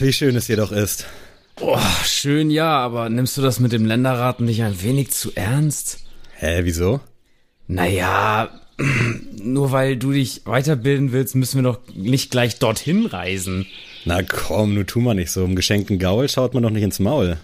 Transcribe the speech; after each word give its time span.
wie 0.00 0.12
schön 0.12 0.36
es 0.36 0.46
hier 0.46 0.56
doch 0.56 0.72
ist. 0.72 1.06
Oh, 1.60 1.78
schön 2.04 2.50
ja, 2.50 2.78
aber 2.78 3.08
nimmst 3.08 3.36
du 3.36 3.42
das 3.42 3.58
mit 3.58 3.72
dem 3.72 3.84
Länderrat 3.84 4.40
nicht 4.40 4.62
ein 4.62 4.80
wenig 4.82 5.10
zu 5.10 5.32
ernst? 5.34 6.00
Hä, 6.36 6.60
wieso? 6.62 7.00
Naja, 7.66 8.50
nur 9.42 9.72
weil 9.72 9.96
du 9.96 10.12
dich 10.12 10.42
weiterbilden 10.44 11.12
willst, 11.12 11.34
müssen 11.34 11.58
wir 11.58 11.64
doch 11.64 11.80
nicht 11.94 12.30
gleich 12.30 12.58
dorthin 12.58 13.06
reisen. 13.06 13.66
Na 14.04 14.22
komm, 14.22 14.74
nur 14.74 14.86
tu 14.86 15.00
mal 15.00 15.14
nicht 15.14 15.32
so. 15.32 15.44
Im 15.44 15.56
geschenkten 15.56 15.98
Gaul 15.98 16.28
schaut 16.28 16.54
man 16.54 16.62
doch 16.62 16.70
nicht 16.70 16.84
ins 16.84 17.00
Maul. 17.00 17.38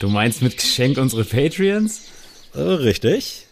Du 0.00 0.08
meinst 0.08 0.42
mit 0.42 0.56
Geschenk 0.56 0.98
unsere 0.98 1.24
Patreons? 1.24 2.02
Äh, 2.54 2.60
richtig. 2.60 3.46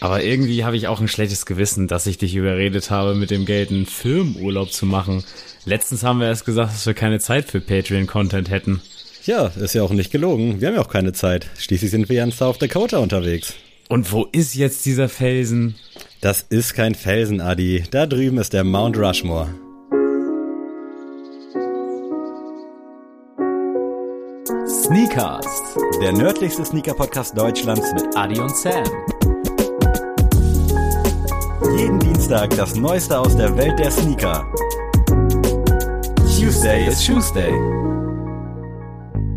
Aber 0.00 0.22
irgendwie 0.22 0.64
habe 0.64 0.76
ich 0.76 0.88
auch 0.88 1.00
ein 1.00 1.08
schlechtes 1.08 1.44
Gewissen, 1.44 1.86
dass 1.86 2.06
ich 2.06 2.16
dich 2.16 2.34
überredet 2.34 2.90
habe, 2.90 3.14
mit 3.14 3.30
dem 3.30 3.44
Geld 3.44 3.70
einen 3.70 3.86
Firmenurlaub 3.86 4.72
zu 4.72 4.86
machen. 4.86 5.22
Letztens 5.66 6.02
haben 6.02 6.20
wir 6.20 6.26
erst 6.26 6.46
gesagt, 6.46 6.72
dass 6.72 6.86
wir 6.86 6.94
keine 6.94 7.20
Zeit 7.20 7.44
für 7.44 7.60
Patreon-Content 7.60 8.50
hätten. 8.50 8.80
Ja, 9.24 9.48
ist 9.48 9.74
ja 9.74 9.82
auch 9.82 9.92
nicht 9.92 10.10
gelogen. 10.10 10.60
Wir 10.60 10.68
haben 10.68 10.74
ja 10.76 10.80
auch 10.80 10.88
keine 10.88 11.12
Zeit. 11.12 11.50
Schließlich 11.58 11.90
sind 11.90 12.08
wir 12.08 12.16
ja 12.16 12.24
in 12.24 12.32
South 12.32 12.58
Dakota 12.58 12.98
unterwegs. 12.98 13.54
Und 13.90 14.10
wo 14.12 14.26
ist 14.32 14.54
jetzt 14.54 14.86
dieser 14.86 15.10
Felsen? 15.10 15.74
Das 16.22 16.46
ist 16.48 16.74
kein 16.74 16.94
Felsen, 16.94 17.40
Adi. 17.42 17.84
Da 17.90 18.06
drüben 18.06 18.38
ist 18.38 18.54
der 18.54 18.64
Mount 18.64 18.96
Rushmore. 18.96 19.48
Sneakers, 24.66 25.46
der 26.00 26.12
nördlichste 26.12 26.64
Sneaker-Podcast 26.64 27.36
Deutschlands 27.36 27.92
mit 27.94 28.16
Adi 28.16 28.40
und 28.40 28.56
Sam. 28.56 28.84
Jeden 31.62 31.98
Dienstag 32.00 32.50
das 32.56 32.74
Neueste 32.74 33.18
aus 33.18 33.36
der 33.36 33.54
Welt 33.54 33.78
der 33.78 33.90
Sneaker. 33.90 34.50
Tuesday 36.16 36.88
is 36.88 37.04
Tuesday. 37.04 37.52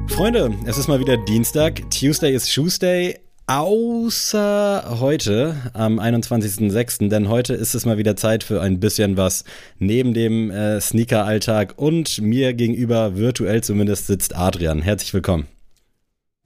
Freunde, 0.07 0.53
es 0.65 0.77
ist 0.77 0.87
mal 0.87 1.01
wieder 1.01 1.17
Dienstag. 1.17 1.81
Tuesday 1.91 2.33
is 2.33 2.45
Tuesday. 2.45 3.19
Außer 3.47 4.99
heute, 5.01 5.55
am 5.73 5.99
21.06., 5.99 7.09
denn 7.09 7.27
heute 7.27 7.55
ist 7.55 7.75
es 7.75 7.85
mal 7.85 7.97
wieder 7.97 8.15
Zeit 8.15 8.45
für 8.45 8.61
ein 8.61 8.79
bisschen 8.79 9.17
was 9.17 9.43
neben 9.77 10.13
dem 10.13 10.49
äh, 10.49 10.79
Sneaker-Alltag 10.79 11.73
und 11.75 12.21
mir 12.21 12.53
gegenüber, 12.53 13.17
virtuell 13.17 13.61
zumindest, 13.63 14.07
sitzt 14.07 14.33
Adrian. 14.33 14.81
Herzlich 14.81 15.13
willkommen. 15.13 15.47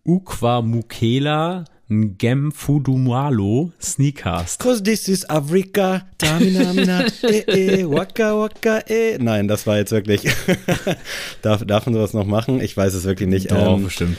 Ukwa 0.04 0.64
Mukela 0.64 1.66
Ngem 1.90 2.52
Fudumalo 2.52 3.72
Sneakers. 3.82 4.58
Cause 4.58 4.84
this 4.84 5.08
is 5.08 5.30
Africa, 5.30 6.06
tamina, 6.18 6.74
mina, 6.74 7.06
eh, 7.24 7.44
eh, 7.48 7.84
waka, 7.86 8.38
waka, 8.38 8.80
eh. 8.90 9.18
Nein, 9.20 9.48
das 9.48 9.66
war 9.66 9.78
jetzt 9.78 9.92
wirklich, 9.92 10.24
darf, 11.42 11.66
darf 11.66 11.86
man 11.86 11.96
sowas 11.96 12.14
noch 12.14 12.26
machen? 12.26 12.60
Ich 12.60 12.76
weiß 12.76 12.94
es 12.94 13.06
wirklich 13.06 13.30
nicht. 13.30 13.52
Doch, 13.52 13.78
ähm, 13.78 13.86
bestimmt. 13.86 14.18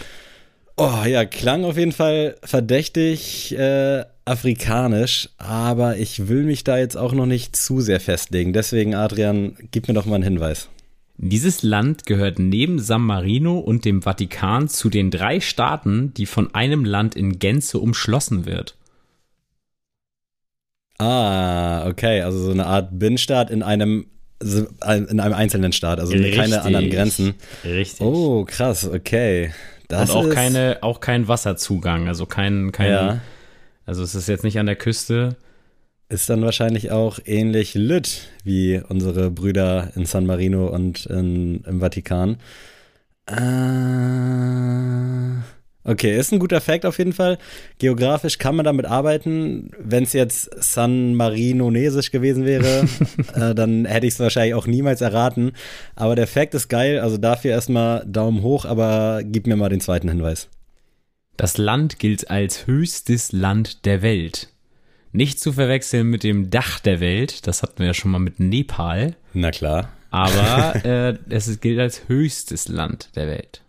Oh 0.77 1.05
ja, 1.05 1.25
klang 1.25 1.65
auf 1.65 1.77
jeden 1.77 1.93
Fall 1.93 2.37
verdächtig 2.43 3.55
äh, 3.59 4.05
afrikanisch, 4.25 5.29
aber 5.37 5.97
ich 5.97 6.29
will 6.29 6.45
mich 6.45 6.65
da 6.65 6.79
jetzt 6.79 6.97
auch 6.97 7.13
noch 7.13 7.27
nicht 7.27 7.57
zu 7.57 7.81
sehr 7.81 8.01
festlegen. 8.01 8.53
Deswegen, 8.53 8.95
Adrian, 8.95 9.57
gib 9.73 9.89
mir 9.89 9.95
doch 9.95 10.07
mal 10.07 10.15
einen 10.15 10.25
Hinweis. 10.25 10.69
Dieses 11.21 11.65
Land 11.65 12.07
gehört 12.07 12.39
neben 12.39 12.79
San 12.79 13.03
Marino 13.03 13.59
und 13.59 13.85
dem 13.85 14.03
Vatikan 14.03 14.69
zu 14.69 14.89
den 14.89 15.11
drei 15.11 15.41
Staaten, 15.41 16.15
die 16.15 16.27
von 16.27 16.55
einem 16.55 16.85
Land 16.85 17.17
in 17.17 17.41
Gänze 17.41 17.79
umschlossen 17.79 18.47
wird. 18.47 18.77
Ah, 20.99 21.89
okay, 21.89 22.23
also 22.23 22.39
so 22.39 22.51
eine 22.53 22.67
Art 22.67 22.99
Binnenstaat 22.99 23.51
in 23.51 23.65
einem 23.65 24.07
in 24.41 25.19
einem 25.19 25.35
einzelnen 25.35 25.73
Staat, 25.73 25.99
also 25.99 26.13
Richtig. 26.13 26.37
keine 26.37 26.63
anderen 26.63 26.91
Grenzen. 26.91 27.35
Richtig. 27.65 28.01
Oh, 28.01 28.45
krass, 28.45 28.89
okay. 28.89 29.53
Das 29.89 30.11
und 30.11 30.17
auch 30.17 30.31
keine, 30.33 30.79
auch 30.83 31.01
kein 31.01 31.27
Wasserzugang, 31.27 32.07
also 32.07 32.25
kein, 32.27 32.71
kein, 32.71 32.91
ja. 32.91 33.21
also 33.85 34.05
es 34.05 34.15
ist 34.15 34.29
jetzt 34.29 34.45
nicht 34.45 34.61
an 34.61 34.67
der 34.67 34.77
Küste. 34.77 35.35
Ist 36.11 36.31
dann 36.31 36.41
wahrscheinlich 36.41 36.91
auch 36.91 37.19
ähnlich 37.27 37.75
lütt 37.75 38.29
wie 38.43 38.81
unsere 38.89 39.31
Brüder 39.31 39.93
in 39.95 40.07
San 40.07 40.25
Marino 40.25 40.69
und 40.69 41.05
in, 41.05 41.63
im 41.65 41.81
Vatikan. 41.81 42.39
Äh, 43.27 43.35
okay, 45.85 46.19
ist 46.19 46.33
ein 46.33 46.39
guter 46.39 46.63
Fact 46.63 46.87
auf 46.87 46.97
jeden 46.97 47.13
Fall. 47.13 47.37
Geografisch 47.79 48.39
kann 48.39 48.57
man 48.57 48.65
damit 48.65 48.87
arbeiten. 48.87 49.71
Wenn 49.79 50.05
es 50.05 50.15
jetzt 50.15 50.49
San 50.63 51.15
Marinonesisch 51.15 52.11
gewesen 52.11 52.47
wäre, 52.47 52.89
äh, 53.35 53.55
dann 53.55 53.85
hätte 53.85 54.07
ich 54.07 54.15
es 54.15 54.21
wahrscheinlich 54.21 54.55
auch 54.55 54.67
niemals 54.67 55.03
erraten. 55.03 55.53
Aber 55.95 56.17
der 56.17 56.27
Fact 56.27 56.55
ist 56.55 56.69
geil, 56.69 57.01
also 57.01 57.19
dafür 57.19 57.51
erstmal 57.51 58.03
Daumen 58.07 58.43
hoch, 58.43 58.65
aber 58.65 59.21
gib 59.25 59.47
mir 59.47 59.57
mal 59.57 59.69
den 59.69 59.83
zweiten 59.83 60.09
Hinweis. 60.09 60.49
Das 61.37 61.59
Land 61.59 61.99
gilt 61.99 62.31
als 62.31 62.67
höchstes 62.67 63.33
Land 63.33 63.85
der 63.85 64.01
Welt. 64.01 64.49
Nicht 65.13 65.41
zu 65.41 65.53
verwechseln 65.53 66.09
mit 66.09 66.23
dem 66.23 66.51
Dach 66.51 66.81
der 66.81 67.01
Welt, 67.01 67.47
das 67.47 67.63
hatten 67.63 67.79
wir 67.79 67.87
ja 67.87 67.95
schon 67.95 68.11
mal 68.11 68.19
mit 68.19 68.41
Nepal. 68.41 69.17
Na 69.33 69.51
klar. 69.51 69.91
Aber 70.11 70.85
äh, 70.85 71.19
es 71.29 71.61
gilt 71.61 71.79
als 71.79 72.09
höchstes 72.09 72.69
Land 72.69 73.11
der 73.17 73.27
Welt. 73.27 73.63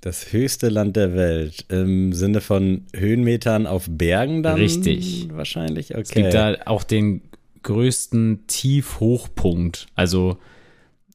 Das 0.00 0.32
höchste 0.32 0.68
Land 0.68 0.96
der 0.96 1.14
Welt. 1.14 1.64
Im 1.68 2.12
Sinne 2.12 2.40
von 2.40 2.86
Höhenmetern 2.94 3.66
auf 3.66 3.86
Bergen 3.88 4.42
dann? 4.42 4.56
Richtig. 4.56 5.28
Wahrscheinlich, 5.32 5.92
okay. 5.92 6.02
Es 6.02 6.10
gibt 6.10 6.34
da 6.34 6.56
auch 6.66 6.84
den 6.84 7.22
größten 7.62 8.44
Tiefhochpunkt. 8.46 9.86
Also, 9.96 10.38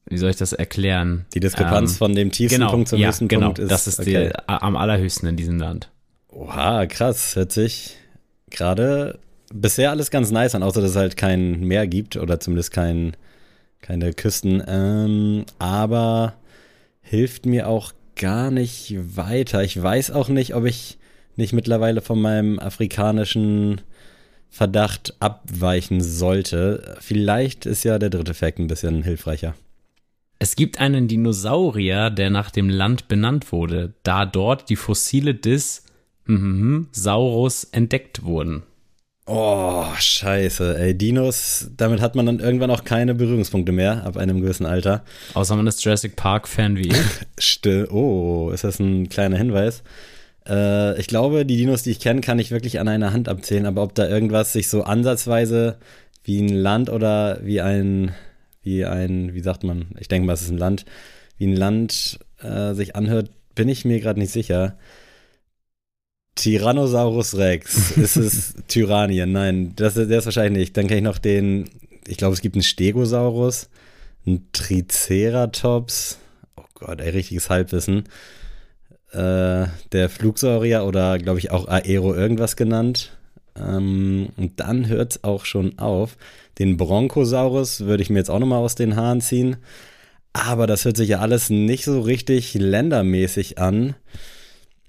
wie 0.06 0.18
soll 0.18 0.30
ich 0.30 0.36
das 0.36 0.52
erklären? 0.52 1.24
Die 1.32 1.40
Diskrepanz 1.40 1.92
ähm, 1.92 1.96
von 1.96 2.14
dem 2.14 2.30
tiefsten 2.30 2.60
genau, 2.60 2.70
Punkt 2.70 2.88
zum 2.88 2.98
ja, 2.98 3.08
höchsten 3.08 3.28
genau, 3.28 3.46
Punkt 3.46 3.60
ist. 3.60 3.70
Das 3.70 3.86
ist 3.86 4.00
okay. 4.00 4.30
die, 4.30 4.38
am 4.46 4.76
allerhöchsten 4.76 5.28
in 5.28 5.36
diesem 5.36 5.58
Land. 5.58 5.90
Oha, 6.28 6.84
krass. 6.86 7.34
Hört 7.34 7.52
sich 7.52 7.96
gerade 8.50 9.18
bisher 9.52 9.90
alles 9.90 10.10
ganz 10.10 10.30
nice 10.30 10.54
an, 10.54 10.62
außer 10.62 10.80
dass 10.80 10.90
es 10.90 10.96
halt 10.96 11.16
kein 11.16 11.60
Meer 11.60 11.86
gibt 11.86 12.16
oder 12.16 12.40
zumindest 12.40 12.72
kein, 12.72 13.16
keine 13.80 14.12
Küsten. 14.12 14.62
Ähm, 14.66 15.44
aber 15.58 16.34
hilft 17.00 17.46
mir 17.46 17.68
auch 17.68 17.92
gar 18.16 18.50
nicht 18.50 18.94
weiter. 19.16 19.62
Ich 19.62 19.80
weiß 19.80 20.10
auch 20.10 20.28
nicht, 20.28 20.54
ob 20.54 20.64
ich 20.64 20.98
nicht 21.36 21.52
mittlerweile 21.52 22.00
von 22.00 22.20
meinem 22.20 22.58
afrikanischen 22.58 23.80
Verdacht 24.50 25.14
abweichen 25.18 26.00
sollte. 26.02 26.96
Vielleicht 27.00 27.64
ist 27.64 27.84
ja 27.84 27.98
der 27.98 28.10
dritte 28.10 28.34
Fakt 28.34 28.58
ein 28.58 28.66
bisschen 28.66 29.02
hilfreicher. 29.02 29.54
Es 30.38 30.56
gibt 30.56 30.80
einen 30.80 31.08
Dinosaurier, 31.08 32.10
der 32.10 32.28
nach 32.28 32.50
dem 32.50 32.68
Land 32.68 33.08
benannt 33.08 33.52
wurde, 33.52 33.94
da 34.02 34.26
dort 34.26 34.68
die 34.68 34.76
Fossile 34.76 35.34
des 35.34 35.84
mm, 36.26 36.82
Saurus 36.90 37.64
entdeckt 37.64 38.24
wurden. 38.24 38.64
Oh, 39.34 39.86
scheiße. 39.98 40.78
Ey, 40.78 40.94
Dinos, 40.94 41.70
damit 41.78 42.02
hat 42.02 42.14
man 42.14 42.26
dann 42.26 42.38
irgendwann 42.38 42.70
auch 42.70 42.84
keine 42.84 43.14
Berührungspunkte 43.14 43.72
mehr 43.72 44.04
ab 44.04 44.18
einem 44.18 44.42
gewissen 44.42 44.66
Alter. 44.66 45.04
Außer 45.32 45.56
man 45.56 45.66
ist 45.66 45.82
Jurassic 45.82 46.16
Park-Fan 46.16 46.76
wie 46.76 46.88
ich. 46.88 46.96
Still. 47.38 47.88
Oh, 47.90 48.50
ist 48.52 48.62
das 48.62 48.78
ein 48.78 49.08
kleiner 49.08 49.38
Hinweis? 49.38 49.84
Äh, 50.46 51.00
ich 51.00 51.06
glaube, 51.06 51.46
die 51.46 51.56
Dinos, 51.56 51.82
die 51.82 51.92
ich 51.92 52.00
kenne, 52.00 52.20
kann 52.20 52.38
ich 52.38 52.50
wirklich 52.50 52.78
an 52.78 52.88
einer 52.88 53.14
Hand 53.14 53.30
abzählen, 53.30 53.64
aber 53.64 53.82
ob 53.82 53.94
da 53.94 54.06
irgendwas 54.06 54.52
sich 54.52 54.68
so 54.68 54.82
ansatzweise 54.82 55.78
wie 56.24 56.42
ein 56.42 56.54
Land 56.54 56.90
oder 56.90 57.40
wie 57.42 57.62
ein, 57.62 58.14
wie 58.62 58.84
ein, 58.84 59.32
wie 59.32 59.40
sagt 59.40 59.64
man, 59.64 59.86
ich 59.98 60.08
denke 60.08 60.26
mal, 60.26 60.34
es 60.34 60.42
ist 60.42 60.50
ein 60.50 60.58
Land, 60.58 60.84
wie 61.38 61.46
ein 61.46 61.56
Land 61.56 62.18
äh, 62.42 62.74
sich 62.74 62.96
anhört, 62.96 63.30
bin 63.54 63.70
ich 63.70 63.86
mir 63.86 63.98
gerade 63.98 64.20
nicht 64.20 64.30
sicher. 64.30 64.76
Tyrannosaurus 66.34 67.36
Rex. 67.36 67.96
Ist 67.96 68.16
es 68.16 68.54
Tyrannien? 68.68 69.32
Nein, 69.32 69.72
das, 69.76 69.94
der 69.94 70.08
ist 70.10 70.24
wahrscheinlich 70.24 70.58
nicht. 70.60 70.76
Dann 70.76 70.86
kenne 70.86 70.98
ich 70.98 71.04
noch 71.04 71.18
den, 71.18 71.68
ich 72.06 72.16
glaube, 72.16 72.34
es 72.34 72.40
gibt 72.40 72.56
einen 72.56 72.62
Stegosaurus, 72.62 73.68
einen 74.26 74.48
Triceratops. 74.52 76.18
Oh 76.56 76.64
Gott, 76.74 77.00
ey, 77.00 77.10
richtiges 77.10 77.50
Halbwissen. 77.50 78.04
Äh, 79.12 79.66
der 79.92 80.08
Flugsaurier 80.08 80.84
oder, 80.84 81.18
glaube 81.18 81.38
ich, 81.38 81.50
auch 81.50 81.68
Aero 81.68 82.14
irgendwas 82.14 82.56
genannt. 82.56 83.16
Ähm, 83.56 84.30
und 84.36 84.58
dann 84.58 84.88
hört 84.88 85.12
es 85.12 85.24
auch 85.24 85.44
schon 85.44 85.78
auf. 85.78 86.16
Den 86.58 86.76
Bronchosaurus 86.76 87.80
würde 87.80 88.02
ich 88.02 88.10
mir 88.10 88.18
jetzt 88.18 88.30
auch 88.30 88.38
nochmal 88.38 88.60
aus 88.60 88.74
den 88.74 88.96
Haaren 88.96 89.20
ziehen. 89.20 89.56
Aber 90.32 90.66
das 90.66 90.84
hört 90.86 90.96
sich 90.96 91.10
ja 91.10 91.18
alles 91.18 91.50
nicht 91.50 91.84
so 91.84 92.00
richtig 92.00 92.54
ländermäßig 92.54 93.58
an. 93.58 93.94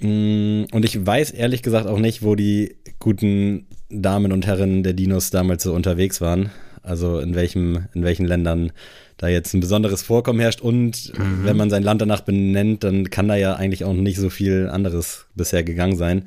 Mm, 0.03 0.65
und 0.71 0.85
ich 0.85 1.05
weiß 1.05 1.31
ehrlich 1.31 1.63
gesagt 1.63 1.88
auch 1.88 2.00
nicht, 2.00 2.21
wo 2.21 2.35
die 2.35 2.75
guten 3.00 3.67
Damen 3.89 4.31
und 4.31 4.45
Herren 4.45 4.83
der 4.83 4.94
Dinos 4.94 5.29
damals 5.29 5.63
so 5.63 5.73
unterwegs 5.73 6.21
waren. 6.21 6.51
Also 6.81 7.19
in 7.19 7.33
welchem, 7.33 7.85
in 7.94 8.03
welchen 8.03 8.25
Ländern 8.25 8.73
da 9.17 9.29
jetzt 9.29 9.53
ein 9.53 9.61
besonderes 9.61 10.03
Vorkommen 10.03 10.39
herrscht. 10.41 10.61
Und 10.61 11.17
mhm. 11.17 11.45
wenn 11.45 11.57
man 11.57 11.69
sein 11.69 11.83
Land 11.83 12.01
danach 12.01 12.21
benennt, 12.21 12.83
dann 12.83 13.09
kann 13.09 13.27
da 13.27 13.35
ja 13.35 13.55
eigentlich 13.55 13.85
auch 13.85 13.94
nicht 13.94 14.17
so 14.17 14.29
viel 14.29 14.69
anderes 14.69 15.25
bisher 15.35 15.63
gegangen 15.63 15.95
sein. 15.95 16.23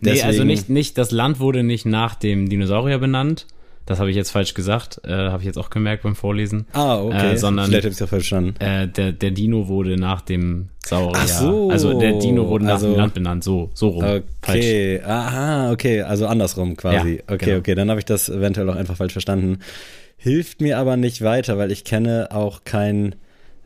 Deswegen, 0.00 0.22
nee, 0.22 0.22
also 0.22 0.44
nicht, 0.44 0.68
nicht, 0.70 0.98
das 0.98 1.10
Land 1.10 1.38
wurde 1.38 1.62
nicht 1.62 1.86
nach 1.86 2.14
dem 2.14 2.48
Dinosaurier 2.48 2.98
benannt, 2.98 3.46
Das 3.86 3.98
habe 4.00 4.08
ich 4.10 4.16
jetzt 4.16 4.30
falsch 4.30 4.54
gesagt, 4.54 5.00
äh, 5.04 5.12
habe 5.12 5.40
ich 5.42 5.46
jetzt 5.46 5.58
auch 5.58 5.68
gemerkt 5.68 6.04
beim 6.04 6.16
Vorlesen. 6.16 6.66
Ah, 6.72 6.96
okay. 7.00 7.32
Äh, 7.32 7.36
sondern, 7.36 7.66
Vielleicht 7.66 7.84
habe 7.84 7.90
ich 7.92 7.96
es 8.00 8.02
auch 8.02 8.08
verstanden. 8.08 8.54
Äh, 8.58 8.88
der, 8.88 9.12
der 9.12 9.30
Dino 9.30 9.68
wurde 9.68 9.98
nach 9.98 10.22
dem 10.22 10.70
Saurier. 10.84 11.20
Ach 11.22 11.28
so. 11.28 11.70
Also 11.70 11.98
der 11.98 12.18
Dino 12.18 12.48
wurde 12.48 12.64
nach 12.64 12.74
Also- 12.74 12.92
dem 12.92 12.96
Land 12.96 13.12
benannt, 13.14 13.44
so, 13.44 13.70
so 13.74 13.88
rum. 13.88 14.02
Falsch. 14.02 14.22
Okay, 14.42 15.02
aha, 15.02 15.70
okay, 15.72 16.00
also 16.02 16.26
andersrum 16.26 16.76
quasi. 16.76 17.16
Ja, 17.16 17.34
okay, 17.34 17.44
genau. 17.44 17.58
okay, 17.58 17.74
dann 17.74 17.90
habe 17.90 18.00
ich 18.00 18.06
das 18.06 18.28
eventuell 18.30 18.70
auch 18.70 18.76
einfach 18.76 18.96
falsch 18.96 19.12
verstanden. 19.12 19.58
Hilft 20.16 20.62
mir 20.62 20.78
aber 20.78 20.96
nicht 20.96 21.20
weiter, 21.20 21.58
weil 21.58 21.70
ich 21.70 21.84
kenne 21.84 22.28
auch 22.30 22.64
kein 22.64 23.14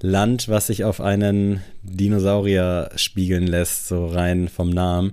Land, 0.00 0.49
was 0.49 0.67
sich 0.69 0.82
auf 0.85 1.00
einen 1.00 1.62
Dinosaurier 1.85 2.91
spiegeln 2.97 3.47
lässt, 3.47 3.87
so 3.88 4.06
rein 4.06 4.49
vom 4.49 4.71
Namen. 4.71 5.12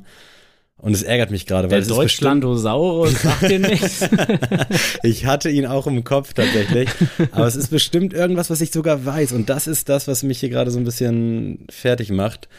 Und 0.77 0.93
es 0.93 1.03
ärgert 1.03 1.31
mich 1.31 1.45
gerade, 1.45 1.63
weil 1.69 1.69
Der 1.69 1.79
es 1.79 1.87
ist 1.87 1.95
Deutschlandosaurus 1.95 3.21
sagt 3.21 3.49
dir 3.49 3.59
nichts. 3.59 4.07
Ich 5.03 5.25
hatte 5.25 5.49
ihn 5.49 5.65
auch 5.65 5.87
im 5.87 6.03
Kopf 6.03 6.33
tatsächlich. 6.33 6.89
aber 7.31 7.47
es 7.47 7.55
ist 7.55 7.69
bestimmt 7.69 8.13
irgendwas, 8.13 8.49
was 8.49 8.59
ich 8.61 8.71
sogar 8.71 9.05
weiß. 9.05 9.31
Und 9.31 9.49
das 9.49 9.67
ist 9.67 9.87
das, 9.89 10.07
was 10.07 10.23
mich 10.23 10.39
hier 10.39 10.49
gerade 10.49 10.71
so 10.71 10.77
ein 10.79 10.83
bisschen 10.83 11.65
fertig 11.69 12.11
macht. 12.11 12.49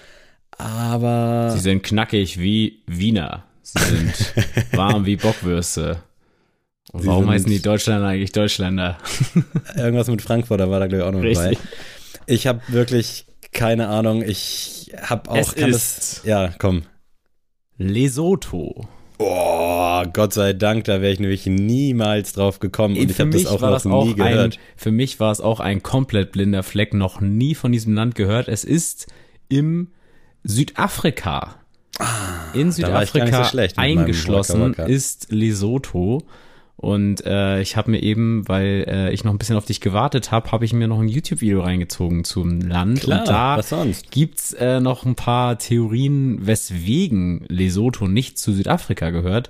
Aber. 0.59 1.51
Sie 1.55 1.61
sind 1.61 1.83
knackig 1.83 2.39
wie 2.39 2.83
Wiener. 2.87 3.45
Sie 3.63 3.83
sind 3.85 4.33
warm 4.73 5.05
wie 5.07 5.17
Bockwürste. 5.17 5.99
Und 6.93 7.03
Sie 7.03 7.09
warum 7.09 7.29
heißen 7.29 7.51
die 7.51 7.61
Deutschländer 7.61 8.07
eigentlich 8.07 8.33
Deutschländer? 8.33 8.97
Irgendwas 9.77 10.07
mit 10.09 10.23
Frankfurt, 10.23 10.61
da 10.61 10.71
war 10.71 10.81
da 10.81 10.87
glaube 10.87 11.03
ich 11.03 11.09
auch 11.09 11.13
noch 11.13 11.23
dabei. 11.23 11.49
Richtig. 11.51 11.67
Ich 12.27 12.47
habe 12.47 12.61
wirklich 12.69 13.27
keine 13.53 13.89
Ahnung. 13.89 14.23
Ich 14.23 14.93
habe 15.03 15.31
auch. 15.31 15.37
Es 15.37 15.55
kann 15.55 15.71
ist- 15.71 15.77
es, 15.99 16.23
ja, 16.25 16.53
komm. 16.59 16.83
Lesotho. 17.79 18.89
Oh, 19.19 20.05
Gott 20.13 20.35
sei 20.35 20.53
Dank, 20.53 20.85
da 20.85 21.01
wäre 21.01 21.13
ich 21.13 21.21
nämlich 21.21 21.47
niemals 21.47 22.35
drauf 22.35 22.59
gekommen. 22.59 22.97
Und 22.97 23.11
ich 23.11 23.17
für 23.17 23.23
habe 23.23 23.31
das 23.31 23.43
mich 23.43 23.51
auch 23.51 23.63
war 23.63 23.71
noch 23.71 23.77
das 23.77 23.87
auch 23.87 24.05
nie 24.05 24.21
ein, 24.21 24.33
gehört. 24.33 24.59
für 24.77 24.93
mich 24.93 25.21
war 25.21 25.33
es 25.33 25.41
auch 25.41 25.61
ein 25.61 25.83
komplett 25.83 26.33
blinder 26.33 26.63
Fleck, 26.63 26.93
noch 26.93 27.21
nie 27.21 27.55
von 27.55 27.73
diesem 27.73 27.95
Land 27.95 28.15
gehört. 28.15 28.49
Es 28.49 28.65
ist 28.65 29.07
im 29.49 29.89
Südafrika. 30.45 31.57
In 31.99 32.05
Ah, 32.07 32.53
ich 32.53 32.63
so 32.67 32.71
Südafrika 32.73 33.51
meinem 33.53 33.73
eingeschlossen 33.77 34.75
ist 34.75 35.29
Lesotho. 35.31 36.23
Und 36.77 37.25
äh, 37.25 37.63
ich 37.63 37.77
habe 37.77 37.91
mir 37.91 38.03
eben, 38.03 38.47
weil 38.49 38.85
äh, 38.87 39.13
ich 39.13 39.25
noch 39.25 39.33
ein 39.33 39.39
bisschen 39.39 39.57
auf 39.57 39.65
dich 39.65 39.81
gewartet 39.81 40.31
habe, 40.31 40.53
habe 40.53 40.67
ich 40.67 40.75
mir 40.75 40.89
noch 40.89 41.01
ein 41.01 41.09
YouTube-Video 41.09 41.63
reingezogen 41.63 42.25
zum 42.25 42.61
Land. 42.61 43.01
Klar, 43.01 43.21
und 43.21 43.29
da 43.29 43.57
was 43.57 43.71
sonst? 43.71 44.11
gibt's 44.11 44.53
äh, 44.53 44.81
noch 44.81 45.07
ein 45.07 45.15
paar 45.15 45.59
Theorien, 45.59 46.47
weswegen 46.47 47.47
Lesotho 47.49 48.09
nicht 48.09 48.39
zu 48.39 48.53
Südafrika 48.53 49.09
gehört. 49.11 49.49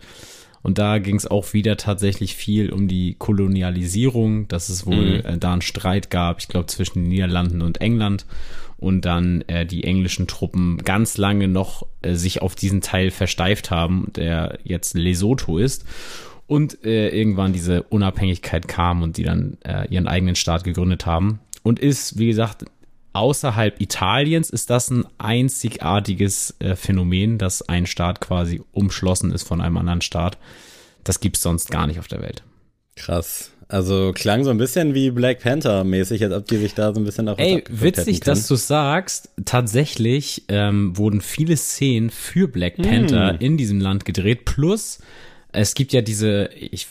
Und 0.63 0.79
da 0.79 0.99
ging 0.99 1.17
es 1.17 1.29
auch 1.29 1.53
wieder 1.53 1.77
tatsächlich 1.77 2.35
viel 2.35 2.73
um 2.73 2.89
die 2.89 3.15
Kolonialisierung, 3.15 4.49
dass 4.49 4.69
es 4.69 4.87
wohl 4.87 5.23
äh, 5.25 5.39
da 5.39 5.53
einen 5.53 5.63
Streit 5.63 6.11
gab, 6.11 6.41
ich 6.41 6.49
glaube, 6.49 6.67
zwischen 6.67 7.03
den 7.03 7.09
Niederlanden 7.09 7.63
und 7.63 7.81
England. 7.81 8.27
Und 8.79 9.05
dann 9.05 9.43
äh, 9.43 9.65
die 9.65 9.85
englischen 9.85 10.27
Truppen 10.27 10.79
ganz 10.79 11.19
lange 11.19 11.49
noch 11.49 11.87
äh, 12.03 12.15
sich 12.15 12.43
auf 12.43 12.55
diesen 12.55 12.83
Teil 12.83 13.11
versteift 13.11 13.71
haben, 13.71 14.09
der 14.15 14.59
jetzt 14.65 14.95
Lesotho 14.95 15.59
ist. 15.59 15.85
Und 16.47 16.85
äh, 16.85 17.09
irgendwann 17.09 17.53
diese 17.53 17.83
Unabhängigkeit 17.85 18.69
kam 18.69 19.03
und 19.03 19.17
die 19.17 19.25
dann 19.25 19.59
äh, 19.65 19.89
ihren 19.89 20.07
eigenen 20.07 20.37
Staat 20.37 20.63
gegründet 20.63 21.05
haben. 21.05 21.41
Und 21.63 21.81
ist, 21.81 22.19
wie 22.19 22.29
gesagt, 22.29 22.65
außerhalb 23.13 23.81
Italiens 23.81 24.51
ist 24.51 24.71
das 24.71 24.91
ein 24.91 25.07
einzigartiges 25.19 26.55
äh, 26.61 26.77
Phänomen, 26.77 27.39
dass 27.39 27.69
ein 27.69 27.87
Staat 27.87 28.21
quasi 28.21 28.63
umschlossen 28.73 29.33
ist 29.33 29.43
von 29.43 29.61
einem 29.61 29.77
anderen 29.77 30.03
Staat. 30.03 30.39
Das 31.03 31.21
gibt's 31.21 31.43
sonst 31.43 31.71
gar 31.71 31.87
nicht 31.87 31.99
auf 31.99 32.09
der 32.09 32.21
Welt. 32.21 32.43
Krass. 32.95 33.51
Also 33.69 34.13
klang 34.15 34.45
so 34.45 34.51
ein 34.51 34.59
bisschen 34.59 34.95
wie 34.95 35.11
Black 35.11 35.41
Panther 35.41 35.83
mäßig, 35.83 36.23
als 36.23 36.33
ob 36.33 36.47
die 36.47 36.57
sich 36.57 36.75
da 36.75 36.95
so 36.95 37.01
ein 37.01 37.05
bisschen 37.05 37.29
auch 37.29 37.39
Ey, 37.39 37.65
witzig, 37.69 38.21
dass 38.21 38.47
du 38.47 38.55
sagst. 38.55 39.31
Tatsächlich 39.45 40.45
ähm, 40.49 40.97
wurden 40.97 41.21
viele 41.21 41.57
Szenen 41.57 42.11
für 42.11 42.47
Black 42.47 42.77
Panther 42.77 43.41
in 43.41 43.57
diesem 43.57 43.81
Land 43.81 44.05
gedreht. 44.05 44.45
Plus, 44.45 45.01
es 45.57 45.75
gibt 45.75 45.93
ja 45.93 46.03
diese, 46.03 46.51
ich, 46.55 46.87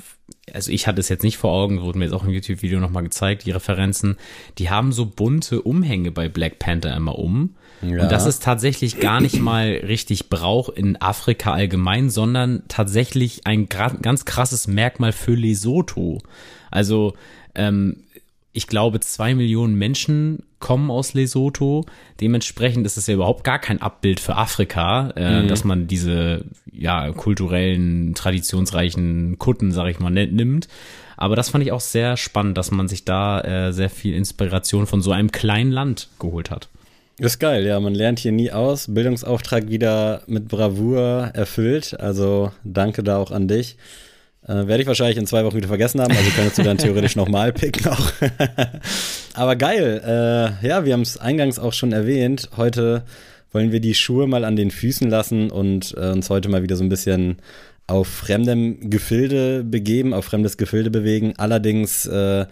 also 0.53 0.71
ich 0.71 0.87
hatte 0.87 0.99
es 0.99 1.09
jetzt 1.09 1.23
nicht 1.23 1.37
vor 1.37 1.51
Augen, 1.51 1.81
wurde 1.81 1.97
mir 1.97 2.05
jetzt 2.05 2.13
auch 2.13 2.23
im 2.23 2.31
YouTube-Video 2.31 2.79
nochmal 2.79 3.03
gezeigt, 3.03 3.45
die 3.45 3.51
Referenzen. 3.51 4.17
Die 4.57 4.69
haben 4.69 4.91
so 4.91 5.05
bunte 5.05 5.61
Umhänge 5.61 6.11
bei 6.11 6.29
Black 6.29 6.59
Panther 6.59 6.95
immer 6.95 7.17
um. 7.19 7.55
Ja. 7.81 8.03
Und 8.03 8.11
das 8.11 8.25
ist 8.25 8.41
tatsächlich 8.41 8.99
gar 8.99 9.21
nicht 9.21 9.39
mal 9.39 9.67
richtig 9.67 10.29
Brauch 10.29 10.69
in 10.69 10.99
Afrika 11.01 11.53
allgemein, 11.53 12.09
sondern 12.09 12.63
tatsächlich 12.67 13.45
ein 13.45 13.67
ganz 13.67 14.25
krasses 14.25 14.67
Merkmal 14.67 15.11
für 15.11 15.35
Lesotho. 15.35 16.21
Also, 16.71 17.13
ähm, 17.53 17.97
ich 18.53 18.67
glaube, 18.67 19.01
zwei 19.01 19.35
Millionen 19.35 19.75
Menschen 19.75 20.43
kommen 20.65 20.89
aus 20.89 21.13
Lesotho. 21.13 21.85
Dementsprechend 22.19 22.87
ist 22.87 22.97
es 22.97 23.05
ja 23.05 23.13
überhaupt 23.13 23.43
gar 23.43 23.59
kein 23.59 23.83
Abbild 23.83 24.19
für 24.19 24.35
Afrika, 24.35 25.11
äh, 25.11 25.45
dass 25.45 25.63
man 25.63 25.85
diese 25.85 26.43
ja 26.71 27.11
kulturellen, 27.11 28.15
traditionsreichen 28.15 29.37
Kutten, 29.37 29.71
sag 29.71 29.89
ich 29.89 29.99
mal, 29.99 30.09
nimmt. 30.09 30.67
Aber 31.17 31.35
das 31.35 31.49
fand 31.49 31.63
ich 31.63 31.71
auch 31.71 31.81
sehr 31.81 32.17
spannend, 32.17 32.57
dass 32.57 32.71
man 32.71 32.87
sich 32.87 33.05
da 33.05 33.41
äh, 33.41 33.73
sehr 33.73 33.91
viel 33.91 34.15
Inspiration 34.15 34.87
von 34.87 35.03
so 35.03 35.11
einem 35.11 35.31
kleinen 35.31 35.71
Land 35.71 36.09
geholt 36.17 36.49
hat. 36.49 36.69
Das 37.19 37.33
ist 37.33 37.39
geil, 37.39 37.63
ja, 37.63 37.79
man 37.79 37.93
lernt 37.93 38.17
hier 38.17 38.31
nie 38.31 38.51
aus. 38.51 38.87
Bildungsauftrag 38.91 39.69
wieder 39.69 40.23
mit 40.25 40.47
Bravour 40.47 41.29
erfüllt. 41.35 41.99
Also 41.99 42.51
danke 42.63 43.03
da 43.03 43.17
auch 43.17 43.29
an 43.29 43.47
dich. 43.47 43.77
Äh, 44.47 44.67
Werde 44.67 44.81
ich 44.81 44.87
wahrscheinlich 44.87 45.17
in 45.17 45.25
zwei 45.25 45.43
Wochen 45.43 45.57
wieder 45.57 45.67
vergessen 45.67 46.01
haben, 46.01 46.15
also 46.15 46.29
könntest 46.31 46.57
du 46.57 46.63
dann 46.63 46.77
theoretisch 46.77 47.15
nochmal 47.15 47.51
picken 47.51 47.87
auch. 47.91 48.11
Aber 49.33 49.55
geil, 49.55 50.01
äh, 50.05 50.67
ja, 50.67 50.85
wir 50.85 50.93
haben 50.93 51.01
es 51.01 51.17
eingangs 51.17 51.57
auch 51.57 51.73
schon 51.73 51.91
erwähnt. 51.91 52.49
Heute 52.55 53.03
wollen 53.51 53.71
wir 53.71 53.79
die 53.79 53.95
Schuhe 53.95 54.27
mal 54.27 54.45
an 54.45 54.55
den 54.55 54.69
Füßen 54.69 55.09
lassen 55.09 55.49
und 55.49 55.95
äh, 55.97 56.11
uns 56.11 56.29
heute 56.29 56.49
mal 56.49 56.61
wieder 56.61 56.75
so 56.75 56.83
ein 56.83 56.89
bisschen 56.89 57.37
auf 57.87 58.07
fremdem 58.07 58.89
Gefilde 58.89 59.63
begeben, 59.63 60.13
auf 60.13 60.25
fremdes 60.25 60.57
Gefilde 60.57 60.91
bewegen. 60.91 61.33
Allerdings 61.37 62.05
äh, 62.05 62.45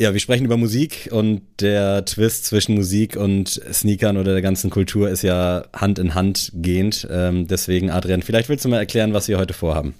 ja, 0.00 0.14
wir 0.14 0.20
sprechen 0.20 0.46
über 0.46 0.56
Musik 0.56 1.10
und 1.12 1.42
der 1.60 2.06
Twist 2.06 2.46
zwischen 2.46 2.74
Musik 2.74 3.16
und 3.16 3.60
Sneakern 3.70 4.16
oder 4.16 4.32
der 4.32 4.40
ganzen 4.40 4.70
Kultur 4.70 5.10
ist 5.10 5.20
ja 5.20 5.64
Hand 5.74 5.98
in 5.98 6.14
Hand 6.14 6.52
gehend. 6.54 7.06
Ähm, 7.10 7.46
deswegen, 7.46 7.90
Adrian, 7.90 8.22
vielleicht 8.22 8.48
willst 8.48 8.64
du 8.64 8.70
mal 8.70 8.78
erklären, 8.78 9.12
was 9.12 9.28
wir 9.28 9.36
heute 9.36 9.52
vorhaben. 9.52 9.94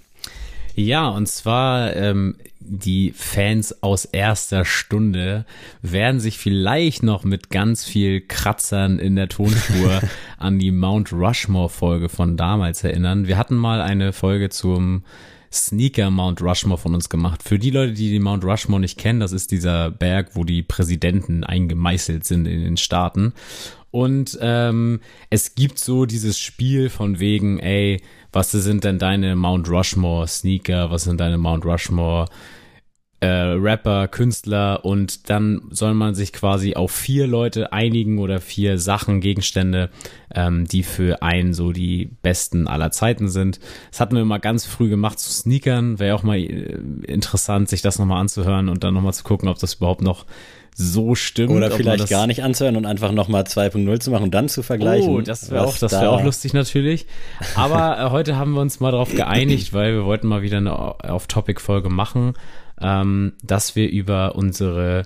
Ja, 0.75 1.09
und 1.09 1.27
zwar 1.27 1.95
ähm, 1.95 2.35
die 2.59 3.11
Fans 3.15 3.83
aus 3.83 4.05
erster 4.05 4.65
Stunde 4.65 5.45
werden 5.81 6.19
sich 6.19 6.37
vielleicht 6.37 7.03
noch 7.03 7.23
mit 7.23 7.49
ganz 7.49 7.85
viel 7.85 8.21
Kratzern 8.21 8.99
in 8.99 9.15
der 9.15 9.29
Tonspur 9.29 10.01
an 10.37 10.59
die 10.59 10.71
Mount 10.71 11.11
Rushmore 11.11 11.69
Folge 11.69 12.07
von 12.07 12.37
damals 12.37 12.83
erinnern. 12.83 13.27
Wir 13.27 13.37
hatten 13.37 13.55
mal 13.55 13.81
eine 13.81 14.13
Folge 14.13 14.49
zum 14.49 15.03
Sneaker 15.51 16.09
Mount 16.11 16.41
Rushmore 16.41 16.79
von 16.79 16.95
uns 16.95 17.09
gemacht. 17.09 17.43
Für 17.43 17.59
die 17.59 17.71
Leute, 17.71 17.93
die 17.93 18.11
den 18.11 18.21
Mount 18.21 18.45
Rushmore 18.45 18.79
nicht 18.79 18.97
kennen, 18.97 19.19
das 19.19 19.33
ist 19.33 19.51
dieser 19.51 19.91
Berg, 19.91 20.31
wo 20.35 20.45
die 20.45 20.63
Präsidenten 20.63 21.43
eingemeißelt 21.43 22.23
sind 22.23 22.45
in 22.45 22.63
den 22.63 22.77
Staaten. 22.77 23.33
Und 23.91 24.39
ähm, 24.41 25.01
es 25.29 25.55
gibt 25.55 25.77
so 25.77 26.05
dieses 26.05 26.39
Spiel 26.39 26.89
von 26.89 27.19
wegen, 27.19 27.59
ey, 27.59 28.01
was 28.31 28.51
sind 28.51 28.83
denn 28.83 28.99
deine 28.99 29.35
Mount 29.35 29.69
Rushmore 29.69 30.27
Sneaker, 30.27 30.91
was 30.91 31.03
sind 31.03 31.19
deine 31.19 31.37
Mount 31.37 31.65
Rushmore 31.65 32.27
äh, 33.21 33.27
Rapper, 33.27 34.07
Künstler 34.07 34.83
und 34.83 35.29
dann 35.29 35.61
soll 35.69 35.93
man 35.93 36.15
sich 36.15 36.33
quasi 36.33 36.73
auf 36.73 36.91
vier 36.91 37.27
Leute 37.27 37.71
einigen 37.71 38.17
oder 38.17 38.41
vier 38.41 38.79
Sachen, 38.79 39.21
Gegenstände, 39.21 39.91
ähm, 40.33 40.65
die 40.65 40.81
für 40.81 41.21
einen 41.21 41.53
so 41.53 41.71
die 41.71 42.09
besten 42.23 42.67
aller 42.67 42.89
Zeiten 42.89 43.29
sind. 43.29 43.59
Das 43.91 43.99
hatten 43.99 44.15
wir 44.15 44.25
mal 44.25 44.39
ganz 44.39 44.65
früh 44.65 44.89
gemacht 44.89 45.19
zu 45.19 45.31
Sneakern. 45.31 45.99
Wäre 45.99 46.15
auch 46.15 46.23
mal 46.23 46.39
äh, 46.39 46.79
interessant, 47.05 47.69
sich 47.69 47.83
das 47.83 47.99
nochmal 47.99 48.21
anzuhören 48.21 48.69
und 48.69 48.83
dann 48.83 48.95
nochmal 48.95 49.13
zu 49.13 49.23
gucken, 49.23 49.49
ob 49.49 49.59
das 49.59 49.75
überhaupt 49.75 50.01
noch 50.01 50.25
so 50.75 51.15
stimmt. 51.15 51.51
Oder 51.51 51.71
vielleicht 51.71 52.09
gar 52.09 52.27
nicht 52.27 52.43
anzuhören 52.43 52.75
und 52.75 52.85
einfach 52.85 53.11
nochmal 53.11 53.43
2.0 53.43 53.99
zu 53.99 54.11
machen 54.11 54.23
und 54.23 54.33
dann 54.33 54.49
zu 54.49 54.63
vergleichen. 54.63 55.09
Oh, 55.09 55.21
das 55.21 55.51
wäre 55.51 55.65
auch, 55.65 55.77
das 55.77 55.91
da- 55.91 56.01
wäre 56.01 56.11
auch 56.11 56.23
lustig 56.23 56.53
natürlich. 56.53 57.05
Aber 57.55 57.99
äh, 57.99 58.09
heute 58.09 58.37
haben 58.37 58.53
wir 58.53 58.61
uns 58.61 58.79
mal 58.79 58.91
darauf 58.91 59.13
geeinigt, 59.13 59.73
weil 59.73 59.93
wir 59.93 60.05
wollten 60.05 60.27
mal 60.27 60.41
wieder 60.41 60.57
eine 60.57 60.75
Off-Topic-Folge 60.75 61.89
machen, 61.89 62.33
ähm, 62.81 63.33
dass 63.43 63.75
wir 63.75 63.89
über 63.89 64.35
unsere 64.35 65.03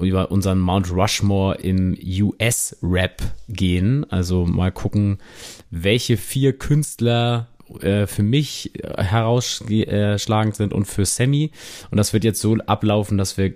über 0.00 0.32
unseren 0.32 0.58
Mount 0.58 0.90
Rushmore 0.90 1.54
im 1.58 1.96
US-Rap 1.96 3.22
gehen. 3.48 4.04
Also 4.10 4.44
mal 4.44 4.72
gucken, 4.72 5.18
welche 5.70 6.16
vier 6.16 6.52
Künstler 6.58 7.46
äh, 7.80 8.08
für 8.08 8.24
mich 8.24 8.72
herausschlagend 8.96 10.56
sind 10.56 10.72
und 10.72 10.86
für 10.86 11.04
Sammy. 11.04 11.52
Und 11.92 11.98
das 11.98 12.12
wird 12.12 12.24
jetzt 12.24 12.40
so 12.40 12.56
ablaufen, 12.66 13.18
dass 13.18 13.38
wir 13.38 13.54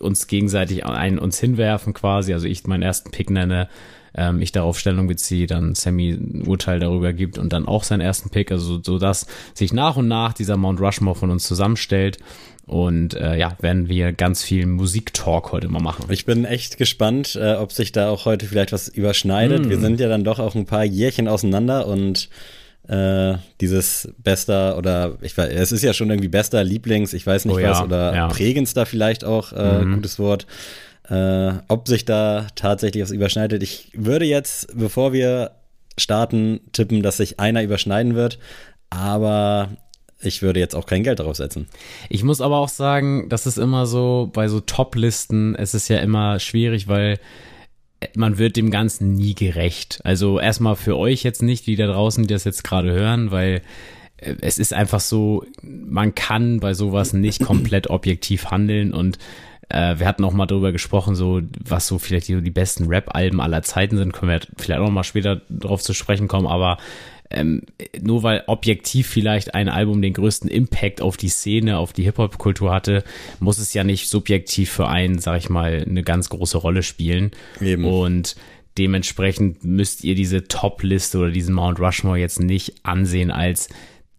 uns 0.00 0.26
gegenseitig 0.26 0.84
einen 0.84 1.18
uns 1.18 1.38
hinwerfen 1.38 1.94
quasi. 1.94 2.32
Also 2.32 2.46
ich 2.46 2.66
meinen 2.66 2.82
ersten 2.82 3.10
Pick 3.10 3.30
nenne, 3.30 3.68
ähm, 4.14 4.40
ich 4.42 4.52
darauf 4.52 4.78
Stellung 4.78 5.06
beziehe, 5.06 5.46
dann 5.46 5.74
Sammy 5.74 6.10
ein 6.10 6.44
Urteil 6.46 6.80
darüber 6.80 7.12
gibt 7.12 7.38
und 7.38 7.52
dann 7.52 7.66
auch 7.66 7.84
seinen 7.84 8.00
ersten 8.00 8.30
Pick, 8.30 8.50
also 8.50 8.80
so 8.82 8.98
dass 8.98 9.26
sich 9.54 9.72
nach 9.72 9.96
und 9.96 10.08
nach 10.08 10.32
dieser 10.32 10.56
Mount 10.56 10.80
Rushmore 10.80 11.16
von 11.16 11.30
uns 11.30 11.44
zusammenstellt. 11.46 12.18
Und 12.66 13.14
äh, 13.14 13.36
ja, 13.36 13.56
werden 13.60 13.88
wir 13.88 14.12
ganz 14.12 14.44
viel 14.44 14.64
Musiktalk 14.64 15.50
heute 15.50 15.68
mal 15.68 15.82
machen. 15.82 16.04
Ich 16.08 16.24
bin 16.24 16.44
echt 16.44 16.78
gespannt, 16.78 17.34
äh, 17.34 17.54
ob 17.54 17.72
sich 17.72 17.90
da 17.90 18.10
auch 18.10 18.26
heute 18.26 18.46
vielleicht 18.46 18.70
was 18.70 18.86
überschneidet. 18.86 19.66
Mm. 19.66 19.70
Wir 19.70 19.80
sind 19.80 19.98
ja 19.98 20.08
dann 20.08 20.22
doch 20.22 20.38
auch 20.38 20.54
ein 20.54 20.66
paar 20.66 20.84
Jährchen 20.84 21.26
auseinander 21.26 21.88
und 21.88 22.28
äh, 22.90 23.38
dieses 23.60 24.12
bester 24.18 24.76
oder 24.76 25.16
ich 25.20 25.38
weiß, 25.38 25.52
es 25.52 25.70
ist 25.70 25.82
ja 25.82 25.94
schon 25.94 26.10
irgendwie 26.10 26.28
bester 26.28 26.64
Lieblings, 26.64 27.12
ich 27.12 27.24
weiß 27.24 27.44
nicht 27.44 27.54
oh, 27.54 27.62
was, 27.62 27.78
ja, 27.78 27.84
oder 27.84 28.14
ja. 28.14 28.28
prägendster 28.28 28.84
vielleicht 28.84 29.24
auch, 29.24 29.52
äh, 29.52 29.84
mhm. 29.84 29.94
gutes 29.94 30.18
Wort. 30.18 30.46
Äh, 31.08 31.52
ob 31.68 31.86
sich 31.86 32.04
da 32.04 32.46
tatsächlich 32.54 33.02
was 33.02 33.10
überschneidet. 33.10 33.62
Ich 33.62 33.90
würde 33.94 34.24
jetzt, 34.24 34.76
bevor 34.76 35.12
wir 35.12 35.52
starten, 35.98 36.60
tippen, 36.72 37.02
dass 37.02 37.16
sich 37.16 37.38
einer 37.38 37.62
überschneiden 37.62 38.14
wird, 38.14 38.38
aber 38.90 39.70
ich 40.20 40.42
würde 40.42 40.60
jetzt 40.60 40.74
auch 40.74 40.86
kein 40.86 41.02
Geld 41.02 41.20
darauf 41.20 41.36
setzen. 41.36 41.68
Ich 42.08 42.24
muss 42.24 42.40
aber 42.40 42.58
auch 42.58 42.68
sagen, 42.68 43.28
das 43.28 43.46
ist 43.46 43.58
immer 43.58 43.86
so, 43.86 44.30
bei 44.32 44.48
so 44.48 44.60
Top-Listen, 44.60 45.54
es 45.54 45.74
ist 45.74 45.88
ja 45.88 45.98
immer 45.98 46.38
schwierig, 46.40 46.88
weil 46.88 47.18
man 48.14 48.38
wird 48.38 48.56
dem 48.56 48.70
Ganzen 48.70 49.14
nie 49.14 49.34
gerecht. 49.34 50.00
Also 50.04 50.40
erstmal 50.40 50.76
für 50.76 50.96
euch 50.96 51.22
jetzt 51.22 51.42
nicht, 51.42 51.66
die 51.66 51.76
da 51.76 51.86
draußen, 51.86 52.26
die 52.26 52.32
das 52.32 52.44
jetzt 52.44 52.64
gerade 52.64 52.92
hören, 52.92 53.30
weil 53.30 53.62
äh, 54.18 54.34
es 54.40 54.58
ist 54.58 54.72
einfach 54.72 55.00
so, 55.00 55.44
man 55.62 56.14
kann 56.14 56.60
bei 56.60 56.74
sowas 56.74 57.12
nicht 57.12 57.40
komplett 57.44 57.90
objektiv 57.90 58.50
handeln 58.50 58.92
und 58.92 59.18
äh, 59.68 59.98
wir 59.98 60.06
hatten 60.06 60.24
auch 60.24 60.32
mal 60.32 60.46
darüber 60.46 60.72
gesprochen, 60.72 61.14
so 61.14 61.40
was 61.58 61.86
so 61.86 61.98
vielleicht 61.98 62.28
die, 62.28 62.40
die 62.42 62.50
besten 62.50 62.86
Rap-Alben 62.86 63.40
aller 63.40 63.62
Zeiten 63.62 63.96
sind, 63.96 64.12
können 64.12 64.32
wir 64.32 64.40
vielleicht 64.56 64.80
auch 64.80 64.86
noch 64.86 64.92
mal 64.92 65.04
später 65.04 65.42
drauf 65.48 65.82
zu 65.82 65.94
sprechen 65.94 66.28
kommen, 66.28 66.46
aber 66.46 66.78
ähm, 67.30 67.62
nur 68.00 68.22
weil 68.22 68.42
objektiv 68.46 69.06
vielleicht 69.06 69.54
ein 69.54 69.68
Album 69.68 70.02
den 70.02 70.12
größten 70.12 70.50
Impact 70.50 71.00
auf 71.00 71.16
die 71.16 71.28
Szene, 71.28 71.78
auf 71.78 71.92
die 71.92 72.02
Hip-Hop-Kultur 72.02 72.72
hatte, 72.72 73.04
muss 73.38 73.58
es 73.58 73.72
ja 73.72 73.84
nicht 73.84 74.08
subjektiv 74.08 74.70
für 74.70 74.88
einen, 74.88 75.18
sag 75.18 75.38
ich 75.38 75.48
mal, 75.48 75.84
eine 75.88 76.02
ganz 76.02 76.28
große 76.28 76.58
Rolle 76.58 76.82
spielen. 76.82 77.30
Eben. 77.60 77.84
Und 77.84 78.36
dementsprechend 78.78 79.64
müsst 79.64 80.04
ihr 80.04 80.14
diese 80.14 80.44
Top-Liste 80.44 81.18
oder 81.18 81.30
diesen 81.30 81.54
Mount 81.54 81.78
Rushmore 81.78 82.18
jetzt 82.18 82.40
nicht 82.40 82.74
ansehen 82.82 83.30
als 83.30 83.68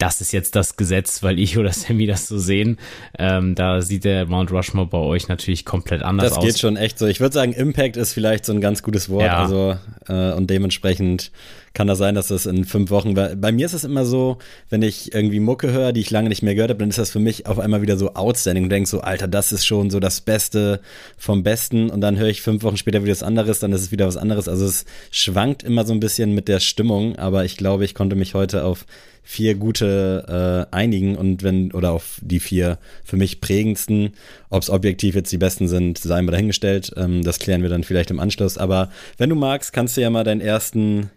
das 0.02 0.20
ist 0.20 0.32
jetzt 0.32 0.56
das 0.56 0.78
Gesetz, 0.78 1.22
weil 1.22 1.38
ich 1.38 1.58
oder 1.58 1.72
Sammy 1.72 2.08
das 2.08 2.28
so 2.28 2.40
sehen. 2.40 2.78
Ähm, 3.20 3.54
da 3.54 3.82
sieht 3.82 4.04
der 4.04 4.26
Mount 4.26 4.52
Rushmore 4.52 4.88
bei 4.88 4.98
euch 4.98 5.28
natürlich 5.28 5.64
komplett 5.64 6.02
anders 6.02 6.32
aus. 6.32 6.38
Das 6.38 6.46
geht 6.46 6.60
schon 6.60 6.76
echt 6.76 6.98
so. 6.98 7.06
Ich 7.06 7.20
würde 7.20 7.34
sagen, 7.34 7.54
Impact 7.54 7.98
ist 7.98 8.14
vielleicht 8.14 8.46
so 8.46 8.54
ein 8.54 8.62
ganz 8.62 8.82
gutes 8.82 9.10
Wort. 9.10 9.26
Ja. 9.26 9.38
Also 9.38 9.78
äh, 10.08 10.34
und 10.34 10.50
dementsprechend 10.50 11.32
kann 11.74 11.88
das 11.88 11.98
sein, 11.98 12.16
dass 12.16 12.28
das 12.28 12.46
in 12.46 12.66
fünf 12.66 12.90
Wochen. 12.90 13.14
Bei 13.14 13.52
mir 13.52 13.66
ist 13.66 13.74
es 13.74 13.84
immer 13.84 14.06
so, 14.06 14.38
wenn 14.70 14.82
ich 14.82 15.14
irgendwie 15.14 15.40
Mucke 15.40 15.72
höre, 15.72 15.94
die 15.94 16.02
ich 16.02 16.12
lange 16.12 16.30
nicht 16.30 16.44
mehr 16.44 16.54
gehört 16.54 16.72
habe, 16.72 16.80
dann 16.80 16.90
ist 16.90 16.98
das 16.98 17.12
für 17.12 17.20
mich 17.20 17.46
auf 17.46 17.60
einmal 17.60 17.82
wieder 17.82 17.98
so 17.98 18.14
outstanding 18.14 18.66
und 18.66 18.70
denke 18.70 18.90
so, 18.90 19.02
Alter, 19.02 19.28
das 19.28 19.52
ist 19.52 19.66
schon 19.66 19.90
so 19.90 20.00
das 20.00 20.22
Beste 20.22 20.82
vom 21.18 21.44
Besten. 21.44 21.90
Und 21.90 22.02
dann 22.02 22.18
höre 22.18 22.28
ich 22.28 22.42
fünf 22.42 22.64
Wochen 22.64 22.78
später 22.78 23.04
wieder 23.04 23.12
was 23.12 23.24
anderes, 23.24 23.60
dann 23.60 23.72
ist 23.72 23.82
es 23.82 23.92
wieder 23.92 24.08
was 24.08 24.18
anderes. 24.18 24.48
Also 24.48 24.66
es 24.66 24.86
schwankt 25.12 25.64
immer 25.64 25.86
so 25.86 25.94
ein 25.94 26.00
bisschen 26.00 26.34
mit 26.34 26.48
der 26.48 26.60
Stimmung, 26.60 27.16
aber 27.18 27.46
ich 27.46 27.58
glaube, 27.58 27.86
ich 27.86 27.96
konnte 27.96 28.16
mich 28.16 28.34
heute 28.34 28.66
auf 28.66 28.86
vier 29.24 29.56
gute 29.56 30.68
äh, 30.72 30.76
einigen 30.76 31.16
und 31.16 31.44
wenn, 31.44 31.72
oder 31.72 31.92
auf 31.92 32.20
die 32.22 32.40
vier 32.40 32.80
für 33.04 33.18
mich 33.18 33.40
prägendsten, 33.40 34.14
ob 34.50 34.64
es 34.64 34.70
objektiv 34.70 35.16
jetzt 35.16 35.32
die 35.32 35.38
besten 35.38 35.68
sind, 35.68 36.00
sei 36.00 36.22
mal 36.22 36.32
dahingestellt. 36.32 36.92
Ähm, 36.98 37.24
das 37.24 37.40
klären 37.40 37.62
wir 37.62 37.70
dann 37.70 37.84
vielleicht 37.84 38.12
im 38.12 38.20
Anschluss. 38.20 38.58
Aber 38.58 38.92
wenn 39.18 39.30
du 39.30 39.36
magst, 39.36 39.74
kannst 39.74 39.96
du 39.96 40.02
ja 40.02 40.10
mal 40.10 40.24
deinen 40.24 40.42
ersten 40.42 41.12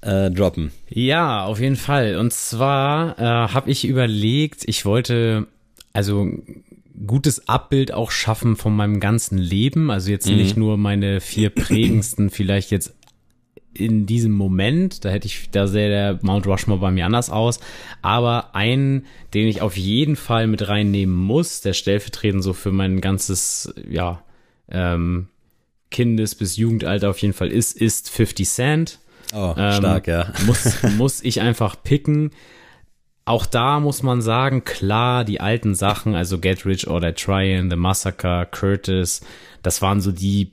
äh, 0.00 0.30
droppen. 0.30 0.72
Ja, 0.88 1.44
auf 1.44 1.60
jeden 1.60 1.76
Fall. 1.76 2.16
Und 2.16 2.32
zwar 2.32 3.18
äh, 3.18 3.22
habe 3.22 3.70
ich 3.70 3.86
überlegt, 3.86 4.62
ich 4.66 4.84
wollte 4.84 5.46
also 5.92 6.28
gutes 7.06 7.48
Abbild 7.48 7.92
auch 7.92 8.10
schaffen 8.10 8.56
von 8.56 8.74
meinem 8.74 9.00
ganzen 9.00 9.38
Leben. 9.38 9.90
Also 9.90 10.10
jetzt 10.10 10.28
mhm. 10.28 10.36
nicht 10.36 10.56
nur 10.56 10.76
meine 10.76 11.20
vier 11.20 11.50
prägendsten, 11.50 12.30
vielleicht 12.30 12.70
jetzt 12.70 12.94
in 13.74 14.06
diesem 14.06 14.32
Moment, 14.32 15.04
da 15.04 15.10
hätte 15.10 15.26
ich, 15.26 15.50
da 15.50 15.66
sähe 15.66 15.88
der 15.88 16.18
Mount 16.22 16.46
Rushmore 16.46 16.80
bei 16.80 16.90
mir 16.90 17.06
anders 17.06 17.30
aus, 17.30 17.60
aber 18.02 18.54
einen, 18.54 19.06
den 19.34 19.46
ich 19.46 19.62
auf 19.62 19.76
jeden 19.76 20.16
Fall 20.16 20.46
mit 20.48 20.66
reinnehmen 20.66 21.14
muss, 21.14 21.60
der 21.60 21.74
stellvertretend 21.74 22.42
so 22.42 22.54
für 22.54 22.72
mein 22.72 23.00
ganzes, 23.00 23.72
ja, 23.88 24.22
ähm, 24.70 25.28
Kindes- 25.90 26.34
bis 26.34 26.56
Jugendalter 26.56 27.08
auf 27.08 27.18
jeden 27.18 27.34
Fall 27.34 27.48
ist, 27.48 27.76
ist 27.80 28.10
50 28.10 28.48
Cent. 28.48 28.98
Oh, 29.34 29.54
ähm, 29.56 29.72
stark, 29.74 30.06
ja. 30.06 30.32
Muss, 30.46 30.82
muss 30.96 31.22
ich 31.22 31.40
einfach 31.40 31.82
picken. 31.82 32.30
Auch 33.24 33.44
da 33.44 33.78
muss 33.78 34.02
man 34.02 34.22
sagen, 34.22 34.64
klar, 34.64 35.24
die 35.24 35.40
alten 35.40 35.74
Sachen, 35.74 36.14
also 36.14 36.38
Get 36.38 36.64
Rich 36.64 36.88
or 36.88 37.00
Die 37.00 37.12
Tryin', 37.12 37.68
The 37.68 37.76
Massacre, 37.76 38.48
Curtis, 38.50 39.20
das 39.62 39.82
waren 39.82 40.00
so 40.00 40.12
die 40.12 40.52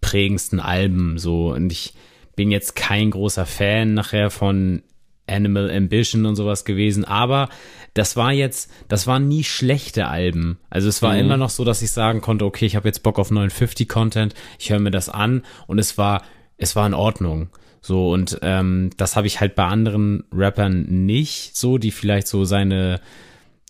prägendsten 0.00 0.58
Alben, 0.58 1.18
so. 1.18 1.52
Und 1.52 1.70
ich 1.70 1.94
bin 2.34 2.50
jetzt 2.50 2.74
kein 2.74 3.12
großer 3.12 3.46
Fan 3.46 3.94
nachher 3.94 4.30
von 4.30 4.82
Animal 5.28 5.70
Ambition 5.70 6.26
und 6.26 6.36
sowas 6.36 6.64
gewesen, 6.64 7.04
aber 7.04 7.48
das 7.94 8.16
war 8.16 8.32
jetzt, 8.32 8.70
das 8.88 9.06
waren 9.06 9.26
nie 9.28 9.42
schlechte 9.44 10.06
Alben. 10.06 10.58
Also 10.68 10.88
es 10.88 11.02
war 11.02 11.14
mhm. 11.14 11.20
immer 11.20 11.36
noch 11.36 11.50
so, 11.50 11.64
dass 11.64 11.82
ich 11.82 11.90
sagen 11.90 12.20
konnte, 12.20 12.44
okay, 12.44 12.66
ich 12.66 12.76
habe 12.76 12.88
jetzt 12.88 13.02
Bock 13.02 13.18
auf 13.18 13.30
950 13.30 13.88
Content, 13.88 14.34
ich 14.58 14.70
höre 14.70 14.78
mir 14.78 14.90
das 14.90 15.08
an 15.08 15.42
und 15.66 15.78
es 15.78 15.96
war, 15.96 16.22
es 16.58 16.76
war 16.76 16.86
in 16.86 16.94
Ordnung. 16.94 17.48
So, 17.86 18.10
und 18.12 18.40
ähm, 18.42 18.90
das 18.96 19.14
habe 19.14 19.28
ich 19.28 19.40
halt 19.40 19.54
bei 19.54 19.64
anderen 19.64 20.24
Rappern 20.32 21.06
nicht 21.06 21.56
so, 21.56 21.78
die 21.78 21.92
vielleicht 21.92 22.26
so 22.26 22.44
seine, 22.44 23.00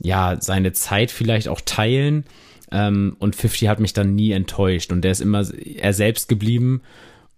ja, 0.01 0.41
seine 0.41 0.73
Zeit 0.73 1.11
vielleicht 1.11 1.49
auch 1.49 1.61
teilen. 1.61 2.25
Ähm, 2.73 3.17
und 3.19 3.37
50 3.37 3.69
hat 3.69 3.79
mich 3.79 3.93
dann 3.93 4.15
nie 4.15 4.33
enttäuscht. 4.33 4.91
Und 4.91 5.03
der 5.03 5.13
ist 5.13 5.21
immer 5.21 5.45
er 5.53 5.93
selbst 5.93 6.31
geblieben. 6.31 6.81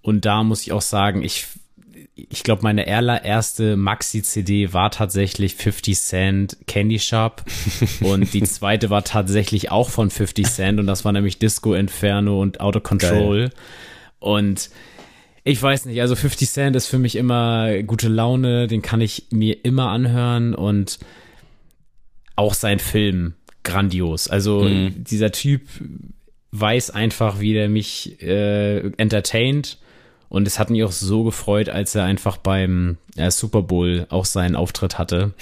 Und 0.02 0.24
da 0.24 0.44
muss 0.44 0.62
ich 0.62 0.70
auch 0.70 0.80
sagen, 0.80 1.24
ich, 1.24 1.46
ich 2.14 2.44
glaube, 2.44 2.62
meine 2.62 2.86
allererste 2.86 3.76
Maxi-CD 3.76 4.72
war 4.72 4.92
tatsächlich 4.92 5.56
50 5.56 5.98
Cent 5.98 6.56
Candy 6.68 7.00
Shop. 7.00 7.42
und 8.02 8.32
die 8.34 8.44
zweite 8.44 8.88
war 8.88 9.02
tatsächlich 9.02 9.72
auch 9.72 9.90
von 9.90 10.10
50 10.10 10.46
Cent. 10.46 10.78
Und 10.78 10.86
das 10.86 11.04
war 11.04 11.10
nämlich 11.10 11.40
Disco 11.40 11.74
Inferno 11.74 12.40
und 12.40 12.60
Out 12.60 12.76
of 12.76 12.82
Control. 12.84 13.48
Geil. 13.48 13.50
Und 14.20 14.70
ich 15.48 15.62
weiß 15.62 15.86
nicht, 15.86 16.00
also 16.02 16.14
50 16.14 16.50
Cent 16.50 16.76
ist 16.76 16.88
für 16.88 16.98
mich 16.98 17.16
immer 17.16 17.82
gute 17.82 18.08
Laune, 18.08 18.66
den 18.66 18.82
kann 18.82 19.00
ich 19.00 19.28
mir 19.30 19.64
immer 19.64 19.88
anhören 19.88 20.54
und 20.54 20.98
auch 22.36 22.52
sein 22.52 22.78
Film 22.78 23.32
grandios. 23.62 24.28
Also 24.28 24.64
mhm. 24.64 24.92
dieser 25.04 25.32
Typ 25.32 25.62
weiß 26.52 26.90
einfach, 26.90 27.40
wie 27.40 27.54
der 27.54 27.70
mich 27.70 28.20
äh, 28.22 28.90
entertaint. 28.98 29.78
Und 30.28 30.46
es 30.46 30.58
hat 30.58 30.68
mich 30.68 30.84
auch 30.84 30.92
so 30.92 31.24
gefreut, 31.24 31.70
als 31.70 31.94
er 31.94 32.04
einfach 32.04 32.36
beim 32.36 32.98
äh, 33.16 33.30
Super 33.30 33.62
Bowl 33.62 34.06
auch 34.10 34.26
seinen 34.26 34.54
Auftritt 34.54 34.98
hatte. 34.98 35.32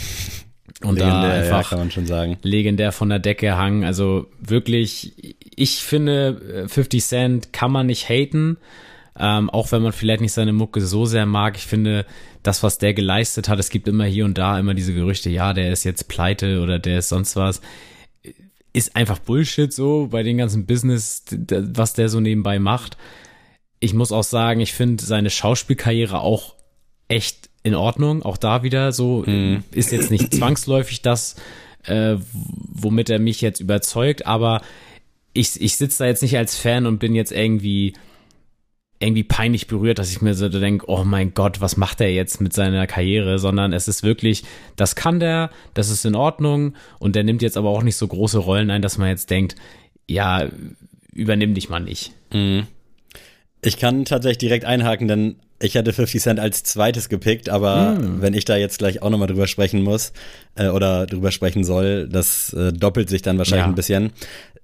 Und 0.83 1.01
legendär, 1.01 1.29
da 1.29 1.33
einfach 1.33 1.63
ja, 1.63 1.69
kann 1.69 1.79
man 1.81 1.91
schon 1.91 2.07
sagen. 2.07 2.39
legendär 2.43 2.93
von 2.93 3.09
der 3.09 3.19
Decke 3.19 3.57
hang. 3.57 3.85
Also 3.85 4.29
wirklich, 4.39 5.37
ich 5.57 5.83
finde, 5.83 6.69
50 6.69 7.05
Cent 7.05 7.53
kann 7.53 7.73
man 7.73 7.87
nicht 7.87 8.09
haten. 8.09 8.59
Ähm, 9.19 9.51
auch 9.51 9.73
wenn 9.73 9.83
man 9.83 9.93
vielleicht 9.93 10.21
nicht 10.21 10.33
seine 10.33 10.53
Mucke 10.53 10.81
so 10.81 11.07
sehr 11.07 11.27
mag, 11.27 11.57
ich 11.57 11.67
finde, 11.67 12.05
das, 12.43 12.63
was 12.63 12.79
der 12.79 12.95
geleistet 12.95 13.49
hat, 13.49 13.59
es 13.59 13.71
gibt 13.71 13.89
immer 13.89 14.05
hier 14.05 14.25
und 14.25 14.39
da 14.39 14.59
immer 14.59 14.75
diese 14.75 14.95
Gerüchte, 14.95 15.31
ja, 15.31 15.53
der 15.53 15.73
ist 15.73 15.85
jetzt 15.85 16.09
pleite 16.09 16.61
oder 16.61 16.79
der 16.79 16.99
ist 16.99 17.09
sonst 17.09 17.37
was. 17.37 17.61
Ist 18.73 18.95
einfach 18.95 19.19
Bullshit 19.19 19.73
so 19.73 20.09
bei 20.11 20.23
den 20.23 20.37
ganzen 20.37 20.67
Business, 20.67 21.25
was 21.31 21.95
der 21.95 22.09
so 22.09 22.21
nebenbei 22.21 22.59
macht. 22.59 22.97
Ich 23.81 23.95
muss 23.95 24.13
auch 24.13 24.25
sagen, 24.25 24.61
ich 24.61 24.75
finde 24.75 25.03
seine 25.03 25.31
Schauspielkarriere 25.31 26.21
auch 26.21 26.55
echt 27.09 27.49
in 27.63 27.75
Ordnung. 27.75 28.23
Auch 28.23 28.37
da 28.37 28.63
wieder 28.63 28.93
so, 28.93 29.25
mhm. 29.27 29.65
ist 29.73 29.93
jetzt 29.93 30.11
nicht 30.11 30.35
zwangsläufig 30.35 31.03
das, 31.03 31.37
äh, 31.85 32.17
womit 32.33 33.11
er 33.11 33.19
mich 33.19 33.41
jetzt 33.41 33.61
überzeugt, 33.61 34.27
aber 34.27 34.61
ich, 35.33 35.61
ich 35.61 35.77
sitze 35.77 35.99
da 35.99 36.07
jetzt 36.07 36.23
nicht 36.23 36.37
als 36.37 36.57
Fan 36.57 36.87
und 36.87 36.99
bin 36.99 37.15
jetzt 37.15 37.33
irgendwie 37.33 37.95
irgendwie 38.99 39.25
peinlich 39.25 39.67
berührt, 39.67 39.99
dass 39.99 40.11
ich 40.11 40.23
mir 40.23 40.35
so 40.35 40.49
denke, 40.49 40.87
oh 40.89 41.05
mein 41.05 41.35
Gott, 41.35 41.61
was 41.61 41.77
macht 41.77 42.01
er 42.01 42.13
jetzt 42.13 42.41
mit 42.41 42.53
seiner 42.53 42.87
Karriere, 42.87 43.39
sondern 43.39 43.73
es 43.73 43.89
ist 43.89 44.03
wirklich, 44.03 44.45
das 44.77 44.97
kann 44.97 45.21
der, 45.21 45.51
das 45.75 45.91
ist 45.91 46.07
in 46.07 46.15
Ordnung 46.15 46.75
und 46.99 47.15
der 47.15 47.25
nimmt 47.25 47.43
jetzt 47.43 47.59
aber 47.59 47.69
auch 47.71 47.83
nicht 47.83 47.97
so 47.97 48.09
große 48.09 48.39
Rollen 48.39 48.71
ein, 48.71 48.83
dass 48.83 48.97
man 48.97 49.09
jetzt 49.09 49.31
denkt, 49.31 49.55
ja, 50.09 50.49
übernimm 51.13 51.55
dich 51.55 51.69
mal 51.69 51.81
nicht. 51.81 52.13
Mhm. 52.33 52.67
Ich 53.61 53.79
kann 53.79 54.05
tatsächlich 54.05 54.39
direkt 54.39 54.65
einhaken, 54.65 55.09
denn 55.09 55.37
ich 55.61 55.77
hatte 55.77 55.93
50 55.93 56.23
Cent 56.23 56.41
als 56.41 56.63
zweites 56.63 57.09
gepickt, 57.09 57.49
aber 57.49 57.93
mm. 57.93 58.21
wenn 58.21 58.35
ich 58.35 58.45
da 58.45 58.57
jetzt 58.57 58.79
gleich 58.79 59.03
auch 59.03 59.09
nochmal 59.09 59.29
drüber 59.29 59.47
sprechen 59.47 59.83
muss 59.83 60.13
äh, 60.55 60.69
oder 60.69 61.07
drüber 61.07 61.33
sprechen 61.33 61.65
soll, 61.65 62.09
das 62.09 62.53
äh, 62.53 62.73
doppelt 62.73 63.09
sich 63.09 63.23
dann 63.23 63.39
wahrscheinlich 63.39 63.65
ja. 63.65 63.73
ein 63.73 63.75
bisschen. 63.75 64.13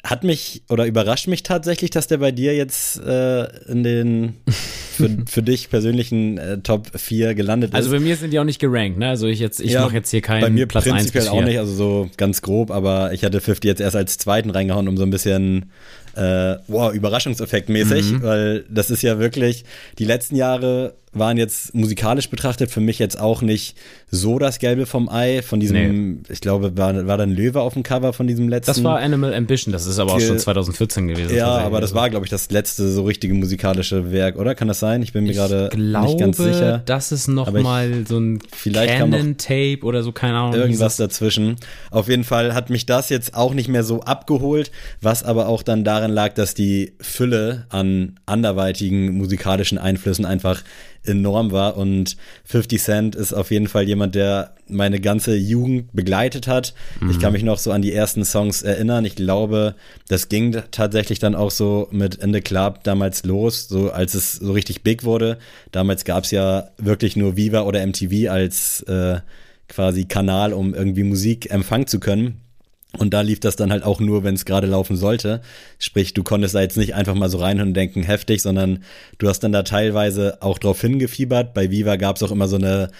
Hat 0.04 0.24
mich 0.24 0.62
oder 0.68 0.86
überrascht 0.86 1.28
mich 1.28 1.44
tatsächlich, 1.44 1.90
dass 1.90 2.08
der 2.08 2.18
bei 2.18 2.32
dir 2.32 2.56
jetzt 2.56 3.00
äh, 3.00 3.44
in 3.70 3.84
den 3.84 4.34
für, 4.92 5.08
für 5.28 5.42
dich 5.42 5.70
persönlichen 5.70 6.38
äh, 6.38 6.58
Top 6.58 6.88
4 6.98 7.34
gelandet 7.34 7.70
ist. 7.70 7.76
Also 7.76 7.90
bei 7.90 8.00
mir 8.00 8.16
sind 8.16 8.32
die 8.32 8.40
auch 8.40 8.44
nicht 8.44 8.58
gerankt, 8.58 8.98
ne? 8.98 9.08
Also 9.08 9.28
ich 9.28 9.38
jetzt, 9.38 9.60
ich 9.60 9.72
Ja, 9.72 9.82
mache 9.82 9.94
jetzt 9.94 10.10
hier 10.10 10.20
keinen 10.20 10.40
bei 10.40 10.50
mir 10.50 10.66
Platz 10.66 10.86
1 10.86 10.94
prinzipiell 10.94 11.24
bis 11.24 11.30
4. 11.30 11.40
auch 11.40 11.44
nicht, 11.44 11.58
also 11.58 11.72
so 11.72 12.10
ganz 12.16 12.42
grob, 12.42 12.70
aber 12.72 13.12
ich 13.12 13.24
hatte 13.24 13.40
50 13.40 13.68
jetzt 13.68 13.80
erst 13.80 13.94
als 13.94 14.18
zweiten 14.18 14.50
reingehauen, 14.50 14.88
um 14.88 14.96
so 14.96 15.04
ein 15.04 15.10
bisschen 15.10 15.70
äh, 16.14 16.56
wow, 16.68 16.92
Überraschungseffekt 16.92 17.68
mäßig, 17.68 18.12
Mhm. 18.12 18.22
weil 18.22 18.64
das 18.68 18.90
ist 18.90 19.02
ja 19.02 19.18
wirklich, 19.18 19.64
die 19.98 20.04
letzten 20.04 20.36
Jahre 20.36 20.94
waren 21.14 21.36
jetzt 21.36 21.74
musikalisch 21.74 22.30
betrachtet 22.30 22.70
für 22.70 22.80
mich 22.80 22.98
jetzt 22.98 23.20
auch 23.20 23.42
nicht 23.42 23.76
so 24.10 24.38
das 24.38 24.58
Gelbe 24.58 24.86
vom 24.86 25.10
Ei, 25.10 25.42
von 25.42 25.60
diesem, 25.60 26.22
ich 26.30 26.40
glaube, 26.40 26.74
war, 26.78 27.06
war 27.06 27.18
da 27.18 27.24
ein 27.24 27.32
Löwe 27.36 27.60
auf 27.60 27.74
dem 27.74 27.82
Cover 27.82 28.14
von 28.14 28.26
diesem 28.26 28.48
letzten. 28.48 28.70
Das 28.70 28.82
war 28.82 28.98
Animal 28.98 29.34
Ambition, 29.34 29.72
das 29.72 29.84
ist 29.84 29.98
aber 29.98 30.14
auch 30.14 30.20
schon 30.20 30.38
2014 30.38 31.08
gewesen. 31.08 31.36
ja, 31.36 31.48
aber 31.48 31.82
das 31.82 31.92
war, 31.92 32.08
glaube 32.08 32.24
ich, 32.24 32.30
das 32.30 32.50
letzte 32.50 32.88
so 32.90 33.02
richtige 33.04 33.34
musikalische 33.34 34.10
Werk, 34.10 34.38
oder? 34.38 34.54
Kann 34.54 34.68
das 34.68 34.80
sein? 34.80 35.02
Ich 35.02 35.12
bin 35.12 35.24
mir 35.24 35.34
gerade 35.34 35.68
nicht 35.76 36.18
ganz 36.18 36.38
sicher. 36.38 36.80
das 36.86 37.12
ist 37.12 37.28
noch 37.28 37.46
Aber 37.48 37.58
ich- 37.58 37.64
mal 37.64 38.06
so 38.08 38.18
ein 38.18 38.38
vielleicht 38.50 38.94
Canon-Tape 38.96 39.80
oder 39.82 40.02
so, 40.02 40.12
keine 40.12 40.38
Ahnung. 40.38 40.54
Irgendwas 40.54 40.96
dazwischen. 40.96 41.56
Auf 41.90 42.08
jeden 42.08 42.24
Fall 42.24 42.54
hat 42.54 42.70
mich 42.70 42.86
das 42.86 43.10
jetzt 43.10 43.34
auch 43.34 43.52
nicht 43.52 43.68
mehr 43.68 43.84
so 43.84 44.00
abgeholt, 44.00 44.70
was 45.02 45.22
aber 45.24 45.46
auch 45.48 45.62
dann 45.62 45.84
daran 45.84 46.01
lag, 46.10 46.34
dass 46.34 46.54
die 46.54 46.94
Fülle 47.00 47.66
an 47.68 48.18
anderweitigen 48.26 49.16
musikalischen 49.16 49.78
Einflüssen 49.78 50.24
einfach 50.24 50.64
enorm 51.04 51.50
war 51.52 51.76
und 51.76 52.16
50 52.44 52.80
Cent 52.80 53.14
ist 53.14 53.32
auf 53.32 53.50
jeden 53.50 53.68
Fall 53.68 53.84
jemand, 53.84 54.14
der 54.14 54.54
meine 54.68 55.00
ganze 55.00 55.36
Jugend 55.36 55.92
begleitet 55.92 56.46
hat. 56.46 56.74
Ich 57.10 57.18
kann 57.18 57.32
mich 57.32 57.42
noch 57.42 57.58
so 57.58 57.72
an 57.72 57.82
die 57.82 57.92
ersten 57.92 58.24
Songs 58.24 58.62
erinnern. 58.62 59.04
Ich 59.04 59.16
glaube, 59.16 59.74
das 60.08 60.28
ging 60.28 60.56
tatsächlich 60.70 61.18
dann 61.18 61.34
auch 61.34 61.50
so 61.50 61.88
mit 61.90 62.14
In 62.16 62.32
the 62.32 62.40
Club 62.40 62.84
damals 62.84 63.24
los, 63.24 63.68
so 63.68 63.90
als 63.90 64.14
es 64.14 64.34
so 64.34 64.52
richtig 64.52 64.82
big 64.82 65.04
wurde. 65.04 65.38
Damals 65.72 66.04
gab 66.04 66.24
es 66.24 66.30
ja 66.30 66.70
wirklich 66.78 67.16
nur 67.16 67.36
Viva 67.36 67.62
oder 67.62 67.84
MTV 67.84 68.30
als 68.30 68.82
äh, 68.82 69.20
quasi 69.68 70.04
Kanal, 70.04 70.52
um 70.52 70.74
irgendwie 70.74 71.04
Musik 71.04 71.50
empfangen 71.50 71.86
zu 71.86 71.98
können. 71.98 72.41
Und 72.98 73.14
da 73.14 73.22
lief 73.22 73.40
das 73.40 73.56
dann 73.56 73.72
halt 73.72 73.84
auch 73.84 74.00
nur, 74.00 74.22
wenn 74.22 74.34
es 74.34 74.44
gerade 74.44 74.66
laufen 74.66 74.96
sollte. 74.96 75.40
Sprich, 75.78 76.12
du 76.12 76.22
konntest 76.22 76.54
da 76.54 76.60
jetzt 76.60 76.76
nicht 76.76 76.94
einfach 76.94 77.14
mal 77.14 77.30
so 77.30 77.38
rein 77.38 77.60
und 77.60 77.74
denken, 77.74 78.02
heftig, 78.02 78.42
sondern 78.42 78.84
du 79.18 79.28
hast 79.28 79.40
dann 79.40 79.52
da 79.52 79.62
teilweise 79.62 80.42
auch 80.42 80.58
drauf 80.58 80.80
hingefiebert. 80.80 81.54
Bei 81.54 81.70
Viva 81.70 81.96
gab 81.96 82.16
es 82.16 82.22
auch 82.22 82.30
immer 82.30 82.48
so 82.48 82.56
eine 82.56 82.90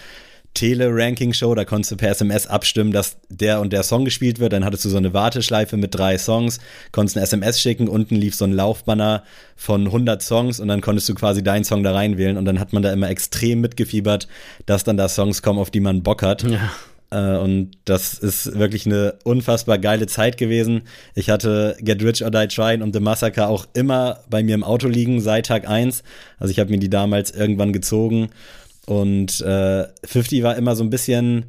Tele-Ranking-Show, 0.53 1.55
da 1.55 1.65
konntest 1.65 1.91
du 1.91 1.97
per 1.97 2.11
SMS 2.11 2.45
abstimmen, 2.45 2.91
dass 2.91 3.17
der 3.29 3.59
und 3.59 3.73
der 3.73 3.81
Song 3.83 4.05
gespielt 4.05 4.39
wird. 4.39 4.53
Dann 4.53 4.63
hattest 4.63 4.85
du 4.85 4.89
so 4.89 4.97
eine 4.97 5.13
Warteschleife 5.13 5.77
mit 5.77 5.95
drei 5.95 6.17
Songs, 6.17 6.59
konntest 6.91 7.17
eine 7.17 7.23
SMS 7.23 7.59
schicken, 7.59 7.87
unten 7.87 8.15
lief 8.15 8.35
so 8.35 8.45
ein 8.45 8.53
Laufbanner 8.53 9.23
von 9.55 9.87
100 9.87 10.21
Songs 10.21 10.59
und 10.59 10.67
dann 10.67 10.81
konntest 10.81 11.09
du 11.09 11.15
quasi 11.15 11.43
deinen 11.43 11.63
Song 11.63 11.83
da 11.83 11.93
reinwählen 11.93 12.37
und 12.37 12.45
dann 12.45 12.59
hat 12.59 12.71
man 12.71 12.83
da 12.83 12.93
immer 12.93 13.09
extrem 13.09 13.61
mitgefiebert, 13.61 14.27
dass 14.65 14.83
dann 14.83 14.97
da 14.97 15.09
Songs 15.09 15.41
kommen, 15.41 15.59
auf 15.59 15.71
die 15.71 15.79
man 15.79 16.03
Bock 16.03 16.21
hat. 16.21 16.43
Ja. 16.43 16.71
Äh, 17.13 17.37
Und 17.37 17.71
das 17.85 18.15
ist 18.15 18.57
wirklich 18.57 18.85
eine 18.87 19.15
unfassbar 19.23 19.77
geile 19.77 20.07
Zeit 20.07 20.37
gewesen. 20.37 20.81
Ich 21.13 21.29
hatte 21.29 21.77
Get 21.79 22.03
Rich 22.03 22.23
or 22.23 22.31
Die 22.31 22.47
Trying 22.47 22.81
und 22.81 22.93
The 22.93 22.99
Massacre 22.99 23.47
auch 23.47 23.65
immer 23.73 24.19
bei 24.29 24.41
mir 24.43 24.55
im 24.55 24.63
Auto 24.63 24.87
liegen 24.87 25.21
seit 25.21 25.45
Tag 25.45 25.67
1. 25.69 26.03
Also 26.39 26.51
ich 26.51 26.59
habe 26.59 26.71
mir 26.71 26.79
die 26.79 26.89
damals 26.89 27.31
irgendwann 27.31 27.71
gezogen. 27.71 28.29
Und 28.85 29.41
äh, 29.41 29.85
50 30.03 30.43
war 30.43 30.55
immer 30.57 30.75
so 30.75 30.83
ein 30.83 30.89
bisschen, 30.89 31.45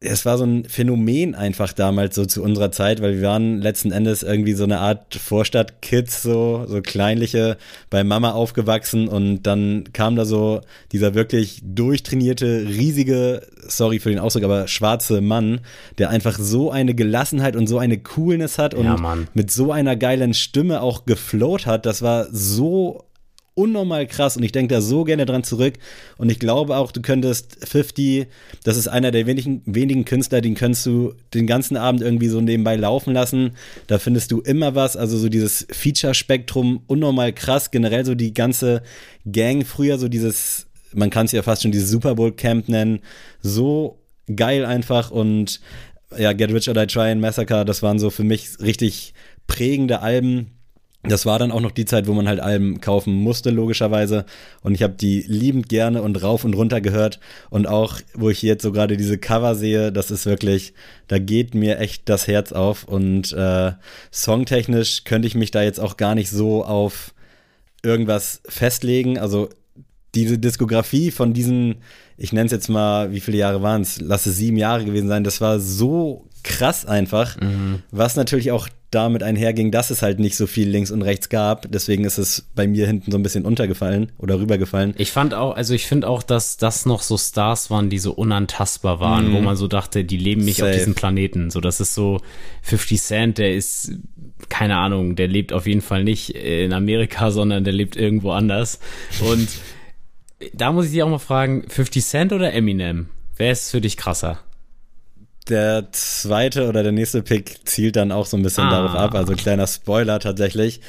es 0.00 0.24
war 0.24 0.38
so 0.38 0.44
ein 0.44 0.64
Phänomen 0.64 1.34
einfach 1.34 1.72
damals 1.72 2.14
so 2.14 2.24
zu 2.24 2.42
unserer 2.42 2.70
Zeit, 2.70 3.02
weil 3.02 3.16
wir 3.16 3.28
waren 3.28 3.60
letzten 3.60 3.90
Endes 3.90 4.22
irgendwie 4.22 4.52
so 4.52 4.62
eine 4.62 4.78
Art 4.78 5.16
Vorstadt-Kids, 5.16 6.22
so, 6.22 6.66
so 6.68 6.80
kleinliche, 6.82 7.56
bei 7.90 8.04
Mama 8.04 8.30
aufgewachsen 8.30 9.08
und 9.08 9.42
dann 9.42 9.84
kam 9.92 10.14
da 10.14 10.24
so 10.24 10.60
dieser 10.92 11.14
wirklich 11.14 11.62
durchtrainierte, 11.64 12.66
riesige, 12.68 13.42
sorry 13.66 13.98
für 13.98 14.10
den 14.10 14.20
Ausdruck, 14.20 14.44
aber 14.44 14.68
schwarze 14.68 15.20
Mann, 15.20 15.60
der 15.98 16.10
einfach 16.10 16.38
so 16.38 16.70
eine 16.70 16.94
Gelassenheit 16.94 17.56
und 17.56 17.66
so 17.66 17.78
eine 17.78 17.98
Coolness 17.98 18.56
hat 18.56 18.74
und 18.74 18.84
Ja, 18.84 19.16
mit 19.34 19.50
so 19.50 19.72
einer 19.72 19.96
geilen 19.96 20.32
Stimme 20.32 20.80
auch 20.80 21.06
geflowt 21.06 21.66
hat. 21.66 21.86
Das 21.86 22.02
war 22.02 22.28
so 22.30 23.07
unnormal 23.58 24.06
krass 24.06 24.36
und 24.36 24.44
ich 24.44 24.52
denke 24.52 24.72
da 24.72 24.80
so 24.80 25.02
gerne 25.02 25.26
dran 25.26 25.42
zurück. 25.42 25.74
Und 26.16 26.30
ich 26.30 26.38
glaube 26.38 26.76
auch, 26.76 26.92
du 26.92 27.02
könntest 27.02 27.58
50, 27.66 28.28
das 28.62 28.76
ist 28.76 28.86
einer 28.86 29.10
der 29.10 29.26
wenigen, 29.26 29.62
wenigen 29.66 30.04
Künstler, 30.04 30.40
den 30.40 30.54
könntest 30.54 30.86
du 30.86 31.14
den 31.34 31.48
ganzen 31.48 31.76
Abend 31.76 32.00
irgendwie 32.00 32.28
so 32.28 32.40
nebenbei 32.40 32.76
laufen 32.76 33.12
lassen, 33.12 33.56
da 33.88 33.98
findest 33.98 34.30
du 34.30 34.40
immer 34.40 34.76
was, 34.76 34.96
also 34.96 35.18
so 35.18 35.28
dieses 35.28 35.66
Feature-Spektrum 35.70 36.82
unnormal 36.86 37.32
krass, 37.32 37.72
generell 37.72 38.04
so 38.04 38.14
die 38.14 38.32
ganze 38.32 38.82
Gang 39.30 39.66
früher, 39.66 39.98
so 39.98 40.08
dieses, 40.08 40.66
man 40.94 41.10
kann 41.10 41.26
es 41.26 41.32
ja 41.32 41.42
fast 41.42 41.62
schon 41.62 41.72
dieses 41.72 41.90
Super 41.90 42.14
Bowl 42.14 42.32
Camp 42.32 42.68
nennen, 42.68 43.00
so 43.42 43.98
geil 44.34 44.64
einfach. 44.64 45.10
Und 45.10 45.60
ja, 46.16 46.32
Get 46.32 46.52
Rich 46.52 46.68
or 46.68 46.74
Die 46.74 46.86
Trying, 46.86 47.18
Massacre, 47.18 47.64
das 47.64 47.82
waren 47.82 47.98
so 47.98 48.10
für 48.10 48.24
mich 48.24 48.60
richtig 48.60 49.14
prägende 49.48 50.00
Alben, 50.00 50.57
das 51.04 51.26
war 51.26 51.38
dann 51.38 51.52
auch 51.52 51.60
noch 51.60 51.70
die 51.70 51.84
Zeit, 51.84 52.08
wo 52.08 52.12
man 52.12 52.26
halt 52.26 52.40
Alben 52.40 52.80
kaufen 52.80 53.14
musste, 53.14 53.50
logischerweise. 53.50 54.26
Und 54.62 54.74
ich 54.74 54.82
habe 54.82 54.94
die 54.94 55.22
liebend 55.22 55.68
gerne 55.68 56.02
und 56.02 56.20
rauf 56.22 56.44
und 56.44 56.54
runter 56.54 56.80
gehört. 56.80 57.20
Und 57.50 57.68
auch, 57.68 58.00
wo 58.14 58.30
ich 58.30 58.42
jetzt 58.42 58.62
so 58.62 58.72
gerade 58.72 58.96
diese 58.96 59.16
Cover 59.16 59.54
sehe, 59.54 59.92
das 59.92 60.10
ist 60.10 60.26
wirklich, 60.26 60.74
da 61.06 61.18
geht 61.18 61.54
mir 61.54 61.78
echt 61.78 62.08
das 62.08 62.26
Herz 62.26 62.50
auf. 62.52 62.84
Und 62.84 63.32
äh, 63.32 63.72
songtechnisch 64.10 65.04
könnte 65.04 65.28
ich 65.28 65.36
mich 65.36 65.52
da 65.52 65.62
jetzt 65.62 65.78
auch 65.78 65.96
gar 65.96 66.16
nicht 66.16 66.30
so 66.30 66.64
auf 66.64 67.14
irgendwas 67.84 68.42
festlegen. 68.48 69.18
Also 69.18 69.50
diese 70.16 70.38
Diskografie 70.38 71.12
von 71.12 71.32
diesen, 71.32 71.76
ich 72.16 72.32
nenne 72.32 72.46
es 72.46 72.52
jetzt 72.52 72.68
mal, 72.68 73.12
wie 73.12 73.20
viele 73.20 73.38
Jahre 73.38 73.62
waren 73.62 73.82
es? 73.82 74.00
Lass 74.00 74.26
es 74.26 74.36
sieben 74.36 74.56
Jahre 74.56 74.84
gewesen 74.84 75.08
sein. 75.08 75.22
Das 75.22 75.40
war 75.40 75.60
so 75.60 76.27
krass 76.48 76.84
einfach, 76.86 77.36
was 77.90 78.16
natürlich 78.16 78.50
auch 78.50 78.68
damit 78.90 79.22
einherging, 79.22 79.70
dass 79.70 79.90
es 79.90 80.00
halt 80.00 80.18
nicht 80.18 80.34
so 80.34 80.46
viel 80.46 80.66
links 80.66 80.90
und 80.90 81.02
rechts 81.02 81.28
gab. 81.28 81.70
Deswegen 81.70 82.04
ist 82.06 82.16
es 82.16 82.48
bei 82.54 82.66
mir 82.66 82.86
hinten 82.86 83.10
so 83.12 83.18
ein 83.18 83.22
bisschen 83.22 83.44
untergefallen 83.44 84.12
oder 84.16 84.40
rübergefallen. 84.40 84.94
Ich 84.96 85.12
fand 85.12 85.34
auch, 85.34 85.54
also 85.54 85.74
ich 85.74 85.86
finde 85.86 86.08
auch, 86.08 86.22
dass 86.22 86.56
das 86.56 86.86
noch 86.86 87.02
so 87.02 87.18
Stars 87.18 87.70
waren, 87.70 87.90
die 87.90 87.98
so 87.98 88.12
unantastbar 88.12 88.98
waren, 88.98 89.34
wo 89.34 89.40
man 89.40 89.56
so 89.56 89.68
dachte, 89.68 90.04
die 90.04 90.16
leben 90.16 90.42
nicht 90.42 90.62
auf 90.62 90.68
Mhm. 90.68 90.72
Safe. 90.72 90.78
diesem 90.78 90.94
Planeten. 90.94 91.50
So, 91.50 91.60
das 91.60 91.80
ist 91.80 91.94
so 91.94 92.20
50 92.62 93.00
Cent, 93.02 93.36
der 93.38 93.54
ist, 93.54 93.92
keine 94.48 94.78
Ahnung, 94.78 95.16
der 95.16 95.28
lebt 95.28 95.52
auf 95.52 95.66
jeden 95.66 95.82
Fall 95.82 96.02
nicht 96.02 96.30
in 96.34 96.72
Amerika, 96.72 97.30
sondern 97.30 97.64
der 97.64 97.74
lebt 97.74 97.94
irgendwo 97.94 98.30
anders. 98.30 98.80
Und 99.20 99.48
da 100.54 100.72
muss 100.72 100.86
ich 100.86 100.92
dich 100.92 101.02
auch 101.02 101.10
mal 101.10 101.18
fragen, 101.18 101.64
50 101.68 102.02
Cent 102.04 102.32
oder 102.32 102.54
Eminem? 102.54 103.08
Wer 103.36 103.52
ist 103.52 103.70
für 103.70 103.82
dich 103.82 103.98
krasser? 103.98 104.40
Der 105.48 105.88
zweite 105.92 106.68
oder 106.68 106.82
der 106.82 106.92
nächste 106.92 107.22
Pick 107.22 107.66
zielt 107.66 107.96
dann 107.96 108.12
auch 108.12 108.26
so 108.26 108.36
ein 108.36 108.42
bisschen 108.42 108.64
Ah. 108.64 108.70
darauf 108.70 108.94
ab, 108.94 109.14
also 109.14 109.34
kleiner 109.34 109.66
Spoiler 109.66 110.18
tatsächlich. 110.20 110.80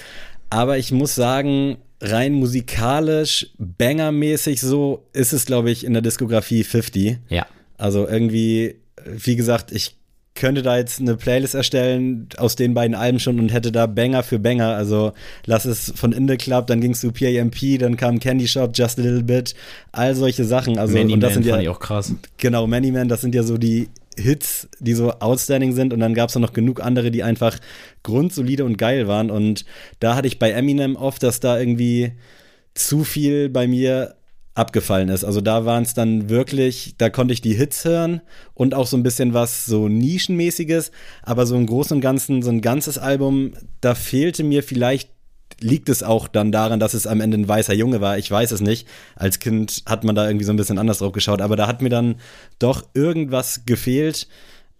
Aber 0.50 0.78
ich 0.78 0.92
muss 0.92 1.16
sagen, 1.16 1.78
rein 2.02 2.34
musikalisch, 2.34 3.48
bangermäßig 3.58 4.62
so, 4.62 5.06
ist 5.14 5.34
es, 5.34 5.46
glaube 5.46 5.72
ich, 5.72 5.84
in 5.86 5.94
der 5.94 6.02
Diskografie 6.02 6.64
50. 6.64 7.18
Ja. 7.30 7.46
Also 7.78 8.08
irgendwie, 8.08 8.76
wie 9.06 9.36
gesagt, 9.36 9.72
ich 9.72 9.96
könnte 10.36 10.62
da 10.62 10.78
jetzt 10.78 11.02
eine 11.02 11.16
Playlist 11.16 11.54
erstellen 11.54 12.30
aus 12.38 12.56
den 12.56 12.74
beiden 12.74 12.96
Alben 12.96 13.20
schon 13.20 13.40
und 13.40 13.52
hätte 13.52 13.72
da 13.74 13.88
Banger 13.88 14.24
für 14.24 14.40
Banger. 14.40 14.70
Also 14.76 15.12
lass 15.46 15.66
es 15.66 15.92
von 15.96 16.14
In 16.14 16.28
the 16.30 16.38
Club, 16.38 16.68
dann 16.68 16.80
ging's 16.80 17.02
zu 17.02 17.12
PAMP, 17.12 17.78
dann 17.80 17.98
kam 17.98 18.20
Candy 18.20 18.48
Shop, 18.48 18.72
Just 18.74 19.00
a 19.00 19.02
Little 19.02 19.24
Bit, 19.24 19.54
all 19.92 20.16
solche 20.16 20.46
Sachen. 20.46 20.78
Also 20.78 20.94
Many 20.94 21.14
und 21.14 21.20
das 21.20 21.32
Man 21.32 21.44
sind 21.44 21.46
ja 21.46 21.54
fand 21.56 21.64
ich 21.64 21.70
auch 21.70 21.80
krass. 21.80 22.14
Genau, 22.38 22.68
Many 22.68 22.92
Man, 22.92 23.10
das 23.10 23.20
sind 23.22 23.36
ja 23.36 23.44
so 23.44 23.58
die 23.58 23.90
Hits, 24.18 24.68
die 24.80 24.94
so 24.94 25.12
outstanding 25.12 25.74
sind. 25.74 25.94
Und 25.94 26.00
dann 26.00 26.14
gab 26.14 26.30
es 26.30 26.36
noch 26.36 26.54
genug 26.54 26.82
andere, 26.82 27.12
die 27.12 27.24
einfach 27.24 27.58
grundsolide 28.04 28.66
und 28.66 28.78
geil 28.78 29.08
waren. 29.08 29.32
Und 29.32 29.66
da 30.00 30.16
hatte 30.16 30.28
ich 30.28 30.40
bei 30.40 30.52
Eminem 30.52 30.96
oft, 30.96 31.24
dass 31.24 31.40
da 31.40 31.60
irgendwie 31.60 32.14
zu 32.74 33.04
viel 33.04 33.50
bei 33.50 33.68
mir 33.68 34.16
abgefallen 34.56 35.10
ist. 35.10 35.24
Also 35.24 35.42
da 35.42 35.66
waren 35.66 35.84
es 35.84 35.94
dann 35.94 36.30
wirklich, 36.30 36.96
da 36.98 37.10
konnte 37.10 37.34
ich 37.34 37.42
die 37.42 37.54
Hits 37.54 37.86
hören 37.86 38.22
und 38.54 38.74
auch 38.74 38.88
so 38.88 38.98
ein 38.98 39.04
bisschen 39.04 39.34
was 39.34 39.66
so 39.66 39.88
nischenmäßiges, 39.88 40.92
aber 41.24 41.46
so 41.46 41.56
im 41.56 41.66
Großen 41.66 41.96
und 41.96 42.02
Ganzen, 42.02 42.42
so 42.42 42.52
ein 42.52 42.62
ganzes 42.62 42.98
Album, 42.98 43.54
da 43.80 43.96
fehlte 43.96 44.44
mir 44.44 44.62
vielleicht 44.62 45.12
liegt 45.60 45.90
es 45.90 46.04
auch 46.04 46.28
dann 46.28 46.52
daran, 46.52 46.80
dass 46.80 46.94
es 46.94 47.08
am 47.08 47.22
Ende 47.22 47.38
ein 47.38 47.48
weißer 47.48 47.74
Junge 47.74 48.02
war? 48.02 48.18
Ich 48.18 48.30
weiß 48.30 48.52
es 48.52 48.62
nicht. 48.62 48.88
Als 49.16 49.40
Kind 49.40 49.84
hat 49.86 50.04
man 50.04 50.16
da 50.16 50.28
irgendwie 50.28 50.46
so 50.46 50.54
ein 50.54 50.58
bisschen 50.58 50.78
anders 50.78 51.00
drauf 51.00 51.12
geschaut, 51.12 51.42
aber 51.42 51.56
da 51.56 51.68
hat 51.68 51.82
mir 51.82 51.90
dann 51.90 52.16
doch 52.60 52.84
irgendwas 52.94 53.62
gefehlt. 53.66 54.28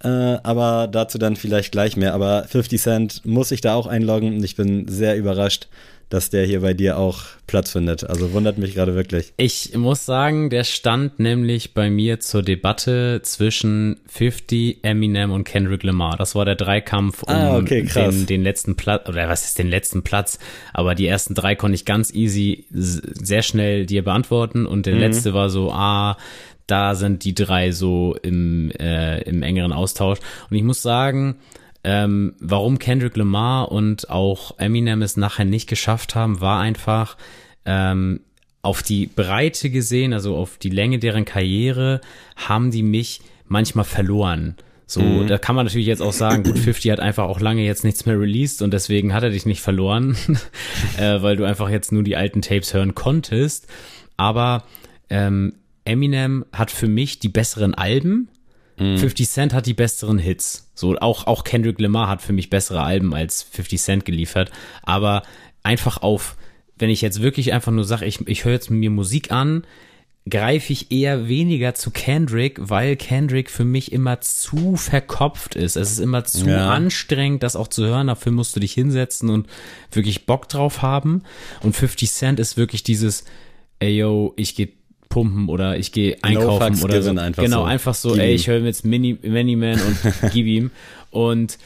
Äh, 0.02 0.38
aber 0.42 0.88
dazu 0.88 1.18
dann 1.18 1.36
vielleicht 1.36 1.72
gleich 1.72 1.96
mehr. 1.96 2.14
Aber 2.14 2.44
50 2.44 2.80
Cent 2.80 3.26
muss 3.26 3.50
ich 3.50 3.60
da 3.60 3.74
auch 3.74 3.86
einloggen 3.86 4.34
und 4.36 4.44
ich 4.44 4.56
bin 4.56 4.88
sehr 4.88 5.16
überrascht, 5.16 5.68
dass 6.10 6.28
der 6.28 6.44
hier 6.44 6.60
bei 6.60 6.74
dir 6.74 6.98
auch 6.98 7.22
Platz 7.46 7.70
findet. 7.70 8.04
Also 8.04 8.32
wundert 8.32 8.58
mich 8.58 8.74
gerade 8.74 8.94
wirklich. 8.94 9.32
Ich 9.36 9.76
muss 9.76 10.04
sagen, 10.04 10.50
der 10.50 10.64
stand 10.64 11.20
nämlich 11.20 11.72
bei 11.72 11.88
mir 11.88 12.18
zur 12.20 12.42
Debatte 12.42 13.20
zwischen 13.22 14.00
50, 14.08 14.78
Eminem 14.82 15.30
und 15.30 15.44
Kendrick 15.44 15.84
Lamar. 15.84 16.16
Das 16.16 16.34
war 16.34 16.44
der 16.44 16.56
Dreikampf 16.56 17.22
um 17.22 17.34
ah, 17.34 17.56
okay, 17.56 17.82
den, 17.82 18.26
den, 18.26 18.42
letzten 18.42 18.76
Platz, 18.76 19.08
oder 19.08 19.28
was 19.28 19.46
ist 19.46 19.58
den 19.58 19.68
letzten 19.68 20.02
Platz? 20.02 20.40
Aber 20.74 20.96
die 20.96 21.06
ersten 21.06 21.34
drei 21.34 21.54
konnte 21.54 21.76
ich 21.76 21.84
ganz 21.84 22.12
easy, 22.12 22.66
sehr 22.70 23.42
schnell 23.42 23.86
dir 23.86 24.02
beantworten 24.02 24.66
und 24.66 24.86
der 24.86 24.94
mhm. 24.94 25.00
letzte 25.00 25.32
war 25.32 25.48
so, 25.48 25.70
ah, 25.70 26.16
da 26.66 26.96
sind 26.96 27.24
die 27.24 27.34
drei 27.34 27.70
so 27.70 28.16
im, 28.22 28.72
äh, 28.72 29.22
im 29.22 29.42
engeren 29.42 29.72
Austausch. 29.72 30.18
Und 30.50 30.56
ich 30.56 30.62
muss 30.62 30.82
sagen, 30.82 31.36
ähm, 31.82 32.34
warum 32.40 32.78
Kendrick 32.78 33.16
Lamar 33.16 33.72
und 33.72 34.10
auch 34.10 34.58
Eminem 34.58 35.02
es 35.02 35.16
nachher 35.16 35.44
nicht 35.44 35.68
geschafft 35.68 36.14
haben, 36.14 36.40
war 36.40 36.60
einfach 36.60 37.16
ähm, 37.64 38.20
auf 38.62 38.82
die 38.82 39.06
Breite 39.06 39.70
gesehen, 39.70 40.12
also 40.12 40.36
auf 40.36 40.58
die 40.58 40.70
Länge 40.70 40.98
deren 40.98 41.24
Karriere, 41.24 42.00
haben 42.36 42.70
die 42.70 42.82
mich 42.82 43.20
manchmal 43.46 43.84
verloren. 43.84 44.56
So, 44.86 45.00
mhm. 45.00 45.28
da 45.28 45.38
kann 45.38 45.54
man 45.54 45.66
natürlich 45.66 45.86
jetzt 45.86 46.02
auch 46.02 46.12
sagen, 46.12 46.42
gut, 46.42 46.58
50 46.58 46.90
hat 46.90 47.00
einfach 47.00 47.24
auch 47.24 47.40
lange 47.40 47.64
jetzt 47.64 47.84
nichts 47.84 48.06
mehr 48.06 48.18
released 48.18 48.60
und 48.60 48.74
deswegen 48.74 49.14
hat 49.14 49.22
er 49.22 49.30
dich 49.30 49.46
nicht 49.46 49.60
verloren, 49.60 50.16
äh, 50.98 51.22
weil 51.22 51.36
du 51.36 51.44
einfach 51.44 51.70
jetzt 51.70 51.92
nur 51.92 52.02
die 52.02 52.16
alten 52.16 52.42
Tapes 52.42 52.74
hören 52.74 52.94
konntest. 52.94 53.68
Aber 54.16 54.64
ähm, 55.08 55.54
Eminem 55.84 56.44
hat 56.52 56.70
für 56.70 56.88
mich 56.88 57.20
die 57.20 57.28
besseren 57.28 57.74
Alben, 57.74 58.28
50 58.76 59.26
mhm. 59.26 59.30
Cent 59.30 59.54
hat 59.54 59.66
die 59.66 59.74
besseren 59.74 60.18
Hits. 60.18 60.69
So, 60.80 60.96
auch, 60.98 61.26
auch 61.26 61.44
Kendrick 61.44 61.78
Lamar 61.78 62.08
hat 62.08 62.22
für 62.22 62.32
mich 62.32 62.50
bessere 62.50 62.82
Alben 62.82 63.14
als 63.14 63.42
50 63.42 63.80
Cent 63.80 64.04
geliefert. 64.04 64.50
Aber 64.82 65.22
einfach 65.62 66.02
auf, 66.02 66.36
wenn 66.76 66.90
ich 66.90 67.02
jetzt 67.02 67.22
wirklich 67.22 67.52
einfach 67.52 67.70
nur 67.70 67.84
sage, 67.84 68.06
ich, 68.06 68.26
ich 68.26 68.44
höre 68.44 68.54
jetzt 68.54 68.70
mir 68.70 68.90
Musik 68.90 69.30
an, 69.30 69.64
greife 70.28 70.72
ich 70.72 70.90
eher 70.90 71.28
weniger 71.28 71.74
zu 71.74 71.90
Kendrick, 71.90 72.58
weil 72.60 72.96
Kendrick 72.96 73.50
für 73.50 73.64
mich 73.64 73.92
immer 73.92 74.20
zu 74.20 74.76
verkopft 74.76 75.54
ist. 75.54 75.76
Es 75.76 75.92
ist 75.92 75.98
immer 75.98 76.24
zu 76.24 76.48
ja. 76.48 76.70
anstrengend, 76.70 77.42
das 77.42 77.56
auch 77.56 77.68
zu 77.68 77.84
hören. 77.84 78.06
Dafür 78.06 78.32
musst 78.32 78.56
du 78.56 78.60
dich 78.60 78.72
hinsetzen 78.72 79.28
und 79.30 79.48
wirklich 79.92 80.26
Bock 80.26 80.48
drauf 80.48 80.82
haben. 80.82 81.22
Und 81.62 81.76
50 81.76 82.10
Cent 82.10 82.40
ist 82.40 82.56
wirklich 82.56 82.82
dieses, 82.82 83.24
ey 83.80 83.96
yo, 83.96 84.32
ich 84.36 84.54
gehe 84.54 84.79
pumpen 85.10 85.48
oder 85.48 85.76
ich 85.76 85.92
gehe 85.92 86.16
einkaufen 86.22 86.78
no 86.78 86.84
oder 86.84 87.02
so. 87.02 87.10
Einfach 87.10 87.42
genau, 87.42 87.58
so. 87.58 87.64
einfach 87.64 87.94
so, 87.94 88.12
gib 88.12 88.22
ey, 88.22 88.32
ich 88.32 88.46
höre 88.46 88.60
jetzt 88.60 88.86
Mini, 88.86 89.18
Miniman 89.20 89.78
und 89.82 89.98
gib 90.32 90.46
ihm. 90.46 90.70
Und 91.10 91.58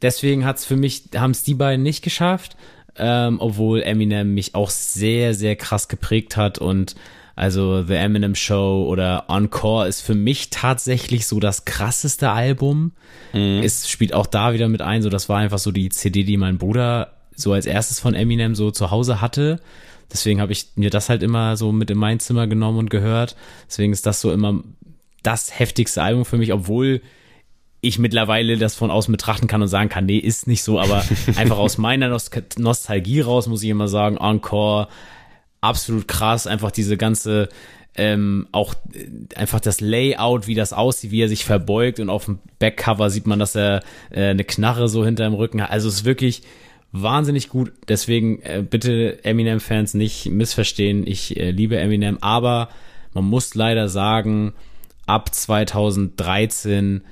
deswegen 0.00 0.46
hat's 0.46 0.64
für 0.64 0.76
mich, 0.76 1.02
haben 1.14 1.32
es 1.32 1.42
die 1.42 1.54
beiden 1.54 1.82
nicht 1.82 2.02
geschafft, 2.02 2.56
ähm, 2.96 3.36
obwohl 3.40 3.82
Eminem 3.82 4.32
mich 4.32 4.54
auch 4.54 4.70
sehr, 4.70 5.34
sehr 5.34 5.56
krass 5.56 5.88
geprägt 5.88 6.38
hat 6.38 6.58
und 6.58 6.94
also 7.36 7.82
The 7.82 7.94
Eminem 7.94 8.36
Show 8.36 8.86
oder 8.88 9.24
Encore 9.26 9.88
ist 9.88 10.00
für 10.00 10.14
mich 10.14 10.50
tatsächlich 10.50 11.26
so 11.26 11.40
das 11.40 11.64
krasseste 11.64 12.30
Album. 12.30 12.92
Mhm. 13.32 13.60
Es 13.64 13.90
spielt 13.90 14.14
auch 14.14 14.28
da 14.28 14.54
wieder 14.54 14.68
mit 14.68 14.82
ein, 14.82 15.02
so 15.02 15.10
das 15.10 15.28
war 15.28 15.38
einfach 15.38 15.58
so 15.58 15.72
die 15.72 15.88
CD, 15.88 16.22
die 16.22 16.36
mein 16.36 16.58
Bruder 16.58 17.10
so 17.34 17.52
als 17.52 17.66
erstes 17.66 17.98
von 17.98 18.14
Eminem 18.14 18.54
so 18.54 18.70
zu 18.70 18.92
Hause 18.92 19.20
hatte 19.20 19.58
Deswegen 20.14 20.40
habe 20.40 20.52
ich 20.52 20.68
mir 20.76 20.90
das 20.90 21.08
halt 21.08 21.24
immer 21.24 21.56
so 21.56 21.72
mit 21.72 21.90
in 21.90 21.98
mein 21.98 22.20
Zimmer 22.20 22.46
genommen 22.46 22.78
und 22.78 22.88
gehört. 22.88 23.34
Deswegen 23.66 23.92
ist 23.92 24.06
das 24.06 24.20
so 24.20 24.32
immer 24.32 24.62
das 25.24 25.58
heftigste 25.58 26.02
Album 26.02 26.24
für 26.24 26.38
mich, 26.38 26.52
obwohl 26.52 27.02
ich 27.80 27.98
mittlerweile 27.98 28.56
das 28.56 28.76
von 28.76 28.92
außen 28.92 29.10
betrachten 29.10 29.48
kann 29.48 29.60
und 29.60 29.66
sagen 29.68 29.88
kann, 29.88 30.06
nee, 30.06 30.18
ist 30.18 30.46
nicht 30.46 30.62
so, 30.62 30.78
aber 30.78 31.04
einfach 31.36 31.58
aus 31.58 31.78
meiner 31.78 32.08
Nost 32.08 32.30
Nostalgie 32.58 33.20
raus 33.20 33.48
muss 33.48 33.64
ich 33.64 33.68
immer 33.68 33.88
sagen, 33.88 34.16
Encore, 34.16 34.86
absolut 35.60 36.06
krass, 36.06 36.46
einfach 36.46 36.70
diese 36.70 36.96
ganze, 36.96 37.48
ähm, 37.96 38.46
auch 38.52 38.74
äh, 38.92 39.34
einfach 39.36 39.58
das 39.58 39.80
Layout, 39.80 40.46
wie 40.46 40.54
das 40.54 40.72
aussieht, 40.72 41.10
wie 41.10 41.22
er 41.22 41.28
sich 41.28 41.44
verbeugt 41.44 41.98
und 41.98 42.08
auf 42.08 42.26
dem 42.26 42.38
Backcover 42.60 43.10
sieht 43.10 43.26
man, 43.26 43.40
dass 43.40 43.56
er 43.56 43.82
äh, 44.10 44.28
eine 44.28 44.44
Knarre 44.44 44.88
so 44.88 45.04
hinter 45.04 45.24
dem 45.24 45.34
Rücken 45.34 45.60
hat. 45.60 45.70
Also 45.70 45.88
es 45.88 45.96
ist 45.96 46.04
wirklich 46.04 46.44
wahnsinnig 46.94 47.48
gut. 47.48 47.72
Deswegen 47.88 48.40
äh, 48.42 48.64
bitte 48.68 49.24
Eminem-Fans 49.24 49.94
nicht 49.94 50.26
missverstehen. 50.26 51.06
Ich 51.06 51.36
äh, 51.36 51.50
liebe 51.50 51.76
Eminem, 51.76 52.18
aber 52.20 52.68
man 53.12 53.24
muss 53.24 53.54
leider 53.54 53.88
sagen, 53.88 54.54
ab 55.04 55.34
2013 55.34 57.02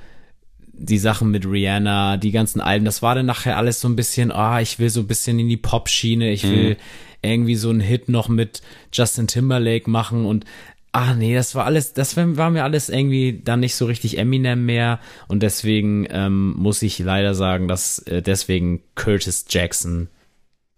die 0.75 0.99
Sachen 0.99 1.31
mit 1.31 1.47
Rihanna, 1.47 2.17
die 2.17 2.31
ganzen 2.31 2.61
Alben, 2.61 2.85
das 2.85 3.03
war 3.03 3.15
dann 3.15 3.27
nachher 3.27 3.57
alles 3.57 3.81
so 3.81 3.89
ein 3.89 3.97
bisschen, 3.97 4.33
ah, 4.33 4.61
ich 4.61 4.79
will 4.79 4.89
so 4.89 5.01
ein 5.01 5.07
bisschen 5.07 5.39
in 5.39 5.49
die 5.49 5.57
Pop-Schiene, 5.57 6.33
ich 6.33 6.45
will 6.45 6.71
mhm. 6.71 6.77
irgendwie 7.21 7.55
so 7.57 7.69
einen 7.69 7.81
Hit 7.81 8.09
noch 8.09 8.29
mit 8.29 8.63
Justin 8.93 9.27
Timberlake 9.27 9.91
machen 9.91 10.25
und 10.25 10.45
Ah 10.95 11.15
nee, 11.15 11.35
das 11.35 11.55
war 11.55 11.65
alles, 11.65 11.95
das 11.95 12.17
war 12.19 12.51
mir 12.51 12.65
alles 12.65 12.91
irgendwie 12.91 13.41
dann 13.43 13.61
nicht 13.61 13.77
so 13.77 13.87
richtig 13.87 14.19
Eminem 14.19 14.67
mehr 14.67 15.01
und 15.27 15.43
deswegen 15.43 16.07
ähm, 16.11 16.53
muss 16.57 16.83
ich 16.83 16.99
leider 16.99 17.35
sagen, 17.35 17.67
dass 17.67 18.01
äh, 18.01 18.21
deswegen 18.21 18.83
Curtis 18.95 19.47
Jackson 19.49 20.09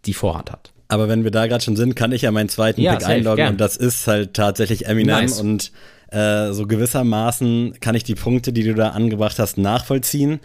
die 0.06 0.14
Vorhand 0.14 0.52
hat. 0.52 0.72
Aber 0.86 1.08
wenn 1.08 1.24
wir 1.24 1.32
da 1.32 1.48
gerade 1.48 1.64
schon 1.64 1.74
sind, 1.74 1.96
kann 1.96 2.12
ich 2.12 2.22
ja 2.22 2.30
meinen 2.30 2.48
zweiten 2.48 2.80
ja, 2.80 2.92
Pick 2.92 3.00
safe, 3.00 3.12
einloggen 3.12 3.36
gern. 3.36 3.52
und 3.52 3.60
das 3.60 3.76
ist 3.76 4.06
halt 4.06 4.34
tatsächlich 4.34 4.86
Eminem 4.86 5.16
nice. 5.16 5.40
und 5.40 5.72
äh, 6.12 6.52
so 6.52 6.66
gewissermaßen 6.66 7.80
kann 7.80 7.96
ich 7.96 8.04
die 8.04 8.14
Punkte, 8.14 8.52
die 8.52 8.62
du 8.62 8.74
da 8.74 8.90
angebracht 8.90 9.40
hast, 9.40 9.58
nachvollziehen. 9.58 10.38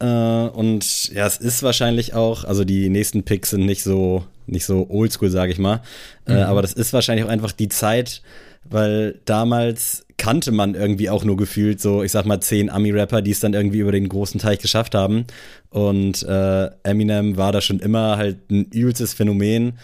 Äh, 0.00 0.06
und 0.06 1.10
ja, 1.12 1.24
es 1.26 1.36
ist 1.36 1.62
wahrscheinlich 1.62 2.14
auch, 2.14 2.42
also 2.42 2.64
die 2.64 2.88
nächsten 2.88 3.22
Picks 3.22 3.50
sind 3.50 3.64
nicht 3.64 3.84
so, 3.84 4.24
nicht 4.46 4.64
so 4.64 4.88
oldschool, 4.90 5.30
sage 5.30 5.52
ich 5.52 5.58
mal. 5.58 5.82
Äh, 6.26 6.32
mhm. 6.32 6.38
Äh, 6.38 6.42
aber 6.42 6.62
das 6.62 6.72
ist 6.72 6.92
wahrscheinlich 6.92 7.24
auch 7.24 7.30
einfach 7.30 7.52
die 7.52 7.68
Zeit, 7.68 8.22
weil 8.64 9.20
damals 9.24 10.06
kannte 10.16 10.52
man 10.52 10.74
irgendwie 10.74 11.10
auch 11.10 11.24
nur 11.24 11.36
gefühlt 11.36 11.80
so, 11.80 12.02
ich 12.02 12.12
sag 12.12 12.24
mal, 12.24 12.40
zehn 12.40 12.70
Ami-Rapper, 12.70 13.20
die 13.20 13.32
es 13.32 13.40
dann 13.40 13.54
irgendwie 13.54 13.80
über 13.80 13.92
den 13.92 14.08
großen 14.08 14.40
Teich 14.40 14.58
geschafft 14.58 14.94
haben. 14.94 15.26
Und 15.70 16.22
äh, 16.22 16.70
Eminem 16.82 17.36
war 17.36 17.52
da 17.52 17.60
schon 17.60 17.80
immer 17.80 18.16
halt 18.16 18.50
ein 18.50 18.66
übelstes 18.66 19.12
Phänomen. 19.14 19.74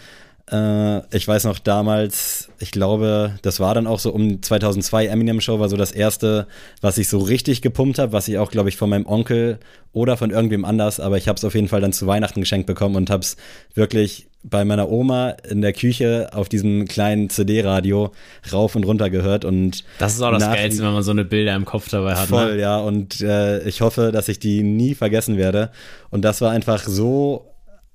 Äh, 0.51 1.15
ich 1.15 1.27
weiß 1.27 1.45
noch 1.45 1.59
damals, 1.59 2.49
ich 2.59 2.71
glaube, 2.71 3.33
das 3.41 3.59
war 3.59 3.73
dann 3.73 3.87
auch 3.87 3.99
so 3.99 4.11
um 4.11 4.41
2002, 4.41 5.07
Eminem 5.07 5.39
Show 5.39 5.59
war 5.59 5.69
so 5.69 5.77
das 5.77 5.91
erste, 5.91 6.47
was 6.81 6.97
ich 6.97 7.07
so 7.07 7.19
richtig 7.19 7.61
gepumpt 7.61 7.99
habe, 7.99 8.11
was 8.11 8.27
ich 8.27 8.37
auch, 8.37 8.51
glaube 8.51 8.69
ich, 8.69 8.75
von 8.75 8.89
meinem 8.89 9.05
Onkel 9.05 9.59
oder 9.93 10.17
von 10.17 10.29
irgendwem 10.29 10.65
anders, 10.65 10.99
aber 10.99 11.17
ich 11.17 11.27
habe 11.27 11.37
es 11.37 11.45
auf 11.45 11.55
jeden 11.55 11.67
Fall 11.67 11.81
dann 11.81 11.93
zu 11.93 12.05
Weihnachten 12.05 12.41
geschenkt 12.41 12.67
bekommen 12.67 12.95
und 12.95 13.09
habe 13.09 13.21
es 13.21 13.37
wirklich 13.73 14.27
bei 14.43 14.65
meiner 14.65 14.89
Oma 14.89 15.31
in 15.47 15.61
der 15.61 15.71
Küche 15.71 16.29
auf 16.33 16.49
diesem 16.49 16.87
kleinen 16.87 17.29
CD-Radio 17.29 18.11
rauf 18.51 18.75
und 18.75 18.83
runter 18.85 19.09
gehört 19.09 19.45
und 19.45 19.83
das 19.99 20.15
ist 20.15 20.21
auch 20.21 20.31
das 20.31 20.43
Geilste, 20.43 20.83
wenn 20.83 20.93
man 20.93 21.03
so 21.03 21.11
eine 21.11 21.25
Bilder 21.25 21.55
im 21.55 21.65
Kopf 21.65 21.89
dabei 21.89 22.15
hat. 22.15 22.29
Ne? 22.29 22.37
Voll, 22.37 22.55
ne? 22.55 22.61
ja 22.61 22.77
und 22.77 23.21
äh, 23.21 23.63
ich 23.67 23.81
hoffe, 23.81 24.11
dass 24.11 24.27
ich 24.29 24.39
die 24.39 24.63
nie 24.63 24.95
vergessen 24.95 25.37
werde 25.37 25.71
und 26.09 26.23
das 26.23 26.41
war 26.41 26.51
einfach 26.51 26.83
so 26.83 27.47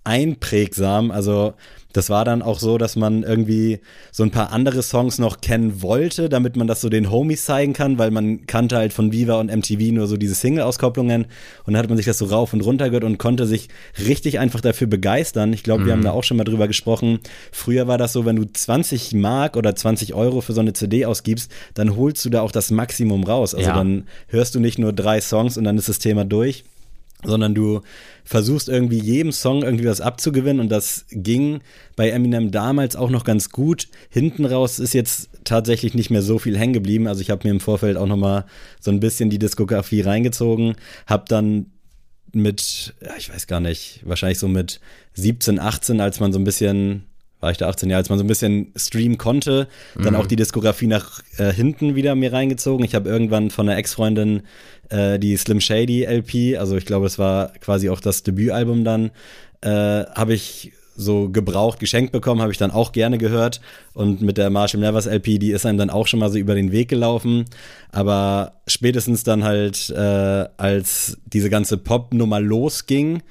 einprägsam, 0.04 1.10
also 1.10 1.54
das 1.96 2.10
war 2.10 2.24
dann 2.24 2.42
auch 2.42 2.58
so, 2.58 2.76
dass 2.76 2.94
man 2.94 3.22
irgendwie 3.22 3.80
so 4.12 4.22
ein 4.22 4.30
paar 4.30 4.52
andere 4.52 4.82
Songs 4.82 5.18
noch 5.18 5.40
kennen 5.40 5.82
wollte, 5.82 6.28
damit 6.28 6.56
man 6.56 6.66
das 6.66 6.80
so 6.80 6.88
den 6.88 7.10
Homies 7.10 7.44
zeigen 7.44 7.72
kann, 7.72 7.98
weil 7.98 8.10
man 8.10 8.46
kannte 8.46 8.76
halt 8.76 8.92
von 8.92 9.12
Viva 9.12 9.40
und 9.40 9.54
MTV 9.54 9.92
nur 9.92 10.06
so 10.06 10.16
diese 10.16 10.34
Single-Auskopplungen 10.34 11.26
und 11.64 11.72
dann 11.72 11.82
hat 11.82 11.88
man 11.88 11.96
sich 11.96 12.06
das 12.06 12.18
so 12.18 12.26
rauf 12.26 12.52
und 12.52 12.60
runter 12.60 12.90
gehört 12.90 13.04
und 13.04 13.18
konnte 13.18 13.46
sich 13.46 13.68
richtig 14.06 14.38
einfach 14.38 14.60
dafür 14.60 14.86
begeistern. 14.86 15.52
Ich 15.52 15.62
glaube, 15.62 15.82
mhm. 15.82 15.86
wir 15.86 15.92
haben 15.94 16.00
mhm. 16.00 16.04
da 16.04 16.10
auch 16.10 16.24
schon 16.24 16.36
mal 16.36 16.44
drüber 16.44 16.68
gesprochen. 16.68 17.20
Früher 17.50 17.88
war 17.88 17.96
das 17.96 18.12
so, 18.12 18.26
wenn 18.26 18.36
du 18.36 18.44
20 18.44 19.14
Mark 19.14 19.56
oder 19.56 19.74
20 19.74 20.12
Euro 20.14 20.42
für 20.42 20.52
so 20.52 20.60
eine 20.60 20.74
CD 20.74 21.06
ausgibst, 21.06 21.50
dann 21.74 21.96
holst 21.96 22.24
du 22.24 22.30
da 22.30 22.42
auch 22.42 22.52
das 22.52 22.70
Maximum 22.70 23.24
raus. 23.24 23.54
Also 23.54 23.68
ja. 23.68 23.74
dann 23.74 24.04
hörst 24.28 24.54
du 24.54 24.60
nicht 24.60 24.78
nur 24.78 24.92
drei 24.92 25.20
Songs 25.20 25.56
und 25.56 25.64
dann 25.64 25.78
ist 25.78 25.88
das 25.88 25.98
Thema 25.98 26.24
durch 26.24 26.64
sondern 27.26 27.54
du 27.54 27.80
versuchst 28.24 28.68
irgendwie 28.68 28.98
jedem 28.98 29.32
Song 29.32 29.62
irgendwie 29.62 29.86
was 29.86 30.00
abzugewinnen 30.00 30.60
und 30.60 30.68
das 30.70 31.06
ging 31.10 31.60
bei 31.96 32.10
Eminem 32.10 32.50
damals 32.50 32.96
auch 32.96 33.10
noch 33.10 33.24
ganz 33.24 33.50
gut. 33.50 33.88
Hinten 34.08 34.44
raus 34.44 34.78
ist 34.78 34.94
jetzt 34.94 35.30
tatsächlich 35.44 35.94
nicht 35.94 36.10
mehr 36.10 36.22
so 36.22 36.38
viel 36.38 36.58
hängen 36.58 36.72
geblieben. 36.72 37.06
Also 37.06 37.20
ich 37.20 37.30
habe 37.30 37.46
mir 37.46 37.52
im 37.52 37.60
Vorfeld 37.60 37.96
auch 37.96 38.06
noch 38.06 38.16
mal 38.16 38.46
so 38.80 38.90
ein 38.90 39.00
bisschen 39.00 39.30
die 39.30 39.38
Diskografie 39.38 40.00
reingezogen, 40.00 40.74
habe 41.06 41.24
dann 41.28 41.66
mit, 42.32 42.94
ja, 43.02 43.14
ich 43.16 43.32
weiß 43.32 43.46
gar 43.46 43.60
nicht, 43.60 44.00
wahrscheinlich 44.04 44.38
so 44.38 44.48
mit 44.48 44.80
17, 45.14 45.58
18, 45.58 46.00
als 46.00 46.20
man 46.20 46.32
so 46.32 46.38
ein 46.38 46.44
bisschen 46.44 47.04
war 47.46 47.52
ich 47.52 47.58
da 47.58 47.68
18 47.68 47.88
Jahre, 47.88 48.00
als 48.00 48.08
man 48.08 48.18
so 48.18 48.24
ein 48.24 48.26
bisschen 48.26 48.72
streamen 48.74 49.18
konnte, 49.18 49.68
dann 49.94 50.14
mhm. 50.14 50.16
auch 50.16 50.26
die 50.26 50.34
Diskografie 50.34 50.88
nach 50.88 51.20
äh, 51.36 51.52
hinten 51.52 51.94
wieder 51.94 52.16
mir 52.16 52.32
reingezogen. 52.32 52.84
Ich 52.84 52.96
habe 52.96 53.08
irgendwann 53.08 53.50
von 53.50 53.68
einer 53.68 53.78
Ex-Freundin 53.78 54.42
äh, 54.88 55.20
die 55.20 55.36
Slim 55.36 55.60
Shady 55.60 56.02
LP, 56.02 56.58
also 56.58 56.76
ich 56.76 56.86
glaube, 56.86 57.06
es 57.06 57.20
war 57.20 57.52
quasi 57.60 57.88
auch 57.88 58.00
das 58.00 58.24
Debütalbum 58.24 58.82
dann, 58.82 59.12
äh, 59.60 59.68
habe 59.70 60.34
ich 60.34 60.72
so 60.96 61.28
gebraucht 61.28 61.78
geschenkt 61.78 62.10
bekommen, 62.10 62.42
habe 62.42 62.50
ich 62.50 62.58
dann 62.58 62.72
auch 62.72 62.90
gerne 62.90 63.16
gehört. 63.16 63.60
Und 63.94 64.22
mit 64.22 64.38
der 64.38 64.50
Marshall 64.50 64.80
Nevers 64.80 65.06
LP, 65.06 65.38
die 65.38 65.52
ist 65.52 65.66
einem 65.66 65.78
dann 65.78 65.90
auch 65.90 66.08
schon 66.08 66.18
mal 66.18 66.30
so 66.30 66.38
über 66.38 66.56
den 66.56 66.72
Weg 66.72 66.88
gelaufen. 66.88 67.44
Aber 67.92 68.54
spätestens 68.66 69.22
dann 69.22 69.44
halt, 69.44 69.90
äh, 69.90 70.46
als 70.56 71.18
diese 71.26 71.50
ganze 71.50 71.76
Pop-Nummer 71.76 72.40
losging, 72.40 73.22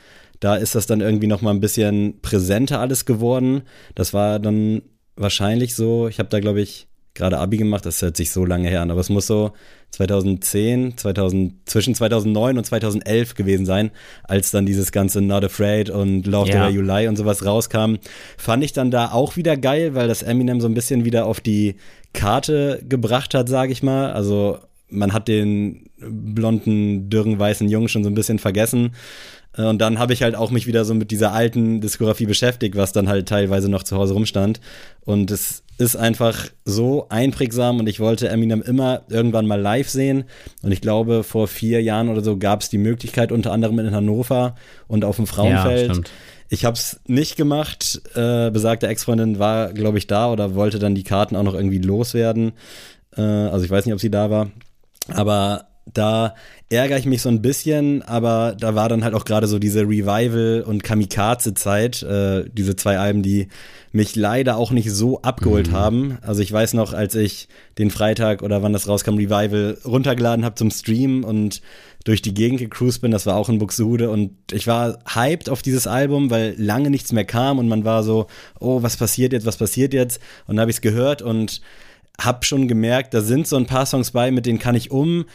da 0.46 0.56
ist 0.56 0.76
das 0.76 0.86
dann 0.86 1.02
irgendwie 1.02 1.26
noch 1.26 1.42
mal 1.42 1.50
ein 1.50 1.60
bisschen 1.60 2.22
präsenter 2.22 2.80
alles 2.80 3.06
geworden. 3.06 3.64
Das 3.96 4.14
war 4.14 4.38
dann 4.38 4.84
wahrscheinlich 5.16 5.74
so, 5.74 6.08
ich 6.08 6.20
habe 6.20 6.30
da 6.30 6.40
glaube 6.40 6.62
ich 6.62 6.88
gerade 7.16 7.40
Abi 7.40 7.58
gemacht, 7.58 7.84
das 7.84 8.00
hört 8.04 8.16
sich 8.16 8.30
so 8.30 8.46
lange 8.46 8.70
her 8.70 8.82
an, 8.82 8.92
aber 8.92 9.00
es 9.00 9.10
muss 9.10 9.26
so 9.26 9.54
2010, 9.90 10.98
2000, 10.98 11.68
zwischen 11.68 11.96
2009 11.96 12.60
und 12.60 12.64
2011 12.64 13.34
gewesen 13.34 13.66
sein, 13.66 13.90
als 14.24 14.52
dann 14.52 14.68
dieses 14.68 14.92
ganze 14.92 15.20
Not 15.22 15.46
Afraid 15.46 15.90
und 15.90 16.28
Love 16.28 16.50
ja. 16.50 16.54
the 16.54 16.60
Way 16.60 16.76
You 16.76 16.82
Lie 16.84 17.10
und 17.10 17.16
sowas 17.16 17.44
rauskam. 17.44 17.96
Fand 18.38 18.64
ich 18.64 18.72
dann 18.72 18.92
da 18.92 19.14
auch 19.14 19.38
wieder 19.38 19.58
geil, 19.58 19.96
weil 19.96 20.08
das 20.08 20.22
Eminem 20.22 20.62
so 20.62 20.68
ein 20.68 20.76
bisschen 20.76 21.06
wieder 21.06 21.26
auf 21.26 21.40
die 21.40 21.78
Karte 22.14 22.84
gebracht 22.88 23.34
hat, 23.34 23.50
sage 23.50 23.72
ich 23.72 23.82
mal. 23.82 24.12
Also 24.12 24.60
man 24.90 25.12
hat 25.12 25.28
den 25.28 25.90
blonden, 25.98 27.10
dürren, 27.10 27.40
weißen 27.40 27.68
Jungen 27.68 27.88
schon 27.88 28.04
so 28.04 28.10
ein 28.10 28.16
bisschen 28.16 28.38
vergessen. 28.40 28.92
Äh, 29.58 29.64
und 29.64 29.80
dann 29.80 30.00
habe 30.00 30.14
ich 30.14 30.24
halt 30.24 30.36
auch 30.36 30.52
mich 30.52 30.68
wieder 30.68 30.86
so 30.86 30.94
mit 30.94 31.12
dieser 31.12 31.34
alten 31.34 31.82
Diskografie 31.82 32.26
beschäftigt, 32.26 32.76
was 32.76 32.92
dann 32.92 33.10
halt 33.10 33.28
teilweise 33.28 33.70
noch 33.70 33.84
zu 33.84 33.98
Hause 33.98 34.14
rumstand. 34.14 34.60
Und 35.02 35.32
es 35.32 35.64
ist 35.78 35.96
einfach 35.96 36.48
so 36.64 37.08
einprägsam 37.10 37.80
und 37.80 37.88
ich 37.88 38.00
wollte 38.00 38.30
Eminem 38.30 38.62
immer 38.62 39.02
irgendwann 39.10 39.46
mal 39.46 39.60
live 39.60 39.90
sehen. 39.90 40.24
Und 40.62 40.72
ich 40.72 40.82
glaube, 40.82 41.24
vor 41.24 41.48
vier 41.48 41.82
Jahren 41.82 42.10
oder 42.10 42.24
so 42.24 42.38
gab 42.38 42.62
es 42.62 42.70
die 42.70 42.78
Möglichkeit, 42.78 43.32
unter 43.32 43.52
anderem 43.52 43.80
in 43.80 43.94
Hannover 43.94 44.56
und 44.88 45.04
auf 45.04 45.18
dem 45.18 45.28
Frauenfeld. 45.28 45.98
Ja, 45.98 46.04
ich 46.50 46.64
habe 46.64 46.76
es 46.76 47.00
nicht 47.08 47.36
gemacht. 47.36 48.02
Äh, 48.14 48.52
besagte 48.52 48.88
Ex-Freundin 48.88 49.40
war, 49.40 49.74
glaube 49.74 49.98
ich, 49.98 50.08
da 50.08 50.32
oder 50.32 50.56
wollte 50.56 50.80
dann 50.80 50.96
die 50.96 51.04
Karten 51.04 51.36
auch 51.36 51.44
noch 51.44 51.56
irgendwie 51.56 51.80
loswerden. 51.80 52.54
Äh, 53.18 53.22
also 53.22 53.66
ich 53.66 53.72
weiß 53.72 53.86
nicht, 53.86 53.94
ob 53.94 54.00
sie 54.00 54.12
da 54.12 54.30
war. 54.30 54.52
Aber 55.10 55.66
da 55.94 56.36
ärgere 56.70 56.98
ich 56.98 57.06
mich 57.06 57.22
so 57.22 57.30
ein 57.30 57.42
bisschen, 57.42 58.02
aber 58.02 58.56
da 58.60 58.76
war 58.76 58.90
dann 58.90 59.04
halt 59.04 59.14
auch 59.14 59.26
gerade 59.26 59.48
so 59.48 59.60
diese 59.60 59.82
Revival- 59.82 60.64
und 60.66 60.84
Kamikaze-Zeit, 60.84 62.02
äh, 62.04 62.46
diese 62.52 62.76
zwei 62.76 62.98
Alben, 62.98 63.22
die 63.22 63.48
mich 63.92 64.16
leider 64.16 64.58
auch 64.58 64.72
nicht 64.72 64.92
so 64.92 65.22
abgeholt 65.22 65.70
mhm. 65.70 65.74
haben. 65.74 66.18
Also 66.22 66.42
ich 66.42 66.52
weiß 66.52 66.74
noch, 66.74 66.94
als 66.94 67.16
ich 67.16 67.48
den 67.78 67.92
Freitag 67.92 68.42
oder 68.42 68.62
wann 68.62 68.74
das 68.74 68.88
rauskam, 68.88 69.16
Revival 69.16 69.78
runtergeladen 69.86 70.44
habe 70.44 70.56
zum 70.56 70.72
Stream 70.72 71.24
und 71.24 71.62
durch 72.04 72.22
die 72.22 72.34
Gegend 72.34 72.60
gecruised 72.60 73.02
bin, 73.02 73.12
das 73.12 73.26
war 73.26 73.36
auch 73.36 73.50
in 73.50 73.58
Buxtehude 73.58 74.10
und 74.10 74.32
ich 74.52 74.68
war 74.68 75.00
hyped 75.14 75.50
auf 75.50 75.62
dieses 75.62 75.88
Album, 75.88 76.30
weil 76.30 76.56
lange 76.58 76.90
nichts 76.90 77.12
mehr 77.14 77.26
kam 77.26 77.58
und 77.58 77.68
man 77.68 77.86
war 77.86 78.04
so, 78.04 78.28
oh, 78.60 78.84
was 78.84 78.98
passiert 78.98 79.34
jetzt, 79.34 79.46
was 79.46 79.58
passiert 79.58 79.94
jetzt? 79.94 80.20
Und 80.46 80.56
dann 80.56 80.62
habe 80.62 80.72
ich 80.72 80.78
es 80.78 80.82
gehört 80.82 81.22
und 81.22 81.62
hab 82.20 82.46
schon 82.46 82.68
gemerkt, 82.68 83.14
da 83.14 83.22
sind 83.22 83.48
so 83.48 83.56
ein 83.56 83.66
paar 83.66 83.86
Songs 83.86 84.12
bei, 84.12 84.32
mit 84.32 84.46
denen 84.46 84.60
kann 84.60 84.76
ich 84.76 84.92
um, 84.92 85.26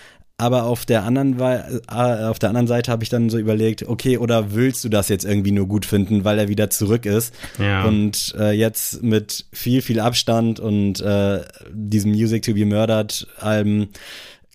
aber 0.41 0.65
auf 0.65 0.87
der 0.87 1.05
anderen, 1.05 1.39
äh, 1.39 2.25
auf 2.25 2.39
der 2.39 2.49
anderen 2.49 2.67
Seite 2.67 2.91
habe 2.91 3.03
ich 3.03 3.11
dann 3.11 3.29
so 3.29 3.37
überlegt, 3.37 3.87
okay, 3.87 4.17
oder 4.17 4.55
willst 4.55 4.83
du 4.83 4.89
das 4.89 5.11
jetzt 5.11 5.27
irgendwie 5.27 5.51
nur 5.53 5.67
gut 5.69 5.85
finden, 5.85 6.25
weil 6.25 6.39
er 6.39 6.49
wieder 6.49 6.71
zurück 6.71 7.05
ist? 7.05 7.35
Ja. 7.59 7.85
Und 7.85 8.35
äh, 8.39 8.53
jetzt 8.53 9.03
mit 9.03 9.45
viel, 9.53 9.83
viel 9.83 10.01
Abstand 10.01 10.59
und 10.59 10.99
äh, 11.03 11.43
diesem 11.71 12.13
Music 12.13 12.43
to 12.43 12.55
be 12.55 12.65
Murdered 12.65 13.27
Alben 13.39 13.89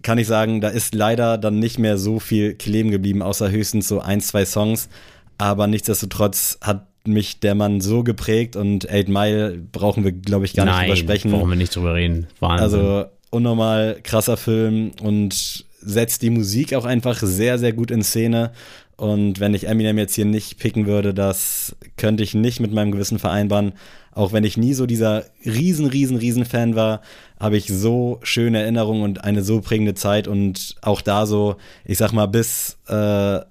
kann 0.02 0.18
ich 0.18 0.26
sagen, 0.26 0.60
da 0.60 0.70
ist 0.70 0.96
leider 0.96 1.38
dann 1.38 1.60
nicht 1.60 1.78
mehr 1.78 2.00
so 2.00 2.20
viel 2.20 2.56
kleben 2.56 2.90
geblieben, 2.90 3.22
außer 3.22 3.52
höchstens 3.52 3.88
so 3.88 4.00
ein, 4.00 4.22
zwei 4.22 4.44
Songs. 4.44 4.90
Aber 5.38 5.68
nichtsdestotrotz 5.68 6.58
hat 6.62 6.88
mich 7.06 7.42
der 7.42 7.54
Mann 7.54 7.80
so 7.80 8.04
geprägt 8.04 8.56
und 8.56 8.90
Eight 8.90 9.08
Mile 9.08 9.60
brauchen 9.72 10.04
wir, 10.04 10.14
glaube 10.14 10.46
ich, 10.46 10.54
gar 10.54 10.66
Nein, 10.66 10.90
nicht 10.90 11.02
drüber 11.02 11.14
sprechen. 11.14 11.30
brauchen 11.30 11.50
wir 11.50 11.56
nicht 11.56 11.76
drüber 11.76 11.94
reden. 11.94 12.26
Wahnsinn. 12.40 12.64
Also 12.64 13.06
unnormal 13.30 14.00
krasser 14.02 14.38
Film 14.38 14.92
und 15.04 15.66
setzt 15.86 16.22
die 16.22 16.30
Musik 16.30 16.74
auch 16.74 16.86
einfach 16.86 17.22
sehr, 17.22 17.60
sehr 17.60 17.74
gut 17.74 17.92
in 17.92 18.04
Szene. 18.04 18.52
Und 18.98 19.40
wenn 19.40 19.54
ich 19.54 19.68
Eminem 19.68 19.98
jetzt 19.98 20.16
hier 20.16 20.26
nicht 20.26 20.58
picken 20.58 20.86
würde, 20.86 21.14
das 21.14 21.76
könnte 21.98 22.24
ich 22.24 22.34
nicht 22.34 22.60
mit 22.60 22.72
meinem 22.72 22.92
Gewissen 22.92 23.20
vereinbaren. 23.20 23.74
Auch 24.12 24.32
wenn 24.32 24.46
ich 24.46 24.56
nie 24.56 24.74
so 24.74 24.86
dieser 24.86 25.26
riesen, 25.46 25.86
riesen, 25.88 26.16
riesen 26.16 26.46
Fan 26.46 26.76
war, 26.76 27.02
habe 27.38 27.58
ich 27.58 27.68
so 27.68 28.20
schöne 28.24 28.62
Erinnerungen 28.62 29.04
und 29.04 29.24
eine 29.24 29.44
so 29.44 29.60
prägende 29.60 29.94
Zeit. 29.94 30.30
Und 30.30 30.76
auch 30.82 31.02
da 31.02 31.26
so, 31.26 31.58
ich 31.84 31.98
sag 31.98 32.14
mal, 32.14 32.28
bis, 32.28 32.78
äh, 32.88 33.42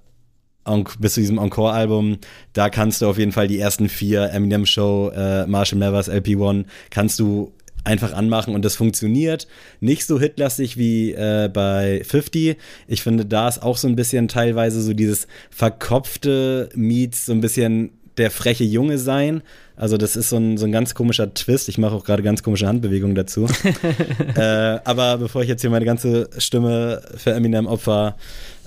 bis 0.99 1.15
zu 1.15 1.21
diesem 1.21 1.37
Encore-Album, 1.37 2.17
da 2.55 2.71
kannst 2.71 3.03
du 3.03 3.07
auf 3.07 3.19
jeden 3.19 3.33
Fall 3.33 3.47
die 3.47 3.59
ersten 3.59 3.91
vier 3.91 4.31
Eminem 4.31 4.65
Show, 4.65 5.11
äh, 5.15 5.47
Marshall 5.47 5.79
Mathers 5.79 6.09
LP1, 6.09 6.65
kannst 6.89 7.19
du 7.19 7.53
einfach 7.85 8.13
anmachen 8.13 8.55
und 8.55 8.65
das 8.65 8.77
funktioniert. 8.77 9.47
Nicht 9.81 10.07
so 10.07 10.19
hitlastig 10.19 10.77
wie 10.77 11.13
äh, 11.13 11.49
bei 11.53 12.03
50. 12.05 12.57
Ich 12.89 13.03
finde, 13.03 13.27
da 13.27 13.49
ist 13.49 13.63
auch 13.63 13.77
so 13.77 13.87
ein 13.87 13.97
bisschen 13.97 14.29
teilweise 14.29 14.83
so 14.83 14.95
dieses 14.95 15.29
verkopfte 15.51 16.71
Meets, 16.75 17.27
so 17.27 17.33
ein 17.33 17.41
bisschen 17.41 17.91
der 18.17 18.31
freche 18.31 18.65
Junge 18.65 18.99
sein. 18.99 19.43
Also 19.77 19.97
das 19.97 20.17
ist 20.17 20.29
so 20.29 20.37
ein, 20.37 20.57
so 20.57 20.67
ein 20.67 20.73
ganz 20.73 20.95
komischer 20.95 21.35
Twist. 21.35 21.69
Ich 21.69 21.79
mache 21.79 21.95
auch 21.95 22.05
gerade 22.05 22.23
ganz 22.23 22.43
komische 22.43 22.67
Handbewegungen 22.67 23.15
dazu. 23.15 23.47
äh, 24.37 24.41
aber 24.85 25.19
bevor 25.19 25.43
ich 25.43 25.49
jetzt 25.49 25.63
hier 25.63 25.71
meine 25.71 25.85
ganze 25.85 26.31
Stimme 26.39 27.03
für 27.17 27.33
Eminem 27.33 27.67
opfer, 27.67 28.17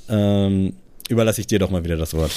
ähm, 0.10 0.74
überlasse 1.10 1.42
ich 1.42 1.48
dir 1.48 1.60
doch 1.60 1.70
mal 1.70 1.84
wieder 1.84 1.98
das 1.98 2.14
Wort. 2.14 2.32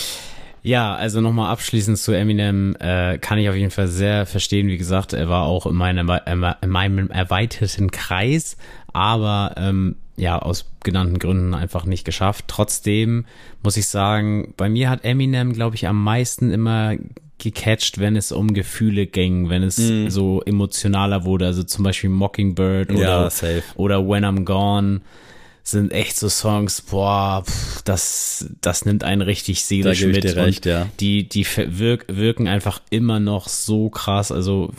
Ja, 0.62 0.94
also 0.94 1.20
nochmal 1.20 1.50
abschließend 1.50 1.98
zu 1.98 2.12
Eminem 2.12 2.76
äh, 2.78 3.18
kann 3.18 3.38
ich 3.38 3.48
auf 3.48 3.54
jeden 3.54 3.70
Fall 3.70 3.88
sehr 3.88 4.26
verstehen. 4.26 4.68
Wie 4.68 4.76
gesagt, 4.76 5.12
er 5.12 5.28
war 5.28 5.44
auch 5.44 5.66
in 5.66 5.74
meinem, 5.74 6.10
in 6.26 6.70
meinem 6.70 7.10
erweiterten 7.10 7.90
Kreis, 7.90 8.56
aber 8.92 9.54
ähm, 9.56 9.96
ja, 10.16 10.38
aus 10.38 10.70
genannten 10.84 11.18
Gründen 11.18 11.54
einfach 11.54 11.86
nicht 11.86 12.04
geschafft. 12.04 12.44
Trotzdem 12.48 13.24
muss 13.62 13.76
ich 13.76 13.88
sagen, 13.88 14.52
bei 14.56 14.68
mir 14.68 14.90
hat 14.90 15.04
Eminem, 15.04 15.54
glaube 15.54 15.76
ich, 15.76 15.88
am 15.88 16.02
meisten 16.02 16.50
immer 16.50 16.96
gecatcht, 17.38 17.98
wenn 17.98 18.16
es 18.16 18.30
um 18.30 18.52
Gefühle 18.52 19.06
ging, 19.06 19.48
wenn 19.48 19.62
es 19.62 19.78
mm. 19.78 20.08
so 20.08 20.42
emotionaler 20.42 21.24
wurde. 21.24 21.46
Also 21.46 21.62
zum 21.62 21.84
Beispiel 21.84 22.10
Mockingbird 22.10 22.90
oder, 22.90 23.30
ja, 23.30 23.62
oder 23.76 24.06
When 24.06 24.26
I'm 24.26 24.44
Gone 24.44 25.00
sind 25.70 25.92
echt 25.92 26.16
so 26.16 26.28
Songs, 26.28 26.80
boah, 26.82 27.42
pff, 27.44 27.82
das, 27.82 28.46
das 28.60 28.84
nimmt 28.84 29.04
einen 29.04 29.22
richtig 29.22 29.64
seelisch 29.64 30.04
mit. 30.04 30.24
Recht, 30.36 30.66
ja. 30.66 30.88
Die, 31.00 31.28
die 31.28 31.46
wirk, 31.46 32.06
wirken 32.08 32.48
einfach 32.48 32.80
immer 32.90 33.20
noch 33.20 33.48
so 33.48 33.90
krass. 33.90 34.32
Also 34.32 34.72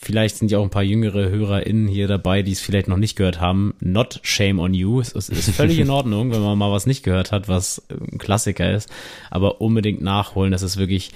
vielleicht 0.00 0.36
sind 0.36 0.50
ja 0.50 0.58
auch 0.58 0.62
ein 0.62 0.70
paar 0.70 0.82
jüngere 0.82 1.28
HörerInnen 1.28 1.88
hier 1.88 2.06
dabei, 2.06 2.42
die 2.42 2.52
es 2.52 2.60
vielleicht 2.60 2.88
noch 2.88 2.96
nicht 2.96 3.16
gehört 3.16 3.40
haben. 3.40 3.74
Not 3.80 4.20
shame 4.22 4.60
on 4.60 4.72
you. 4.72 5.00
Es 5.00 5.10
ist, 5.10 5.30
ist 5.30 5.50
völlig 5.50 5.78
in 5.78 5.90
Ordnung, 5.90 6.30
wenn 6.32 6.42
man 6.42 6.56
mal 6.56 6.70
was 6.70 6.86
nicht 6.86 7.02
gehört 7.02 7.32
hat, 7.32 7.48
was 7.48 7.82
ein 7.90 8.18
Klassiker 8.18 8.72
ist. 8.72 8.88
Aber 9.30 9.60
unbedingt 9.60 10.00
nachholen. 10.00 10.52
Das 10.52 10.62
ist 10.62 10.76
wirklich 10.76 11.10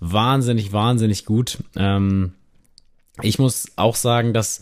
wahnsinnig, 0.00 0.72
wahnsinnig 0.72 1.24
gut. 1.24 1.58
Ähm, 1.76 2.32
ich 3.22 3.38
muss 3.38 3.70
auch 3.76 3.94
sagen, 3.94 4.32
dass 4.32 4.60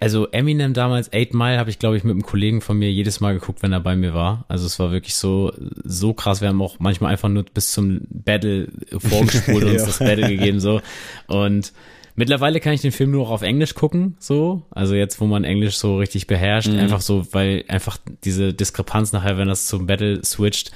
also 0.00 0.28
Eminem 0.28 0.74
damals, 0.74 1.12
Eight 1.12 1.32
Mile, 1.32 1.58
habe 1.58 1.70
ich, 1.70 1.78
glaube 1.78 1.96
ich, 1.96 2.04
mit 2.04 2.12
einem 2.12 2.22
Kollegen 2.22 2.60
von 2.60 2.78
mir 2.78 2.92
jedes 2.92 3.20
Mal 3.20 3.32
geguckt, 3.32 3.62
wenn 3.62 3.72
er 3.72 3.80
bei 3.80 3.96
mir 3.96 4.12
war. 4.12 4.44
Also 4.48 4.66
es 4.66 4.78
war 4.78 4.92
wirklich 4.92 5.14
so, 5.14 5.52
so 5.82 6.12
krass. 6.12 6.42
Wir 6.42 6.48
haben 6.48 6.60
auch 6.60 6.78
manchmal 6.78 7.12
einfach 7.12 7.30
nur 7.30 7.44
bis 7.44 7.72
zum 7.72 8.02
Battle 8.10 8.68
vorgespult 8.90 9.64
und 9.64 9.70
uns 9.72 9.86
das 9.86 9.98
Battle 9.98 10.28
gegeben, 10.28 10.60
so. 10.60 10.82
Und 11.26 11.72
mittlerweile 12.16 12.60
kann 12.60 12.74
ich 12.74 12.82
den 12.82 12.92
Film 12.92 13.12
nur 13.12 13.24
noch 13.24 13.30
auf 13.30 13.40
Englisch 13.40 13.74
gucken, 13.74 14.16
so. 14.18 14.62
Also 14.70 14.94
jetzt, 14.94 15.20
wo 15.22 15.26
man 15.26 15.44
Englisch 15.44 15.78
so 15.78 15.96
richtig 15.96 16.26
beherrscht, 16.26 16.68
mhm. 16.68 16.78
einfach 16.78 17.00
so, 17.00 17.26
weil 17.32 17.64
einfach 17.68 17.96
diese 18.24 18.52
Diskrepanz 18.52 19.12
nachher, 19.12 19.38
wenn 19.38 19.48
das 19.48 19.68
zum 19.68 19.86
Battle 19.86 20.22
switcht, 20.22 20.70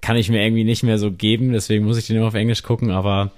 kann 0.00 0.16
ich 0.16 0.28
mir 0.28 0.42
irgendwie 0.42 0.64
nicht 0.64 0.82
mehr 0.82 0.98
so 0.98 1.12
geben. 1.12 1.52
Deswegen 1.52 1.84
muss 1.84 1.98
ich 1.98 2.08
den 2.08 2.16
nur 2.16 2.26
auf 2.26 2.34
Englisch 2.34 2.64
gucken, 2.64 2.90
aber 2.90 3.30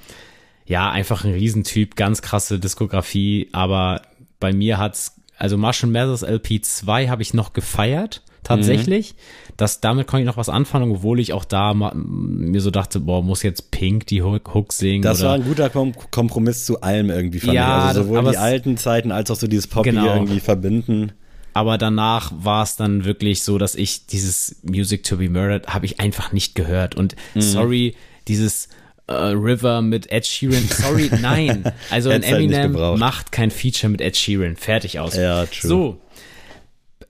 ja, 0.65 0.91
einfach 0.91 1.25
ein 1.25 1.33
Riesentyp, 1.33 1.97
ganz 1.97 2.23
krasse 2.23 2.59
Diskografie, 2.59 3.49
aber 3.53 4.03
bei 4.41 4.53
mir 4.53 4.79
hat's, 4.79 5.17
also 5.39 5.57
Marshall 5.57 5.91
Mathers 5.91 6.23
LP 6.23 6.65
2 6.65 7.09
habe 7.09 7.23
ich 7.23 7.35
noch 7.35 7.53
gefeiert, 7.53 8.23
tatsächlich. 8.43 9.13
Mhm. 9.13 9.53
Das, 9.57 9.81
damit 9.81 10.07
konnte 10.07 10.23
ich 10.23 10.27
noch 10.27 10.37
was 10.37 10.49
anfangen, 10.49 10.91
obwohl 10.91 11.19
ich 11.21 11.33
auch 11.33 11.45
da 11.45 11.75
mir 11.75 12.61
so 12.61 12.71
dachte, 12.71 13.01
boah, 13.01 13.23
muss 13.23 13.43
jetzt 13.43 13.71
Pink 13.71 14.07
die 14.07 14.23
Hook 14.23 14.73
singen. 14.73 15.03
Das 15.03 15.21
oder? 15.21 15.31
war 15.31 15.35
ein 15.37 15.45
guter 15.45 15.71
Kom 15.71 15.95
Kompromiss 16.11 16.65
zu 16.65 16.81
allem 16.83 17.11
irgendwie, 17.11 17.41
fand 17.41 17.55
ja, 17.55 17.79
ich. 17.79 17.85
Also 17.89 18.03
sowohl 18.05 18.31
die 18.31 18.37
alten 18.37 18.77
Zeiten 18.77 19.13
als 19.13 19.31
auch 19.31 19.37
so 19.37 19.47
dieses 19.47 19.67
Poppy 19.67 19.91
genau. 19.91 20.15
irgendwie 20.15 20.41
verbinden. 20.41 21.13
Aber 21.55 21.79
danach 21.79 22.33
war 22.37 22.63
es 22.63 22.77
dann 22.77 23.07
wirklich 23.07 23.43
so, 23.43 23.57
dass 23.57 23.75
ich 23.75 24.07
dieses 24.07 24.57
Music 24.63 25.05
to 25.05 25.17
be 25.17 25.31
Murdered 25.31 25.69
habe 25.69 25.87
ich 25.87 26.01
einfach 26.01 26.33
nicht 26.33 26.55
gehört. 26.55 26.95
Und 26.95 27.17
mhm. 27.35 27.41
sorry, 27.41 27.95
dieses 28.29 28.69
uh, 29.11 29.33
River 29.33 29.83
mit 29.83 30.11
Ed 30.11 30.27
Sheeran. 30.27 30.67
Sorry, 30.69 31.11
nein. 31.21 31.65
Also 31.91 32.11
ein 32.11 32.23
halt 32.23 32.35
Eminem 32.35 32.73
macht 32.99 33.33
kein 33.33 33.51
Feature 33.51 33.91
mit 33.91 34.01
Ed 34.01 34.17
Sheeran. 34.17 34.57
Fertig 34.57 34.99
aus. 34.99 35.17
Ja, 35.17 35.47
true. 35.47 35.69
So. 35.69 36.01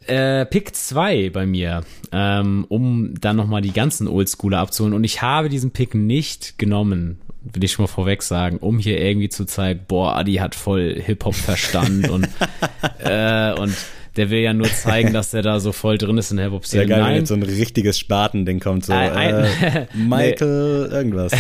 Äh, 0.07 0.47
Pick 0.47 0.75
2 0.75 1.31
bei 1.31 1.47
mir, 1.47 1.85
ähm, 2.13 2.65
um 2.69 3.15
dann 3.21 3.35
nochmal 3.35 3.61
die 3.61 3.73
ganzen 3.73 4.07
Oldschooler 4.07 4.59
abzuholen. 4.59 4.95
Und 4.95 5.03
ich 5.03 5.21
habe 5.21 5.49
diesen 5.49 5.73
Pick 5.73 5.95
nicht 5.95 6.59
genommen, 6.59 7.21
will 7.43 7.65
ich 7.65 7.73
schon 7.73 7.85
mal 7.85 7.89
vorweg 7.89 8.23
sagen, 8.23 8.59
um 8.59 8.79
hier 8.79 9.01
irgendwie 9.01 9.29
zu 9.29 9.47
zeigen, 9.47 9.81
boah, 9.89 10.15
Adi 10.17 10.35
hat 10.35 10.55
voll 10.55 11.01
Hip-Hop-Verstand 11.01 12.09
und, 12.09 12.29
äh, 13.01 13.53
und 13.55 13.75
der 14.17 14.31
will 14.31 14.41
ja 14.41 14.53
nur 14.53 14.71
zeigen, 14.71 15.13
dass 15.13 15.31
der 15.31 15.43
da 15.43 15.61
so 15.61 15.73
voll 15.73 15.99
drin 15.99 16.19
ist 16.19 16.31
in 16.31 16.37
der 16.37 16.47
Hip-Hop-Szene. 16.47 16.83
Sehr 16.83 16.89
geil, 16.89 17.01
Nein. 17.01 17.11
wenn 17.11 17.19
jetzt 17.21 17.29
so 17.29 17.35
ein 17.35 17.43
richtiges 17.43 17.99
Spatending 17.99 18.61
kommt, 18.61 18.85
so 18.85 18.93
ein, 18.93 19.35
äh, 19.35 19.87
Michael 19.95 20.89
nee. 20.89 20.95
irgendwas. 20.95 21.33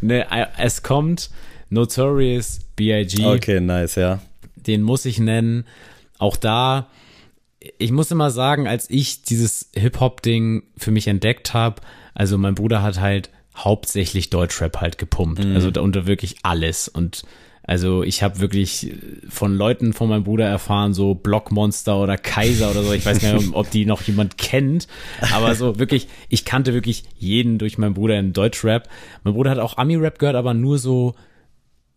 ne, 0.00 0.26
es 0.58 0.82
kommt 0.82 1.30
Notorious 1.70 2.60
B.I.G. 2.76 3.24
Okay, 3.24 3.60
nice, 3.60 3.94
ja. 3.96 4.20
Den 4.56 4.82
muss 4.82 5.04
ich 5.04 5.18
nennen. 5.18 5.64
Auch 6.18 6.36
da, 6.36 6.88
ich 7.78 7.92
muss 7.92 8.10
immer 8.10 8.30
sagen, 8.30 8.68
als 8.68 8.88
ich 8.90 9.22
dieses 9.22 9.70
Hip-Hop-Ding 9.74 10.64
für 10.76 10.90
mich 10.90 11.08
entdeckt 11.08 11.54
habe, 11.54 11.82
also 12.14 12.38
mein 12.38 12.54
Bruder 12.54 12.82
hat 12.82 13.00
halt 13.00 13.30
hauptsächlich 13.56 14.30
Deutschrap 14.30 14.80
halt 14.80 14.98
gepumpt. 14.98 15.44
Mhm. 15.44 15.54
Also 15.54 15.70
unter 15.80 16.06
wirklich 16.06 16.36
alles. 16.42 16.88
Und 16.88 17.24
also 17.64 18.02
ich 18.02 18.22
habe 18.22 18.40
wirklich 18.40 18.92
von 19.28 19.54
Leuten 19.54 19.92
von 19.92 20.08
meinem 20.08 20.24
Bruder 20.24 20.46
erfahren, 20.46 20.94
so 20.94 21.14
Blockmonster 21.14 21.96
oder 22.00 22.18
Kaiser 22.18 22.70
oder 22.70 22.82
so. 22.82 22.92
Ich 22.92 23.06
weiß 23.06 23.20
gar 23.20 23.34
nicht, 23.34 23.54
ob 23.54 23.70
die 23.70 23.86
noch 23.86 24.02
jemand 24.02 24.36
kennt. 24.36 24.88
Aber 25.32 25.54
so 25.54 25.78
wirklich, 25.78 26.08
ich 26.28 26.44
kannte 26.44 26.74
wirklich 26.74 27.04
jeden 27.18 27.58
durch 27.58 27.78
meinen 27.78 27.94
Bruder 27.94 28.18
in 28.18 28.32
Deutschrap. 28.32 28.88
Mein 29.22 29.34
Bruder 29.34 29.50
hat 29.50 29.58
auch 29.58 29.78
Ami-Rap 29.78 30.18
gehört, 30.18 30.36
aber 30.36 30.54
nur 30.54 30.78
so 30.78 31.14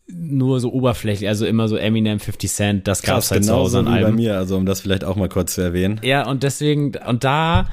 nur 0.07 0.59
so 0.59 0.71
oberflächlich, 0.71 1.27
also 1.27 1.47
immer 1.47 1.67
so 1.67 1.77
Eminem, 1.77 2.19
50 2.19 2.51
Cent, 2.51 2.87
das 2.87 3.01
gab's 3.01 3.31
halt 3.31 3.41
genau 3.41 3.53
zu 3.53 3.59
Hause 3.59 3.79
an 3.79 3.87
wie 3.87 4.01
bei 4.03 4.11
mir, 4.11 4.37
also 4.37 4.55
um 4.55 4.67
das 4.67 4.81
vielleicht 4.81 5.03
auch 5.03 5.15
mal 5.15 5.29
kurz 5.29 5.55
zu 5.55 5.61
erwähnen. 5.61 5.99
Ja, 6.03 6.27
und 6.29 6.43
deswegen, 6.43 6.91
und 7.07 7.23
da 7.23 7.67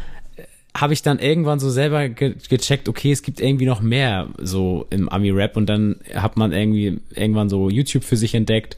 habe 0.77 0.95
ich 0.95 1.03
dann 1.03 1.19
irgendwann 1.19 1.61
so 1.61 1.71
selber 1.71 2.09
ge 2.09 2.35
gecheckt, 2.49 2.89
okay, 2.89 3.13
es 3.13 3.23
gibt 3.23 3.41
irgendwie 3.41 3.67
noch 3.67 3.81
mehr 3.81 4.29
so 4.39 4.87
im 4.91 5.09
Ami-Rap 5.09 5.57
und 5.57 5.67
dann 5.67 5.97
hat 6.15 6.37
man 6.37 6.53
irgendwie 6.53 6.99
irgendwann 7.15 7.49
so 7.49 7.69
YouTube 7.69 8.05
für 8.05 8.17
sich 8.17 8.35
entdeckt 8.35 8.77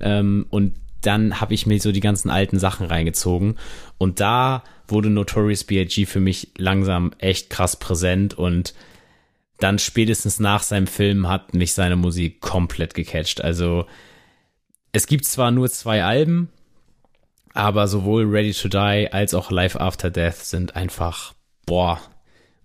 ähm, 0.00 0.46
und 0.50 0.74
dann 1.02 1.40
habe 1.40 1.54
ich 1.54 1.66
mir 1.66 1.78
so 1.80 1.92
die 1.92 2.00
ganzen 2.00 2.30
alten 2.30 2.58
Sachen 2.58 2.86
reingezogen 2.86 3.56
und 3.96 4.18
da 4.18 4.64
wurde 4.88 5.08
Notorious 5.08 5.64
B.I.G. 5.64 6.06
für 6.06 6.20
mich 6.20 6.48
langsam 6.56 7.12
echt 7.18 7.48
krass 7.48 7.76
präsent 7.76 8.34
und 8.34 8.74
dann 9.58 9.78
spätestens 9.78 10.40
nach 10.40 10.62
seinem 10.62 10.86
Film 10.86 11.28
hat 11.28 11.54
mich 11.54 11.72
seine 11.72 11.96
Musik 11.96 12.40
komplett 12.40 12.94
gecatcht. 12.94 13.42
Also 13.42 13.86
es 14.92 15.06
gibt 15.06 15.24
zwar 15.24 15.50
nur 15.50 15.70
zwei 15.70 16.04
Alben, 16.04 16.50
aber 17.54 17.88
sowohl 17.88 18.24
Ready 18.24 18.52
to 18.52 18.68
Die 18.68 19.08
als 19.12 19.32
auch 19.32 19.50
Life 19.50 19.80
After 19.80 20.10
Death 20.10 20.36
sind 20.36 20.76
einfach 20.76 21.35
boah, 21.66 22.00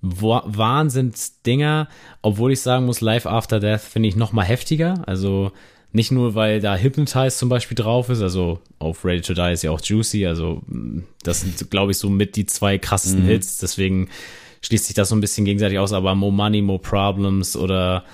Wahnsinnsdinger, 0.02 1.88
obwohl 2.22 2.54
ich 2.54 2.62
sagen 2.62 2.86
muss, 2.86 3.02
Life 3.02 3.30
After 3.30 3.60
Death 3.60 3.82
finde 3.82 4.10
ich 4.10 4.16
noch 4.16 4.32
mal 4.32 4.44
heftiger. 4.44 5.04
Also 5.06 5.52
nicht 5.94 6.12
nur, 6.12 6.36
weil 6.36 6.62
da 6.62 6.78
Hypnotize 6.78 7.38
zum 7.38 7.50
Beispiel 7.50 7.76
drauf 7.76 8.10
ist, 8.10 8.22
also 8.22 8.62
auf 8.80 9.04
Ready 9.04 9.22
to 9.22 9.34
Die 9.34 9.52
ist 9.52 9.64
ja 9.64 9.72
auch 9.72 9.82
Juicy, 9.82 10.26
also 10.26 10.62
mm, 10.68 11.04
das 11.24 11.42
sind, 11.42 11.70
glaube 11.70 11.92
ich, 11.92 11.98
so 11.98 12.10
mit 12.10 12.36
die 12.36 12.46
zwei 12.46 12.78
krassesten 12.78 13.24
mhm. 13.24 13.28
Hits, 13.28 13.58
deswegen 13.58 14.10
schließt 14.62 14.86
sich 14.86 14.96
das 14.96 15.10
so 15.10 15.16
ein 15.16 15.22
bisschen 15.22 15.46
gegenseitig 15.46 15.80
aus, 15.80 15.92
aber 15.92 16.16
More 16.16 16.32
Money, 16.32 16.62
More 16.62 16.80
Problems 16.80 17.58
oder 17.58 18.06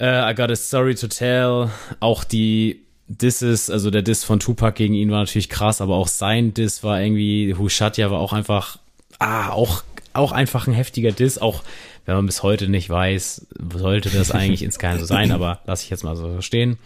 uh, 0.00 0.30
I 0.30 0.34
Got 0.34 0.50
a 0.50 0.56
Story 0.56 0.94
to 0.94 1.08
Tell, 1.08 1.68
auch 2.00 2.24
die 2.24 2.80
Disses, 3.06 3.68
also 3.68 3.90
der 3.90 4.02
Diss 4.02 4.24
von 4.24 4.40
Tupac 4.40 4.76
gegen 4.76 4.94
ihn 4.94 5.10
war 5.10 5.18
natürlich 5.18 5.50
krass, 5.50 5.82
aber 5.82 5.96
auch 5.96 6.08
sein 6.08 6.54
Diss 6.54 6.82
war 6.82 7.00
irgendwie, 7.02 7.54
Hushatya 7.54 8.10
war 8.10 8.18
auch 8.18 8.32
einfach 8.32 8.78
ah, 9.22 9.50
auch, 9.50 9.82
auch 10.12 10.32
einfach 10.32 10.66
ein 10.66 10.74
heftiger 10.74 11.12
Diss, 11.12 11.38
auch 11.38 11.62
wenn 12.04 12.16
man 12.16 12.26
bis 12.26 12.42
heute 12.42 12.68
nicht 12.68 12.90
weiß, 12.90 13.46
sollte 13.74 14.10
das 14.10 14.30
eigentlich 14.32 14.62
insgeheim 14.62 14.98
so 14.98 15.04
sein, 15.04 15.30
aber 15.32 15.60
lasse 15.66 15.84
ich 15.84 15.90
jetzt 15.90 16.04
mal 16.04 16.16
so 16.16 16.40
stehen. 16.40 16.78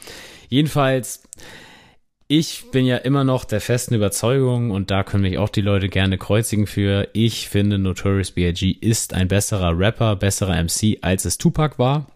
Jedenfalls, 0.49 1.23
ich 2.29 2.71
bin 2.73 2.87
ja 2.87 2.97
immer 2.97 3.25
noch 3.25 3.45
der 3.45 3.61
festen 3.61 3.95
Überzeugung 3.95 4.71
und 4.71 4.91
da 4.91 5.05
können 5.05 5.23
mich 5.23 5.39
auch 5.39 5.49
die 5.49 5.61
Leute 5.61 5.89
gerne 5.89 6.19
kreuzigen 6.19 6.67
für. 6.67 7.09
Ich 7.13 7.49
finde 7.49 7.79
Notorious 7.79 8.33
B.I.G. 8.33 8.71
ist 8.71 9.15
ein 9.15 9.29
besserer 9.29 9.79
Rapper, 9.79 10.17
besserer 10.17 10.63
MC, 10.63 10.99
als 11.03 11.25
es 11.25 11.39
Tupac 11.39 11.79
war. 11.79 12.11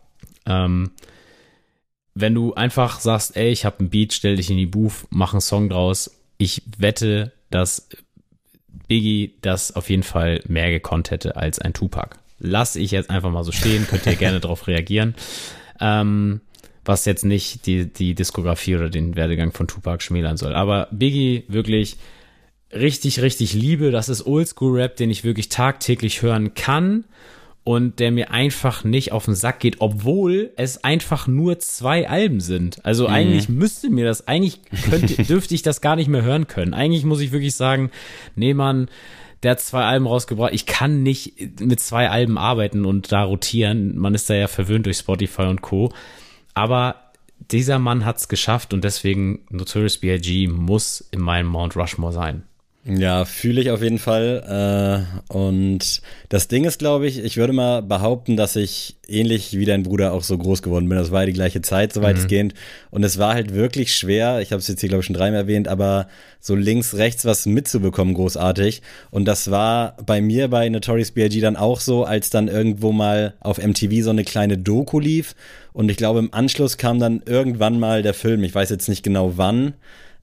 Ähm, 0.47 0.91
wenn 2.15 2.35
du 2.35 2.55
einfach 2.55 3.01
sagst, 3.01 3.37
ey, 3.37 3.51
ich 3.51 3.65
habe 3.65 3.79
einen 3.81 3.91
Beat, 3.91 4.13
stell 4.13 4.37
dich 4.37 4.51
in 4.51 4.57
die 4.57 4.67
Booth, 4.67 5.07
mach 5.11 5.33
einen 5.33 5.41
Song 5.41 5.69
draus. 5.69 6.11
Ich 6.39 6.63
wette, 6.77 7.33
dass 7.51 7.89
Biggie 8.89 9.35
das 9.41 9.75
auf 9.75 9.91
jeden 9.91 10.03
Fall 10.03 10.43
mehr 10.47 10.71
gekonnt 10.71 11.11
hätte 11.11 11.37
als 11.37 11.59
ein 11.59 11.73
Tupac. 11.73 12.17
Lass 12.39 12.77
ich 12.77 12.91
jetzt 12.91 13.11
einfach 13.11 13.31
mal 13.31 13.45
so 13.45 13.53
stehen, 13.53 13.87
könnt 13.87 14.07
ihr 14.07 14.17
gerne 14.17 14.41
darauf 14.41 14.67
reagieren. 14.67 15.15
Ähm, 15.81 16.41
was 16.85 17.05
jetzt 17.05 17.25
nicht 17.25 17.67
die, 17.67 17.87
die 17.87 18.15
Diskografie 18.15 18.77
oder 18.77 18.91
den 18.91 19.15
Werdegang 19.17 19.53
von 19.53 19.69
Tupac 19.69 20.03
schmälern 20.03 20.37
soll. 20.37 20.55
Aber 20.55 20.89
Biggie 20.91 21.45
wirklich 21.49 21.99
richtig, 22.73 23.21
richtig 23.21 23.53
liebe. 23.53 23.91
Das 23.91 24.09
ist 24.09 24.27
Oldschool-Rap, 24.27 24.97
den 24.97 25.11
ich 25.11 25.25
wirklich 25.25 25.49
tagtäglich 25.49 26.23
hören 26.23 26.55
kann 26.55 27.05
und 27.63 27.99
der 27.99 28.11
mir 28.11 28.31
einfach 28.31 28.85
nicht 28.85 29.13
auf 29.13 29.27
den 29.27 29.35
Sack 29.35 29.61
geht, 29.61 29.77
obwohl 29.81 30.51
es 30.57 30.83
einfach 30.83 31.27
nur 31.27 31.59
zwei 31.59 32.09
Alben 32.09 32.41
sind. 32.41 32.85
Also 32.85 33.09
mhm. 33.09 33.15
eigentlich 33.15 33.49
müsste 33.49 33.91
mir 33.91 34.07
das, 34.07 34.27
eigentlich 34.27 34.61
könnte, 34.89 35.23
dürfte 35.25 35.55
ich 35.55 35.63
das 35.63 35.81
gar 35.81 35.97
nicht 35.97 36.09
mehr 36.09 36.23
hören 36.23 36.47
können. 36.47 36.75
Eigentlich 36.75 37.05
muss 37.05 37.21
ich 37.21 37.33
wirklich 37.33 37.55
sagen, 37.55 37.91
nee, 38.35 38.55
Mann, 38.55 38.89
der 39.43 39.53
hat 39.53 39.61
zwei 39.61 39.85
Alben 39.85 40.07
rausgebracht. 40.07 40.53
Ich 40.53 40.67
kann 40.67 41.03
nicht 41.03 41.61
mit 41.61 41.81
zwei 41.81 42.11
Alben 42.11 42.39
arbeiten 42.39 42.85
und 42.85 43.13
da 43.13 43.23
rotieren. 43.23 43.97
Man 43.99 44.15
ist 44.15 44.29
da 44.29 44.35
ja 44.35 44.49
verwöhnt 44.49 44.87
durch 44.87 44.99
Spotify 44.99 45.43
und 45.43 45.63
Co. 45.63 45.93
Aber 46.55 46.97
dieser 47.51 47.79
Mann 47.79 48.05
hat's 48.05 48.29
geschafft 48.29 48.75
und 48.75 48.85
deswegen 48.85 49.41
Notorious 49.51 49.99
B.I.G. 49.99 50.49
muss 50.49 51.01
in 51.11 51.21
meinem 51.21 51.47
Mount 51.47 51.77
Rushmore 51.77 52.13
sein. 52.13 52.43
Ja, 52.85 53.27
fühle 53.27 53.61
ich 53.61 53.71
auf 53.71 53.83
jeden 53.83 53.99
Fall. 53.99 55.07
Äh, 55.29 55.33
und 55.33 56.01
das 56.31 56.49
Ding 56.49 56.65
ist, 56.65 56.79
glaube 56.79 57.07
ich, 57.07 57.23
ich 57.23 57.37
würde 57.37 57.53
mal 57.53 57.83
behaupten, 57.83 58.39
dass 58.39 58.57
ich 58.57 58.97
ähnlich 59.07 59.53
wie 59.59 59.67
dein 59.67 59.83
Bruder 59.83 60.15
auch 60.15 60.23
so 60.23 60.39
groß 60.39 60.63
geworden 60.63 60.89
bin. 60.89 60.97
Das 60.97 61.11
war 61.11 61.21
ja 61.21 61.27
die 61.27 61.35
gleiche 61.35 61.61
Zeit, 61.61 61.93
soweit 61.93 62.17
mhm. 62.17 62.23
es 62.23 62.29
geht. 62.29 62.55
Und 62.91 63.05
es 63.05 63.19
war 63.19 63.35
halt 63.35 63.53
wirklich 63.53 63.95
schwer, 63.95 64.41
ich 64.41 64.53
habe 64.53 64.61
es 64.61 64.69
jetzt 64.69 64.81
hier, 64.81 64.89
glaube 64.89 65.01
ich, 65.01 65.07
schon 65.07 65.17
dreimal 65.17 65.41
erwähnt, 65.41 65.69
aber 65.69 66.09
so 66.41 66.55
links, 66.55 66.95
rechts 66.95 67.27
was 67.27 67.45
mitzubekommen, 67.45 68.15
großartig. 68.15 68.81
Und 69.11 69.27
das 69.27 69.51
war 69.51 69.99
bei 70.07 70.23
mir 70.23 70.49
bei 70.49 70.67
Notorious 70.71 71.11
B.I.G. 71.11 71.39
dann 71.41 71.57
auch 71.57 71.81
so, 71.81 72.05
als 72.05 72.31
dann 72.31 72.49
irgendwo 72.49 72.93
mal 72.93 73.35
auf 73.41 73.59
MTV 73.59 74.05
so 74.05 74.11
eine 74.11 74.25
kleine 74.25 74.57
Doku 74.57 75.01
lief. 75.01 75.35
Und 75.75 75.91
ich 75.91 75.99
glaube, 75.99 76.19
im 76.19 76.33
Anschluss 76.33 76.79
kam 76.79 76.99
dann 76.99 77.23
irgendwann 77.27 77.79
mal 77.79 78.03
der 78.03 78.15
Film. 78.15 78.43
Ich 78.43 78.55
weiß 78.55 78.71
jetzt 78.71 78.89
nicht 78.89 79.03
genau 79.03 79.35
wann. 79.37 79.75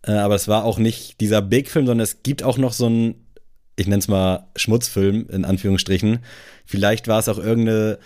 Äh, 0.04 0.12
aber 0.14 0.36
es 0.36 0.48
war 0.48 0.64
auch 0.64 0.80
nicht 0.80 1.22
dieser 1.22 1.42
Big-Film, 1.42 1.86
sondern 1.86 2.04
es 2.04 2.24
gibt 2.24 2.44
auch 2.44 2.58
noch 2.58 2.74
so 2.74 2.88
einen, 2.88 3.16
ich 3.76 3.88
nenne 3.88 4.00
es 4.00 4.08
mal 4.08 4.48
Schmutzfilm, 4.56 5.28
in 5.30 5.46
Anführungsstrichen. 5.46 6.20
Vielleicht 6.66 7.08
war 7.08 7.20
es 7.20 7.30
auch 7.30 7.38
irgendeine 7.38 8.00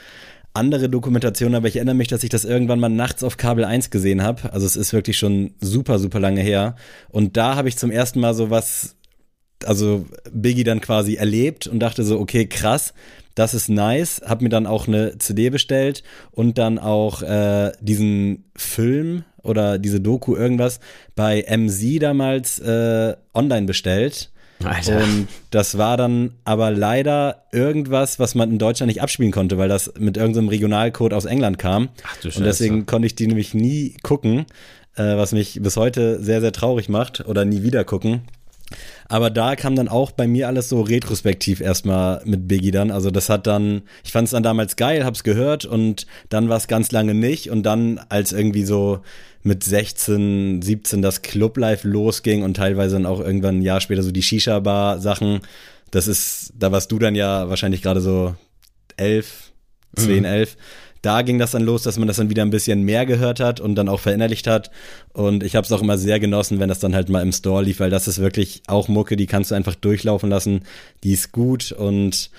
andere 0.54 0.90
Dokumentation, 0.90 1.56
aber 1.56 1.68
ich 1.68 1.78
erinnere 1.78 1.96
mich, 1.96 2.10
dass 2.10 2.24
ich 2.24 2.30
das 2.30 2.44
irgendwann 2.44 2.80
mal 2.80 2.90
nachts 2.90 3.24
auf 3.24 3.38
Kabel 3.38 3.64
1 3.64 3.90
gesehen 3.90 4.22
habe. 4.22 4.52
Also 4.52 4.66
es 4.66 4.76
ist 4.76 4.92
wirklich 4.92 5.18
schon 5.18 5.54
super, 5.62 5.98
super 5.98 6.20
lange 6.20 6.42
her. 6.42 6.76
Und 7.10 7.38
da 7.38 7.56
habe 7.56 7.70
ich 7.70 7.78
zum 7.78 7.90
ersten 7.90 8.20
Mal 8.20 8.34
so 8.34 8.50
was, 8.50 8.96
also 9.66 10.06
Biggie 10.32 10.66
dann 10.66 10.82
quasi 10.82 11.16
erlebt 11.16 11.68
und 11.68 11.80
dachte 11.80 12.04
so, 12.04 12.20
okay, 12.20 12.48
krass, 12.48 12.94
das 13.36 13.54
ist 13.54 13.70
nice. 13.70 14.22
Hab 14.26 14.42
mir 14.42 14.50
dann 14.50 14.68
auch 14.68 14.88
eine 14.88 15.18
CD 15.20 15.50
bestellt 15.50 16.04
und 16.32 16.58
dann 16.58 16.80
auch 16.80 17.22
äh, 17.22 17.72
diesen 17.80 18.44
Film 18.56 19.24
oder 19.44 19.80
diese 19.80 20.00
Doku 20.02 20.36
irgendwas 20.36 20.80
bei 21.16 21.46
MZ 21.50 22.02
damals 22.02 22.60
äh, 22.60 23.16
online 23.34 23.66
bestellt. 23.66 24.32
Alter. 24.64 25.04
Und 25.04 25.28
das 25.50 25.78
war 25.78 25.98
dann 25.98 26.34
aber 26.44 26.72
leider 26.72 27.44
irgendwas, 27.52 28.20
was 28.20 28.36
man 28.36 28.52
in 28.52 28.60
Deutschland 28.60 28.90
nicht 28.90 29.02
abspielen 29.02 29.32
konnte, 29.32 29.58
weil 29.58 29.70
das 29.70 29.94
mit 29.98 30.18
irgendeinem 30.18 30.50
Regionalcode 30.50 31.14
aus 31.14 31.26
England 31.26 31.58
kam. 31.58 31.90
Ach 32.04 32.18
du 32.18 32.30
Scheiße. 32.30 32.40
Und 32.40 32.46
deswegen 32.46 32.86
konnte 32.86 33.08
ich 33.08 33.16
die 33.16 33.28
nämlich 33.28 33.54
nie 33.54 33.96
gucken, 34.04 34.46
äh, 34.96 35.18
was 35.18 35.32
mich 35.32 35.60
bis 35.62 35.78
heute 35.78 36.22
sehr, 36.22 36.42
sehr 36.42 36.52
traurig 36.52 36.90
macht 36.90 37.26
oder 37.28 37.46
nie 37.46 37.64
wieder 37.64 37.84
gucken. 37.84 38.22
Aber 39.08 39.30
da 39.30 39.56
kam 39.56 39.76
dann 39.76 39.88
auch 39.88 40.12
bei 40.12 40.28
mir 40.28 40.48
alles 40.48 40.70
so 40.70 40.82
retrospektiv 40.82 41.62
erstmal 41.62 42.22
mit 42.26 42.48
Biggie 42.48 42.72
dann. 42.72 42.92
Also 42.92 43.12
das 43.12 43.30
hat 43.30 43.48
dann, 43.48 43.84
ich 44.04 44.12
fand 44.12 44.26
es 44.26 44.32
dann 44.32 44.44
damals 44.44 44.76
geil, 44.76 45.06
hab's 45.06 45.24
gehört 45.24 45.66
und 45.66 46.08
dann 46.30 46.50
war 46.50 46.58
es 46.58 46.68
ganz 46.68 46.92
lange 46.92 47.14
nicht. 47.14 47.50
Und 47.50 47.64
dann, 47.64 48.00
als 48.10 48.32
irgendwie 48.32 48.64
so 48.64 49.02
mit 49.44 49.64
16, 49.64 50.62
17 50.62 51.02
das 51.02 51.22
Clublife 51.22 51.88
losging 51.88 52.44
und 52.44 52.56
teilweise 52.56 52.96
dann 52.96 53.06
auch 53.06 53.20
irgendwann 53.20 53.60
ein 53.60 53.64
Jahr 53.64 53.82
später 53.82 54.04
so 54.04 54.12
die 54.12 54.24
Shisha-Bar-Sachen, 54.24 55.42
das 55.90 56.08
ist, 56.08 56.54
da 56.58 56.72
warst 56.72 56.92
du 56.92 57.00
dann 57.00 57.16
ja 57.16 57.50
wahrscheinlich 57.50 57.82
gerade 57.82 58.02
so 58.02 58.36
elf, 58.98 59.52
zehn, 59.96 60.20
mhm. 60.20 60.26
elf 60.26 60.58
da 61.02 61.22
ging 61.22 61.40
das 61.40 61.52
dann 61.52 61.64
los, 61.64 61.84
dass 61.84 61.98
man 61.98 62.08
das 62.08 62.18
dann 62.18 62.30
wieder 62.30 62.44
ein 62.44 62.50
bisschen 62.50 62.84
mehr 62.84 63.06
gehört 63.06 63.40
hat 63.40 63.60
und 63.60 63.76
dann 63.76 63.90
auch 63.90 64.00
verinnerlicht 64.00 64.48
hat. 64.48 64.72
Und 65.14 65.44
ich 65.44 65.56
habe 65.56 65.66
es 65.66 65.72
auch 65.72 65.82
immer 65.82 65.98
sehr 65.98 66.20
genossen, 66.20 66.60
wenn 66.60 66.70
das 66.70 66.80
dann 66.80 66.96
halt 66.96 67.10
mal 67.10 67.22
im 67.22 67.32
Store 67.32 67.64
lief, 67.64 67.80
weil 67.80 67.90
das 67.90 68.08
ist 68.08 68.20
wirklich 68.20 68.62
auch 68.68 68.88
Mucke, 68.88 69.16
die 69.18 69.28
kannst 69.28 69.52
du 69.52 69.56
einfach 69.56 69.76
durchlaufen 69.76 70.30
lassen. 70.30 70.62
Die 71.04 71.14
ist 71.14 71.32
gut 71.32 71.72
und 71.72 72.30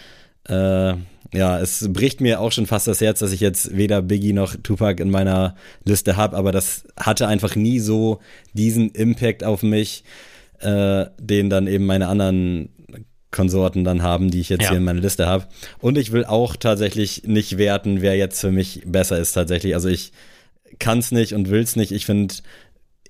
Äh, 0.48 0.94
ja, 1.32 1.60
es 1.60 1.88
bricht 1.92 2.20
mir 2.20 2.40
auch 2.40 2.50
schon 2.50 2.66
fast 2.66 2.88
das 2.88 3.00
Herz, 3.00 3.20
dass 3.20 3.30
ich 3.32 3.38
jetzt 3.40 3.76
weder 3.76 4.02
Biggie 4.02 4.32
noch 4.32 4.56
Tupac 4.60 5.00
in 5.00 5.08
meiner 5.08 5.54
Liste 5.84 6.16
habe, 6.16 6.36
aber 6.36 6.50
das 6.50 6.82
hatte 6.96 7.28
einfach 7.28 7.54
nie 7.54 7.78
so 7.78 8.18
diesen 8.52 8.90
Impact 8.90 9.44
auf 9.44 9.62
mich, 9.62 10.02
äh, 10.58 11.06
den 11.20 11.48
dann 11.48 11.68
eben 11.68 11.86
meine 11.86 12.08
anderen 12.08 12.70
Konsorten 13.32 13.82
dann 13.82 14.02
haben, 14.02 14.30
die 14.30 14.40
ich 14.40 14.48
jetzt 14.48 14.62
ja. 14.62 14.68
hier 14.68 14.78
in 14.78 14.84
meiner 14.84 15.00
Liste 15.00 15.26
habe. 15.26 15.48
Und 15.80 15.98
ich 15.98 16.12
will 16.12 16.24
auch 16.24 16.54
tatsächlich 16.54 17.24
nicht 17.24 17.58
werten, 17.58 18.02
wer 18.02 18.16
jetzt 18.16 18.40
für 18.40 18.52
mich 18.52 18.82
besser 18.86 19.18
ist 19.18 19.32
tatsächlich. 19.32 19.74
Also 19.74 19.88
ich 19.88 20.12
kann 20.78 21.00
es 21.00 21.10
nicht 21.10 21.34
und 21.34 21.50
will 21.50 21.62
es 21.62 21.74
nicht. 21.74 21.90
Ich 21.90 22.06
finde 22.06 22.34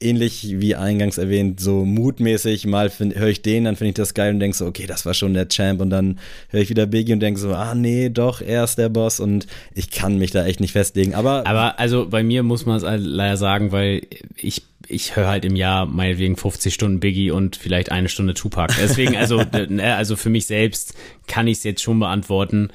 ähnlich 0.03 0.61
wie 0.61 0.75
eingangs 0.75 1.19
erwähnt, 1.19 1.61
so 1.61 1.85
mutmäßig, 1.85 2.67
mal 2.67 2.91
höre 2.91 3.29
ich 3.29 3.43
den, 3.43 3.65
dann 3.65 3.77
finde 3.77 3.91
ich 3.91 3.95
das 3.95 4.15
geil 4.15 4.35
und 4.35 4.41
denke 4.41 4.57
so, 4.57 4.67
okay, 4.67 4.87
das 4.87 5.07
war 5.07 5.15
schon 5.15 5.35
der 5.35 5.49
Champ 5.49 5.81
und 5.81 5.91
dann 5.91 6.19
höre 6.49 6.61
ich 6.61 6.71
wieder 6.71 6.87
Biggie 6.87 7.13
und 7.13 7.21
denke 7.21 7.39
so, 7.39 7.55
ah 7.55 7.75
nee, 7.75 8.09
doch, 8.09 8.41
er 8.41 8.65
ist 8.65 8.79
der 8.79 8.89
Boss 8.89 9.21
und 9.21 9.47
ich 9.75 9.91
kann 9.91 10.19
mich 10.19 10.33
da 10.33 10.45
echt 10.45 10.61
nicht 10.61 10.73
festlegen. 10.73 11.15
Aber, 11.15 11.47
aber 11.47 11.79
also 11.79 12.09
bei 12.09 12.23
mir 12.23 12.43
muss 12.43 12.67
man 12.67 12.77
es 12.77 12.83
leider 12.83 13.37
sagen, 13.37 13.73
weil 13.73 14.03
ich 14.37 14.63
ich 14.89 15.17
höre 15.17 15.29
halt 15.29 15.45
im 15.45 15.57
Jahr 15.57 15.87
meinetwegen 15.87 16.37
50 16.37 16.73
Stunden 16.73 17.01
Biggie 17.01 17.31
und 17.31 17.57
vielleicht 17.57 17.91
eine 17.93 18.09
Stunde 18.09 18.35
Tupac. 18.35 18.75
Deswegen, 18.81 19.17
also, 19.17 19.43
ne, 19.69 19.97
also 19.97 20.17
für 20.17 20.31
mich 20.31 20.47
selbst 20.47 20.95
kann 21.27 21.47
ich 21.47 21.59
es 21.59 21.65
jetzt 21.65 21.83
schon 21.83 21.99
beantworten 21.99 22.71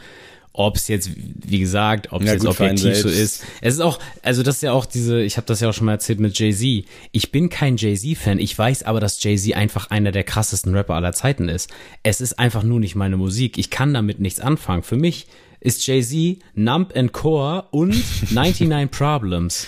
ob 0.58 0.76
es 0.76 0.88
jetzt, 0.88 1.12
wie 1.16 1.60
gesagt, 1.60 2.12
ob 2.12 2.22
es 2.22 2.28
ja, 2.28 2.34
jetzt 2.34 2.47
objektiv 2.47 2.95
so 2.95 3.08
ist. 3.08 3.43
Es 3.62 3.76
ist 3.76 3.80
auch, 3.80 3.99
also 4.24 4.41
das 4.41 4.55
ist 4.55 4.64
ja 4.64 4.72
auch 4.72 4.86
diese, 4.86 5.22
ich 5.22 5.38
habe 5.38 5.45
das 5.45 5.60
ja 5.60 5.70
auch 5.70 5.74
schon 5.74 5.86
mal 5.86 5.91
erzählt 5.93 6.20
mit 6.20 6.38
Jay-Z. 6.38 6.84
Ich 7.12 7.32
bin 7.32 7.49
kein 7.49 7.78
Jay-Z-Fan, 7.78 8.39
ich 8.39 8.58
weiß 8.58 8.82
aber, 8.82 8.99
dass 8.99 9.22
Jay-Z 9.24 9.55
einfach 9.55 9.91
einer 9.91 10.12
der 10.12 10.24
krassesten 10.24 10.74
Rapper 10.74 10.95
aller 10.95 11.14
Zeiten 11.14 11.47
ist. 11.47 11.70
Es 12.01 12.22
ist 12.22 12.39
einfach 12.39 12.64
nur 12.64 12.80
nicht 12.80 12.95
meine 12.95 13.18
Musik. 13.18 13.60
Ich 13.60 13.70
kann 13.70 13.93
damit 13.93 14.20
nichts 14.20 14.39
anfangen. 14.39 14.82
Für 14.82 14.97
mich 14.97 15.28
ist 15.60 15.86
Jay-Z, 15.86 16.39
Nump 16.55 16.95
and 16.95 17.14
Core 17.14 17.66
und 17.70 17.95
99 18.32 18.89
Problems. 18.89 19.68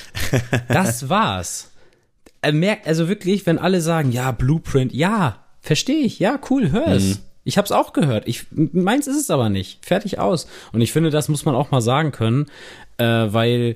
Das 0.68 1.08
war's. 1.08 1.68
Er 2.42 2.54
merkt, 2.54 2.88
also 2.88 3.08
wirklich, 3.08 3.46
wenn 3.46 3.58
alle 3.58 3.82
sagen, 3.82 4.12
ja, 4.12 4.32
Blueprint, 4.32 4.94
ja, 4.94 5.44
verstehe 5.60 6.06
ich, 6.06 6.20
ja, 6.20 6.40
cool, 6.50 6.72
hör 6.72 6.88
es. 6.88 7.04
Mhm. 7.04 7.18
Ich 7.44 7.58
habe 7.58 7.66
es 7.66 7.72
auch 7.72 7.94
gehört. 7.94 8.28
Ich, 8.28 8.46
meins 8.52 9.08
ist 9.08 9.20
es 9.20 9.32
aber 9.32 9.50
nicht. 9.50 9.86
Fertig 9.86 10.20
aus. 10.20 10.48
Und 10.72 10.82
ich 10.82 10.92
finde, 10.92 11.10
das 11.10 11.30
muss 11.30 11.46
man 11.46 11.56
auch 11.56 11.72
mal 11.72 11.82
sagen 11.82 12.12
können, 12.12 12.46
äh, 12.98 13.04
weil 13.06 13.76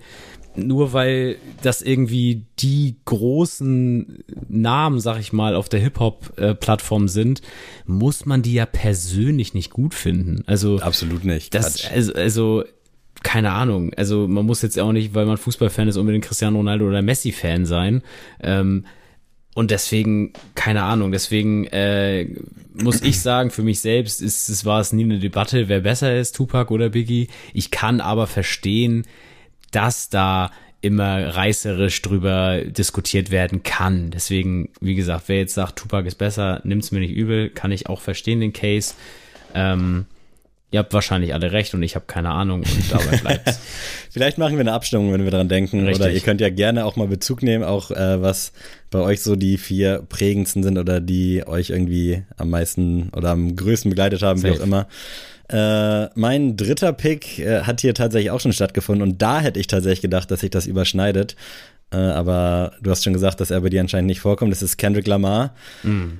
nur 0.55 0.93
weil 0.93 1.37
das 1.61 1.81
irgendwie 1.81 2.45
die 2.59 2.97
großen 3.05 4.23
Namen, 4.47 4.99
sag 4.99 5.19
ich 5.19 5.33
mal, 5.33 5.55
auf 5.55 5.69
der 5.69 5.79
Hip-Hop-Plattform 5.79 7.07
sind, 7.07 7.41
muss 7.85 8.25
man 8.25 8.41
die 8.41 8.53
ja 8.53 8.65
persönlich 8.65 9.53
nicht 9.53 9.71
gut 9.71 9.93
finden. 9.93 10.43
Also 10.45 10.77
absolut 10.79 11.23
nicht. 11.23 11.55
Das, 11.55 11.89
also, 11.89 12.13
also 12.13 12.63
keine 13.23 13.51
Ahnung. 13.51 13.93
Also 13.95 14.27
man 14.27 14.45
muss 14.45 14.61
jetzt 14.61 14.79
auch 14.79 14.91
nicht, 14.91 15.15
weil 15.15 15.25
man 15.25 15.37
Fußballfan 15.37 15.87
ist, 15.87 15.97
unbedingt 15.97 16.25
Cristiano 16.25 16.57
Ronaldo 16.57 16.87
oder 16.87 17.01
Messi-Fan 17.01 17.65
sein. 17.65 18.03
Ähm, 18.41 18.85
und 19.55 19.71
deswegen, 19.71 20.33
keine 20.55 20.83
Ahnung, 20.83 21.11
deswegen 21.11 21.65
äh, 21.67 22.27
muss 22.73 23.01
ich 23.01 23.21
sagen, 23.21 23.51
für 23.51 23.61
mich 23.61 23.79
selbst 23.79 24.21
ist, 24.21 24.49
es 24.49 24.65
war 24.65 24.79
es 24.79 24.93
nie 24.93 25.03
eine 25.03 25.19
Debatte, 25.19 25.69
wer 25.69 25.81
besser 25.81 26.17
ist, 26.17 26.35
Tupac 26.35 26.73
oder 26.73 26.89
Biggie. 26.89 27.27
Ich 27.53 27.69
kann 27.69 28.01
aber 28.01 28.25
verstehen, 28.25 29.05
dass 29.71 30.09
da 30.09 30.51
immer 30.81 31.35
reißerisch 31.35 32.01
drüber 32.01 32.61
diskutiert 32.65 33.31
werden 33.31 33.63
kann. 33.63 34.11
Deswegen, 34.11 34.69
wie 34.81 34.95
gesagt, 34.95 35.25
wer 35.27 35.37
jetzt 35.37 35.53
sagt, 35.53 35.77
Tupac 35.77 36.05
ist 36.07 36.15
besser, 36.15 36.59
nimmt's 36.63 36.91
mir 36.91 36.99
nicht 36.99 37.13
übel, 37.13 37.49
kann 37.49 37.71
ich 37.71 37.87
auch 37.87 38.01
verstehen, 38.01 38.41
den 38.41 38.53
Case. 38.53 38.95
Ähm, 39.53 40.07
Ihr 40.73 40.79
habt 40.79 40.91
wahrscheinlich 40.91 41.35
alle 41.35 41.51
recht 41.51 41.75
und 41.75 41.83
ich 41.83 41.93
habe 41.93 42.05
keine 42.07 42.31
Ahnung 42.31 42.61
und 42.61 42.91
dabei 42.91 43.17
bleibt's. 43.17 43.59
Vielleicht 44.09 44.39
machen 44.39 44.53
wir 44.53 44.61
eine 44.61 44.73
Abstimmung, 44.73 45.13
wenn 45.13 45.23
wir 45.23 45.29
dran 45.29 45.47
denken. 45.47 45.85
Richtig. 45.85 46.01
Oder 46.01 46.11
ihr 46.11 46.19
könnt 46.21 46.41
ja 46.41 46.49
gerne 46.49 46.85
auch 46.85 46.95
mal 46.95 47.07
Bezug 47.07 47.43
nehmen, 47.43 47.63
auch 47.63 47.91
äh, 47.91 48.19
was 48.23 48.53
bei 48.89 48.97
euch 48.97 49.21
so 49.21 49.35
die 49.35 49.59
vier 49.59 50.03
prägendsten 50.09 50.63
sind 50.63 50.79
oder 50.79 50.99
die 50.99 51.45
euch 51.45 51.69
irgendwie 51.69 52.23
am 52.37 52.49
meisten 52.49 53.11
oder 53.15 53.29
am 53.29 53.55
größten 53.55 53.91
begleitet 53.91 54.23
haben, 54.23 54.39
Safe. 54.39 54.55
wie 54.55 54.57
auch 54.57 54.63
immer. 54.63 54.87
Äh, 55.47 56.09
mein 56.19 56.57
dritter 56.57 56.91
Pick 56.91 57.37
äh, 57.37 57.61
hat 57.61 57.81
hier 57.81 57.93
tatsächlich 57.93 58.31
auch 58.31 58.39
schon 58.39 58.51
stattgefunden 58.51 59.07
und 59.07 59.21
da 59.21 59.41
hätte 59.41 59.59
ich 59.59 59.67
tatsächlich 59.67 60.01
gedacht, 60.01 60.31
dass 60.31 60.39
sich 60.39 60.49
das 60.49 60.65
überschneidet. 60.65 61.35
Äh, 61.91 61.97
aber 61.97 62.71
du 62.81 62.89
hast 62.89 63.03
schon 63.03 63.13
gesagt, 63.13 63.41
dass 63.41 63.51
er 63.51 63.61
bei 63.61 63.69
dir 63.69 63.81
anscheinend 63.81 64.07
nicht 64.07 64.21
vorkommt. 64.21 64.51
Das 64.51 64.63
ist 64.63 64.77
Kendrick 64.77 65.05
Lamar. 65.05 65.53
Mm 65.83 66.13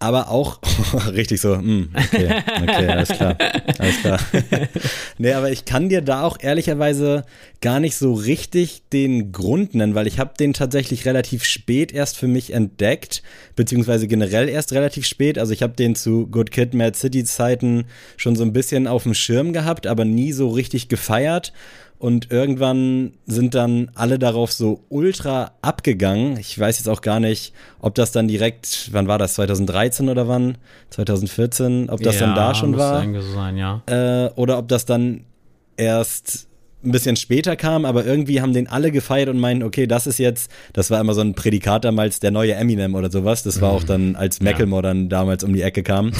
aber 0.00 0.30
auch 0.30 0.60
richtig 1.12 1.42
so, 1.42 1.56
mm, 1.56 1.90
okay, 1.94 2.42
okay, 2.62 2.86
alles 2.88 3.10
klar, 3.10 3.36
alles 3.78 4.00
klar. 4.00 4.18
nee, 5.18 5.32
aber 5.34 5.52
ich 5.52 5.66
kann 5.66 5.90
dir 5.90 6.00
da 6.00 6.22
auch 6.22 6.38
ehrlicherweise 6.40 7.24
gar 7.60 7.80
nicht 7.80 7.96
so 7.96 8.14
richtig 8.14 8.82
den 8.94 9.30
Grund 9.30 9.74
nennen, 9.74 9.94
weil 9.94 10.06
ich 10.06 10.18
habe 10.18 10.32
den 10.40 10.54
tatsächlich 10.54 11.04
relativ 11.04 11.44
spät 11.44 11.92
erst 11.92 12.16
für 12.16 12.28
mich 12.28 12.54
entdeckt, 12.54 13.22
beziehungsweise 13.56 14.08
generell 14.08 14.48
erst 14.48 14.72
relativ 14.72 15.04
spät. 15.04 15.38
Also 15.38 15.52
ich 15.52 15.62
habe 15.62 15.74
den 15.74 15.94
zu 15.94 16.26
Good 16.26 16.50
Kid, 16.50 16.72
Mad 16.72 16.96
City 16.96 17.22
Zeiten 17.24 17.84
schon 18.16 18.36
so 18.36 18.42
ein 18.42 18.54
bisschen 18.54 18.86
auf 18.86 19.02
dem 19.02 19.12
Schirm 19.12 19.52
gehabt, 19.52 19.86
aber 19.86 20.06
nie 20.06 20.32
so 20.32 20.48
richtig 20.48 20.88
gefeiert. 20.88 21.52
Und 22.00 22.30
irgendwann 22.30 23.12
sind 23.26 23.54
dann 23.54 23.90
alle 23.94 24.18
darauf 24.18 24.52
so 24.52 24.80
ultra 24.88 25.52
abgegangen. 25.60 26.38
Ich 26.38 26.58
weiß 26.58 26.78
jetzt 26.78 26.88
auch 26.88 27.02
gar 27.02 27.20
nicht, 27.20 27.52
ob 27.78 27.94
das 27.94 28.10
dann 28.10 28.26
direkt, 28.26 28.88
wann 28.92 29.06
war 29.06 29.18
das, 29.18 29.34
2013 29.34 30.08
oder 30.08 30.26
wann? 30.26 30.56
2014, 30.88 31.90
ob 31.90 32.00
das 32.00 32.18
ja, 32.18 32.26
dann 32.26 32.34
da 32.34 32.54
schon 32.54 32.78
war. 32.78 33.04
Sein, 33.34 33.58
ja. 33.58 33.82
Äh, 33.84 34.30
oder 34.34 34.56
ob 34.56 34.68
das 34.68 34.86
dann 34.86 35.26
erst 35.76 36.48
ein 36.82 36.92
bisschen 36.92 37.16
später 37.16 37.56
kam, 37.56 37.84
aber 37.84 38.06
irgendwie 38.06 38.40
haben 38.40 38.54
den 38.54 38.66
alle 38.66 38.90
gefeiert 38.90 39.28
und 39.28 39.38
meinen, 39.38 39.62
okay, 39.62 39.86
das 39.86 40.06
ist 40.06 40.18
jetzt, 40.18 40.50
das 40.72 40.90
war 40.90 41.00
immer 41.00 41.12
so 41.12 41.20
ein 41.20 41.34
Prädikat 41.34 41.84
damals, 41.84 42.20
der 42.20 42.30
neue 42.30 42.54
Eminem 42.54 42.94
oder 42.94 43.10
sowas. 43.10 43.42
Das 43.42 43.60
war 43.60 43.70
auch 43.70 43.82
mhm. 43.82 43.86
dann, 43.86 44.16
als 44.16 44.40
Macklemore 44.40 44.82
dann 44.82 45.10
damals 45.10 45.44
um 45.44 45.52
die 45.52 45.60
Ecke 45.60 45.82
kam. 45.82 46.12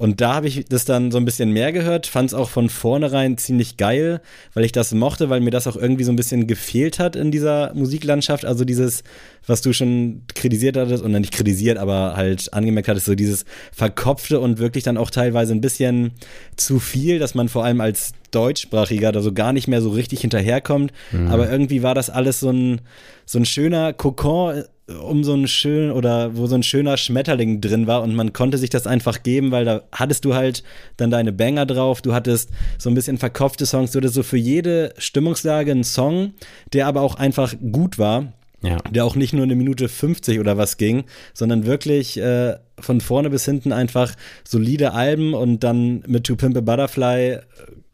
Und 0.00 0.22
da 0.22 0.32
habe 0.32 0.48
ich 0.48 0.64
das 0.64 0.86
dann 0.86 1.10
so 1.10 1.18
ein 1.18 1.26
bisschen 1.26 1.52
mehr 1.52 1.72
gehört, 1.72 2.06
fand 2.06 2.30
es 2.30 2.34
auch 2.34 2.48
von 2.48 2.70
vornherein 2.70 3.36
ziemlich 3.36 3.76
geil, 3.76 4.22
weil 4.54 4.64
ich 4.64 4.72
das 4.72 4.94
mochte, 4.94 5.28
weil 5.28 5.40
mir 5.40 5.50
das 5.50 5.66
auch 5.66 5.76
irgendwie 5.76 6.04
so 6.04 6.10
ein 6.10 6.16
bisschen 6.16 6.46
gefehlt 6.46 6.98
hat 6.98 7.16
in 7.16 7.30
dieser 7.30 7.74
Musiklandschaft. 7.74 8.46
Also 8.46 8.64
dieses, 8.64 9.04
was 9.46 9.60
du 9.60 9.74
schon 9.74 10.22
kritisiert 10.34 10.78
hattest, 10.78 11.04
und 11.04 11.12
nicht 11.12 11.34
kritisiert, 11.34 11.76
aber 11.76 12.16
halt 12.16 12.50
angemerkt 12.54 12.88
hattest, 12.88 13.04
so 13.04 13.14
dieses 13.14 13.44
Verkopfte 13.72 14.40
und 14.40 14.58
wirklich 14.58 14.84
dann 14.84 14.96
auch 14.96 15.10
teilweise 15.10 15.52
ein 15.52 15.60
bisschen 15.60 16.12
zu 16.56 16.78
viel, 16.78 17.18
dass 17.18 17.34
man 17.34 17.50
vor 17.50 17.66
allem 17.66 17.82
als 17.82 18.12
Deutschsprachiger 18.30 19.12
da 19.12 19.20
so 19.20 19.34
gar 19.34 19.52
nicht 19.52 19.68
mehr 19.68 19.82
so 19.82 19.90
richtig 19.90 20.22
hinterherkommt. 20.22 20.92
Mhm. 21.12 21.28
Aber 21.28 21.50
irgendwie 21.50 21.82
war 21.82 21.94
das 21.94 22.08
alles 22.08 22.40
so 22.40 22.50
ein, 22.50 22.80
so 23.30 23.38
ein 23.38 23.44
schöner 23.44 23.92
Kokon 23.92 24.64
um 24.88 25.22
so 25.22 25.34
einen 25.34 25.46
schönen 25.46 25.92
oder 25.92 26.36
wo 26.36 26.48
so 26.48 26.56
ein 26.56 26.64
schöner 26.64 26.96
Schmetterling 26.96 27.60
drin 27.60 27.86
war 27.86 28.02
und 28.02 28.16
man 28.16 28.32
konnte 28.32 28.58
sich 28.58 28.70
das 28.70 28.88
einfach 28.88 29.22
geben, 29.22 29.52
weil 29.52 29.64
da 29.64 29.82
hattest 29.92 30.24
du 30.24 30.34
halt 30.34 30.64
dann 30.96 31.12
deine 31.12 31.32
Banger 31.32 31.64
drauf, 31.64 32.02
du 32.02 32.12
hattest 32.12 32.50
so 32.76 32.90
ein 32.90 32.94
bisschen 32.94 33.18
verkopfte 33.18 33.66
Songs, 33.66 33.92
du 33.92 33.98
hattest 33.98 34.14
so 34.14 34.24
für 34.24 34.36
jede 34.36 34.92
Stimmungslage 34.98 35.70
einen 35.70 35.84
Song, 35.84 36.32
der 36.72 36.88
aber 36.88 37.02
auch 37.02 37.14
einfach 37.14 37.54
gut 37.70 38.00
war. 38.00 38.32
Ja. 38.62 38.78
Der 38.90 39.06
auch 39.06 39.14
nicht 39.14 39.32
nur 39.32 39.44
eine 39.44 39.54
Minute 39.54 39.88
50 39.88 40.38
oder 40.40 40.58
was 40.58 40.76
ging, 40.76 41.04
sondern 41.32 41.64
wirklich 41.64 42.20
äh, 42.20 42.56
von 42.78 43.00
vorne 43.00 43.30
bis 43.30 43.46
hinten 43.46 43.72
einfach 43.72 44.14
solide 44.46 44.92
Alben 44.92 45.32
und 45.32 45.64
dann 45.64 46.02
mit 46.06 46.24
To 46.24 46.36
Pimp 46.36 46.58
a 46.58 46.60
Butterfly 46.60 47.38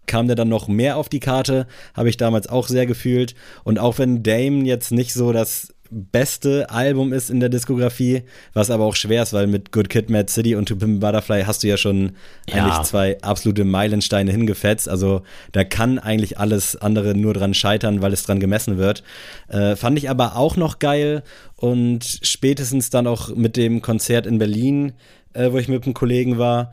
kam 0.07 0.27
der 0.27 0.37
dann 0.37 0.49
noch 0.49 0.69
mehr 0.69 0.97
auf 0.97 1.09
die 1.09 1.21
Karte, 1.21 1.67
habe 1.95 2.09
ich 2.09 2.17
damals 2.17 2.49
auch 2.49 2.69
sehr 2.69 2.87
gefühlt. 2.87 3.35
Und 3.65 3.79
auch 3.79 3.99
wenn 3.99 4.23
Dame 4.23 4.65
jetzt 4.65 4.93
nicht 4.93 5.13
so 5.13 5.33
das 5.33 5.73
beste 5.91 6.71
Album 6.71 7.13
ist 7.13 7.31
in 7.31 7.41
der 7.41 7.49
Diskografie, 7.49 8.23
was 8.53 8.71
aber 8.71 8.85
auch 8.85 8.97
schwer 8.97 9.23
ist, 9.23 9.33
weil 9.33 9.47
mit 9.47 9.73
Good 9.73 9.89
Kid, 9.89 10.11
Mad 10.11 10.31
City 10.31 10.55
und 10.55 10.69
To 10.69 10.77
Pimp 10.77 11.01
Butterfly 11.01 11.45
hast 11.45 11.63
du 11.63 11.69
ja 11.69 11.77
schon 11.77 12.13
ja. 12.49 12.65
eigentlich 12.65 12.87
zwei 12.87 13.21
absolute 13.23 13.65
Meilensteine 13.65 14.31
hingefetzt. 14.31 14.89
Also 14.89 15.23
da 15.53 15.65
kann 15.65 15.99
eigentlich 15.99 16.39
alles 16.39 16.77
andere 16.77 17.15
nur 17.15 17.35
dran 17.35 17.55
scheitern, 17.55 18.03
weil 18.03 18.13
es 18.13 18.25
dran 18.25 18.41
gemessen 18.41 18.79
wird. 18.79 19.03
Äh, 19.49 19.77
fand 19.77 19.99
ich 19.99 20.11
aber 20.11 20.37
auch 20.37 20.57
noch 20.57 20.79
geil 20.79 21.23
und 21.57 22.19
spätestens 22.23 22.91
dann 22.91 23.07
auch 23.07 23.35
mit 23.35 23.57
dem 23.57 23.83
Konzert 23.83 24.27
in 24.27 24.39
Berlin, 24.39 24.93
äh, 25.33 25.53
wo 25.53 25.59
ich 25.59 25.69
mit 25.69 25.85
einem 25.85 25.95
Kollegen 25.95 26.39
war, 26.39 26.73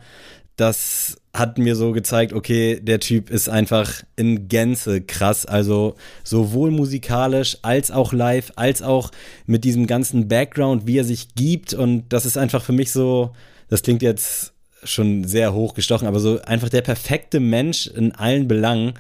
das 0.56 1.18
hat 1.34 1.58
mir 1.58 1.76
so 1.76 1.94
gezeigt, 1.94 2.32
okay, 2.32 2.80
der 2.80 3.00
Typ 3.00 3.32
ist 3.32 3.50
einfach 3.50 4.04
in 4.16 4.48
Gänze 4.48 5.02
krass. 5.02 5.48
Also 5.48 5.96
sowohl 6.24 6.70
musikalisch 6.70 7.58
als 7.64 7.90
auch 7.90 8.14
live, 8.14 8.52
als 8.56 8.84
auch 8.84 9.10
mit 9.48 9.64
diesem 9.64 9.88
ganzen 9.88 10.28
Background, 10.28 10.86
wie 10.86 11.00
er 11.00 11.06
sich 11.06 11.34
gibt. 11.34 11.74
Und 11.74 12.06
das 12.10 12.28
ist 12.28 12.38
einfach 12.38 12.64
für 12.64 12.74
mich 12.74 12.92
so, 12.92 13.32
das 13.68 13.82
klingt 13.82 14.04
jetzt 14.04 14.54
schon 14.84 15.24
sehr 15.24 15.54
hochgestochen, 15.54 16.08
aber 16.08 16.20
so 16.20 16.40
einfach 16.44 16.70
der 16.70 16.82
perfekte 16.82 17.40
Mensch 17.40 17.88
in 17.88 18.12
allen 18.14 18.48
Belangen. 18.48 18.94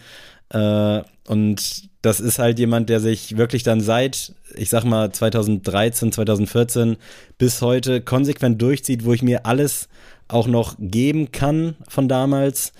Äh, 0.50 1.02
und 1.28 1.90
das 2.02 2.20
ist 2.20 2.40
halt 2.40 2.60
jemand, 2.60 2.90
der 2.90 3.00
sich 3.00 3.38
wirklich 3.38 3.64
dann 3.64 3.80
seit, 3.80 4.34
ich 4.56 4.70
sag 4.70 4.84
mal, 4.84 5.12
2013, 5.12 6.12
2014 6.12 6.98
bis 7.38 7.62
heute 7.62 8.02
konsequent 8.02 8.62
durchzieht, 8.62 9.06
wo 9.06 9.14
ich 9.14 9.22
mir 9.22 9.46
alles 9.46 9.88
auch 10.34 10.48
noch 10.48 10.76
geben 10.80 11.32
kann 11.32 11.76
von 11.88 12.08
damals. 12.08 12.74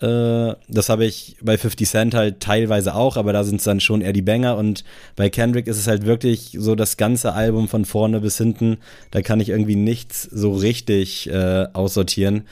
Äh, 0.00 0.54
das 0.68 0.88
habe 0.88 1.06
ich 1.06 1.36
bei 1.40 1.56
50 1.56 1.88
Cent 1.88 2.14
halt 2.14 2.40
teilweise 2.40 2.94
auch, 2.94 3.16
aber 3.16 3.32
da 3.32 3.44
sind 3.44 3.56
es 3.56 3.64
dann 3.64 3.80
schon 3.80 4.02
eher 4.02 4.12
die 4.12 4.22
Banger. 4.22 4.56
Und 4.56 4.84
bei 5.14 5.30
Kendrick 5.30 5.66
ist 5.66 5.78
es 5.78 5.86
halt 5.86 6.04
wirklich 6.04 6.56
so 6.58 6.74
das 6.74 6.96
ganze 6.96 7.32
Album 7.32 7.68
von 7.68 7.84
vorne 7.84 8.20
bis 8.20 8.36
hinten. 8.38 8.78
Da 9.10 9.22
kann 9.22 9.40
ich 9.40 9.48
irgendwie 9.48 9.76
nichts 9.76 10.22
so 10.22 10.52
richtig 10.52 11.30
äh, 11.30 11.66
aussortieren. 11.72 12.44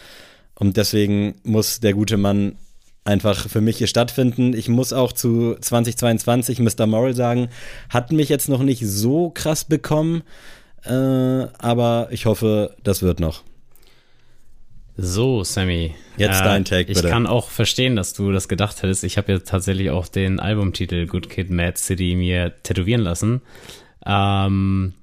Und 0.54 0.76
deswegen 0.76 1.34
muss 1.42 1.80
der 1.80 1.92
gute 1.92 2.16
Mann 2.16 2.56
einfach 3.04 3.48
für 3.48 3.60
mich 3.60 3.78
hier 3.78 3.86
stattfinden. 3.86 4.54
Ich 4.54 4.68
muss 4.68 4.92
auch 4.92 5.12
zu 5.12 5.56
2022 5.60 6.60
Mr. 6.60 6.86
Moral 6.86 7.14
sagen, 7.14 7.48
hat 7.90 8.12
mich 8.12 8.28
jetzt 8.28 8.48
noch 8.48 8.62
nicht 8.62 8.86
so 8.86 9.30
krass 9.30 9.64
bekommen, 9.64 10.22
äh, 10.84 10.92
aber 10.92 12.08
ich 12.10 12.26
hoffe, 12.26 12.74
das 12.82 13.02
wird 13.02 13.20
noch. 13.20 13.42
So, 14.96 15.42
Sammy. 15.42 15.94
Jetzt 16.16 16.40
äh, 16.40 16.44
dein 16.44 16.64
Take, 16.64 16.86
bitte. 16.86 17.06
Ich 17.06 17.12
kann 17.12 17.26
auch 17.26 17.48
verstehen, 17.48 17.96
dass 17.96 18.12
du 18.12 18.30
das 18.30 18.48
gedacht 18.48 18.82
hättest. 18.82 19.02
Ich 19.04 19.18
habe 19.18 19.32
ja 19.32 19.38
tatsächlich 19.40 19.90
auch 19.90 20.06
den 20.06 20.38
Albumtitel 20.38 21.06
Good 21.06 21.28
Kid, 21.28 21.50
Mad 21.50 21.76
City 21.76 22.14
mir 22.14 22.52
tätowieren 22.62 23.00
lassen. 23.00 23.42
Ähm, 24.06 24.94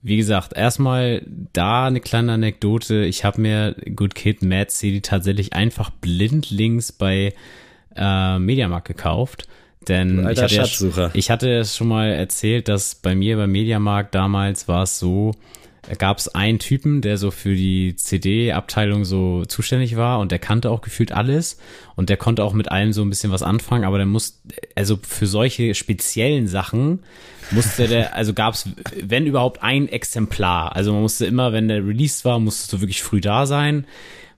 wie 0.00 0.16
gesagt, 0.16 0.56
erstmal 0.56 1.22
da 1.52 1.86
eine 1.86 2.00
kleine 2.00 2.32
Anekdote. 2.32 3.04
Ich 3.04 3.24
habe 3.24 3.40
mir 3.40 3.76
Good 3.94 4.14
Kid, 4.14 4.42
Mad 4.42 4.70
City 4.70 5.02
tatsächlich 5.02 5.52
einfach 5.52 5.90
blindlings 5.90 6.92
bei 6.92 7.34
äh, 7.94 8.38
Mediamarkt 8.38 8.88
gekauft. 8.88 9.46
Denn 9.86 10.28
ich 10.28 10.40
hatte, 10.40 10.54
ja, 10.54 11.10
ich 11.14 11.30
hatte 11.30 11.50
es 11.50 11.76
schon 11.76 11.88
mal 11.88 12.08
erzählt, 12.08 12.68
dass 12.68 12.94
bei 12.94 13.14
mir 13.14 13.36
beim 13.36 13.52
Mediamarkt 13.52 14.14
damals 14.14 14.68
war 14.68 14.82
es 14.82 14.98
so, 14.98 15.32
gab 15.94 16.18
es 16.18 16.28
einen 16.28 16.58
Typen, 16.58 17.00
der 17.00 17.16
so 17.16 17.30
für 17.30 17.54
die 17.54 17.96
CD-Abteilung 17.96 19.04
so 19.04 19.44
zuständig 19.46 19.96
war 19.96 20.18
und 20.18 20.30
der 20.30 20.38
kannte 20.38 20.70
auch 20.70 20.82
gefühlt 20.82 21.12
alles 21.12 21.58
und 21.96 22.10
der 22.10 22.16
konnte 22.16 22.44
auch 22.44 22.52
mit 22.52 22.70
allem 22.70 22.92
so 22.92 23.02
ein 23.02 23.10
bisschen 23.10 23.32
was 23.32 23.42
anfangen, 23.42 23.84
aber 23.84 23.96
der 23.96 24.06
muss, 24.06 24.42
also 24.74 24.98
für 25.02 25.26
solche 25.26 25.74
speziellen 25.74 26.46
Sachen 26.46 27.00
musste 27.50 27.88
der, 27.88 28.14
also 28.16 28.34
gab 28.34 28.54
es, 28.54 28.68
wenn 29.02 29.26
überhaupt, 29.26 29.62
ein 29.62 29.88
Exemplar. 29.88 30.76
Also 30.76 30.92
man 30.92 31.02
musste 31.02 31.26
immer, 31.26 31.52
wenn 31.52 31.68
der 31.68 31.86
released 31.86 32.24
war, 32.24 32.38
musstest 32.38 32.72
du 32.72 32.80
wirklich 32.80 33.02
früh 33.02 33.20
da 33.20 33.46
sein, 33.46 33.86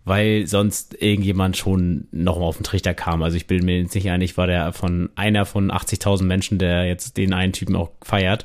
weil 0.04 0.46
sonst 0.46 1.02
irgendjemand 1.02 1.56
schon 1.56 2.06
nochmal 2.12 2.48
auf 2.48 2.56
den 2.56 2.64
Trichter 2.64 2.94
kam. 2.94 3.22
Also 3.22 3.36
ich 3.36 3.46
bilde 3.46 3.64
mir 3.64 3.78
jetzt 3.78 3.94
nicht 3.94 4.10
ein, 4.10 4.20
ich 4.20 4.36
war 4.36 4.46
der 4.46 4.72
von 4.72 5.10
einer 5.16 5.46
von 5.46 5.70
80.000 5.70 6.22
Menschen, 6.22 6.58
der 6.58 6.86
jetzt 6.86 7.16
den 7.16 7.32
einen 7.32 7.52
Typen 7.52 7.76
auch 7.76 7.90
feiert. 8.02 8.44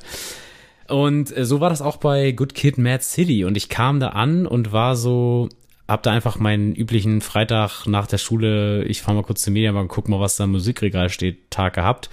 Und 0.88 1.36
äh, 1.36 1.44
so 1.44 1.60
war 1.60 1.70
das 1.70 1.82
auch 1.82 1.96
bei 1.96 2.32
Good 2.32 2.54
Kid 2.54 2.78
Mad 2.78 3.02
City. 3.02 3.44
Und 3.44 3.56
ich 3.56 3.68
kam 3.68 4.00
da 4.00 4.08
an 4.10 4.46
und 4.46 4.72
war 4.72 4.96
so, 4.96 5.48
hab 5.88 6.02
da 6.02 6.12
einfach 6.12 6.38
meinen 6.38 6.74
üblichen 6.74 7.20
Freitag 7.20 7.86
nach 7.86 8.06
der 8.06 8.18
Schule, 8.18 8.84
ich 8.84 9.02
fahr 9.02 9.14
mal 9.14 9.22
kurz 9.22 9.42
zum 9.42 9.54
Mediamarkt 9.54 9.90
und 9.90 9.94
guck 9.94 10.08
mal, 10.08 10.20
was 10.20 10.36
da 10.36 10.44
im 10.44 10.52
Musikregal 10.52 11.08
steht, 11.08 11.50
Tag 11.50 11.74
gehabt. 11.74 12.10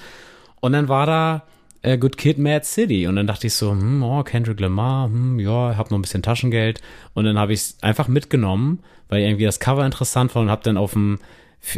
Und 0.59 0.73
dann 0.73 0.87
war 0.87 1.05
da 1.05 1.43
äh, 1.81 1.97
Good 1.97 2.17
Kid 2.17 2.37
Mad 2.37 2.65
City. 2.65 3.07
Und 3.07 3.15
dann 3.15 3.27
dachte 3.27 3.47
ich 3.47 3.53
so, 3.53 3.71
hm, 3.71 4.03
oh, 4.03 4.23
Kendrick 4.23 4.59
Lamar, 4.59 5.07
hm, 5.07 5.39
ja, 5.39 5.75
hab 5.77 5.91
noch 5.91 5.97
ein 5.97 6.01
bisschen 6.01 6.23
Taschengeld. 6.23 6.81
Und 7.13 7.25
dann 7.25 7.37
habe 7.37 7.53
ich 7.53 7.59
es 7.59 7.77
einfach 7.81 8.07
mitgenommen, 8.07 8.79
weil 9.09 9.21
irgendwie 9.21 9.45
das 9.45 9.59
Cover 9.59 9.85
interessant 9.85 10.33
war 10.35 10.41
und 10.41 10.49
hab 10.49 10.63
dann 10.63 10.77
auf 10.77 10.93
dem 10.93 11.19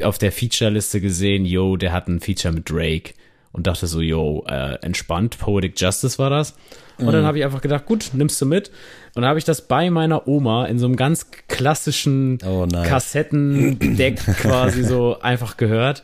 auf 0.02 0.18
der 0.18 0.32
Feature-Liste 0.32 1.00
gesehen, 1.00 1.46
yo, 1.46 1.78
der 1.78 1.94
hat 1.94 2.08
ein 2.08 2.20
Feature 2.20 2.52
mit 2.54 2.68
Drake 2.68 3.14
und 3.56 3.68
dachte 3.68 3.88
so, 3.88 4.02
yo, 4.02 4.44
äh, 4.50 4.76
entspannt, 4.82 5.40
Poetic 5.40 5.80
Justice 5.80 6.20
war 6.20 6.30
das. 6.30 6.58
Und 6.98 7.06
mhm. 7.06 7.12
dann 7.12 7.26
habe 7.26 7.38
ich 7.38 7.46
einfach 7.46 7.62
gedacht, 7.62 7.86
gut, 7.86 8.10
nimmst 8.12 8.42
du 8.42 8.46
mit. 8.46 8.68
Und 9.16 9.22
dann 9.22 9.30
habe 9.30 9.40
ich 9.40 9.46
das 9.46 9.66
bei 9.66 9.90
meiner 9.90 10.28
Oma 10.28 10.66
in 10.66 10.78
so 10.78 10.86
einem 10.88 10.98
ganz 10.98 11.32
klassischen 11.48 12.38
oh, 12.46 12.68
Kassettendeck 12.68 14.18
quasi 14.42 14.84
so 14.84 15.22
einfach 15.22 15.56
gehört. 15.56 16.04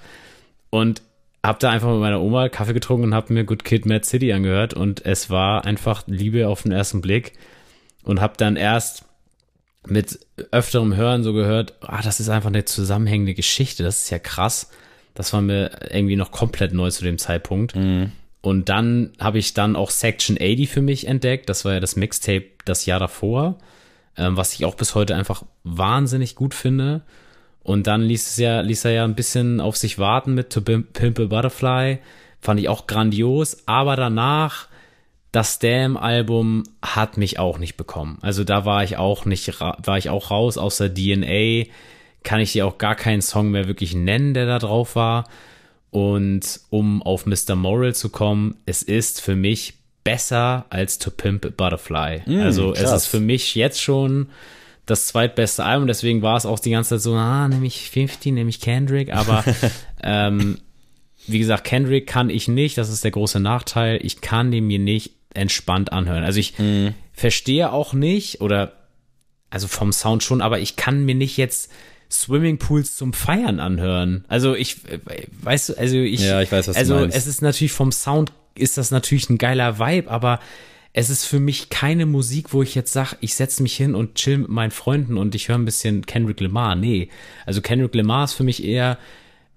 Und 0.69 1.01
habe 1.43 1.59
da 1.59 1.71
einfach 1.71 1.89
mit 1.89 1.99
meiner 1.99 2.21
Oma 2.21 2.47
Kaffee 2.47 2.73
getrunken 2.73 3.03
und 3.07 3.13
habe 3.13 3.33
mir 3.33 3.43
Good 3.43 3.65
Kid 3.65 3.85
Mad 3.85 4.05
City 4.05 4.31
angehört. 4.31 4.73
Und 4.73 5.05
es 5.05 5.29
war 5.29 5.65
einfach 5.65 6.03
Liebe 6.07 6.47
auf 6.47 6.63
den 6.63 6.71
ersten 6.71 7.01
Blick. 7.01 7.33
Und 8.03 8.21
habe 8.21 8.35
dann 8.37 8.55
erst 8.55 9.03
mit 9.85 10.19
öfterem 10.51 10.95
Hören 10.95 11.23
so 11.23 11.33
gehört, 11.33 11.73
ah, 11.81 12.01
das 12.01 12.21
ist 12.21 12.29
einfach 12.29 12.47
eine 12.47 12.63
zusammenhängende 12.63 13.33
Geschichte. 13.33 13.83
Das 13.83 14.03
ist 14.03 14.09
ja 14.09 14.19
krass. 14.19 14.69
Das 15.13 15.33
war 15.33 15.41
mir 15.41 15.71
irgendwie 15.89 16.15
noch 16.15 16.31
komplett 16.31 16.73
neu 16.73 16.89
zu 16.89 17.03
dem 17.03 17.17
Zeitpunkt. 17.17 17.75
Mhm. 17.75 18.11
Und 18.41 18.69
dann 18.69 19.11
habe 19.19 19.37
ich 19.37 19.53
dann 19.53 19.75
auch 19.75 19.91
Section 19.91 20.37
80 20.37 20.69
für 20.69 20.81
mich 20.81 21.07
entdeckt. 21.07 21.47
Das 21.49 21.63
war 21.63 21.73
ja 21.73 21.79
das 21.79 21.95
Mixtape 21.95 22.45
das 22.65 22.85
Jahr 22.85 22.99
davor, 22.99 23.57
ähm, 24.17 24.35
was 24.35 24.53
ich 24.53 24.65
auch 24.65 24.75
bis 24.75 24.95
heute 24.95 25.15
einfach 25.15 25.43
wahnsinnig 25.63 26.35
gut 26.35 26.53
finde. 26.53 27.01
Und 27.63 27.85
dann 27.85 28.01
ließ 28.01 28.27
es 28.27 28.37
ja, 28.37 28.61
ließ 28.61 28.85
er 28.85 28.91
ja 28.91 29.03
ein 29.03 29.15
bisschen 29.15 29.61
auf 29.61 29.77
sich 29.77 29.99
warten 29.99 30.33
mit 30.33 30.51
To 30.51 30.61
Pimp 30.61 31.19
a 31.19 31.25
Butterfly. 31.25 31.99
Fand 32.39 32.59
ich 32.59 32.69
auch 32.69 32.87
grandios. 32.87 33.67
Aber 33.67 33.95
danach, 33.95 34.67
das 35.31 35.59
Damn-Album 35.59 36.63
hat 36.81 37.17
mich 37.17 37.37
auch 37.37 37.59
nicht 37.59 37.77
bekommen. 37.77 38.17
Also 38.21 38.43
da 38.43 38.65
war 38.65 38.83
ich 38.83 38.97
auch 38.97 39.25
nicht, 39.25 39.59
war 39.59 39.97
ich 39.97 40.09
auch 40.09 40.31
raus 40.31 40.57
aus 40.57 40.77
der 40.77 40.91
DNA 40.91 41.71
kann 42.23 42.39
ich 42.39 42.51
dir 42.51 42.65
auch 42.65 42.77
gar 42.77 42.95
keinen 42.95 43.21
Song 43.21 43.51
mehr 43.51 43.67
wirklich 43.67 43.95
nennen, 43.95 44.33
der 44.33 44.45
da 44.45 44.59
drauf 44.59 44.95
war. 44.95 45.25
Und 45.89 46.61
um 46.69 47.01
auf 47.01 47.25
Mr. 47.25 47.55
Moral 47.55 47.93
zu 47.93 48.09
kommen, 48.09 48.55
es 48.65 48.81
ist 48.81 49.21
für 49.21 49.35
mich 49.35 49.73
besser 50.03 50.65
als 50.69 50.99
To 50.99 51.11
Pimp 51.11 51.45
a 51.45 51.49
Butterfly. 51.49 52.21
Mm, 52.25 52.39
also 52.39 52.71
krass. 52.71 52.83
es 52.83 52.91
ist 53.03 53.07
für 53.07 53.19
mich 53.19 53.55
jetzt 53.55 53.81
schon 53.81 54.29
das 54.85 55.07
zweitbeste 55.07 55.63
Album, 55.63 55.87
deswegen 55.87 56.21
war 56.21 56.37
es 56.37 56.45
auch 56.45 56.59
die 56.59 56.71
ganze 56.71 56.95
Zeit 56.95 57.01
so, 57.01 57.13
ah, 57.13 57.47
nehme 57.47 57.67
ich 57.67 57.89
50, 57.89 58.33
nehme 58.33 58.49
ich 58.49 58.61
Kendrick, 58.61 59.13
aber 59.13 59.43
ähm, 60.03 60.57
wie 61.27 61.39
gesagt, 61.39 61.65
Kendrick 61.65 62.07
kann 62.07 62.29
ich 62.29 62.47
nicht, 62.47 62.77
das 62.77 62.89
ist 62.89 63.03
der 63.03 63.11
große 63.11 63.39
Nachteil, 63.39 63.99
ich 64.01 64.21
kann 64.21 64.51
den 64.51 64.65
mir 64.67 64.79
nicht 64.79 65.11
entspannt 65.33 65.93
anhören. 65.93 66.23
Also 66.23 66.39
ich 66.39 66.57
mm. 66.57 66.89
verstehe 67.13 67.71
auch 67.71 67.93
nicht, 67.93 68.41
oder 68.41 68.73
also 69.49 69.67
vom 69.67 69.91
Sound 69.91 70.23
schon, 70.23 70.41
aber 70.41 70.59
ich 70.59 70.77
kann 70.77 71.05
mir 71.05 71.15
nicht 71.15 71.37
jetzt 71.37 71.71
Swimmingpools 72.11 72.95
zum 72.95 73.13
Feiern 73.13 73.59
anhören. 73.59 74.25
Also 74.27 74.55
ich, 74.55 74.77
weißt 75.41 75.69
du, 75.69 75.77
also 75.77 75.97
ich, 75.97 76.21
ja, 76.21 76.41
ich 76.41 76.51
weiß, 76.51 76.69
also 76.69 77.05
es 77.05 77.27
ist 77.27 77.41
natürlich 77.41 77.71
vom 77.71 77.91
Sound 77.91 78.31
ist 78.55 78.77
das 78.77 78.91
natürlich 78.91 79.29
ein 79.29 79.37
geiler 79.37 79.79
Vibe, 79.79 80.11
aber 80.11 80.39
es 80.93 81.09
ist 81.09 81.23
für 81.23 81.39
mich 81.39 81.69
keine 81.69 82.05
Musik, 82.05 82.53
wo 82.53 82.61
ich 82.61 82.75
jetzt 82.75 82.91
sage, 82.91 83.15
ich 83.21 83.35
setze 83.35 83.63
mich 83.63 83.75
hin 83.75 83.95
und 83.95 84.15
chill 84.15 84.39
mit 84.39 84.49
meinen 84.49 84.71
Freunden 84.71 85.17
und 85.17 85.35
ich 85.35 85.47
höre 85.47 85.57
ein 85.57 85.63
bisschen 85.63 86.05
Kendrick 86.05 86.41
Lamar. 86.41 86.75
Nee, 86.75 87.07
also 87.45 87.61
Kendrick 87.61 87.95
Lamar 87.95 88.25
ist 88.25 88.33
für 88.33 88.43
mich 88.43 88.63
eher 88.63 88.97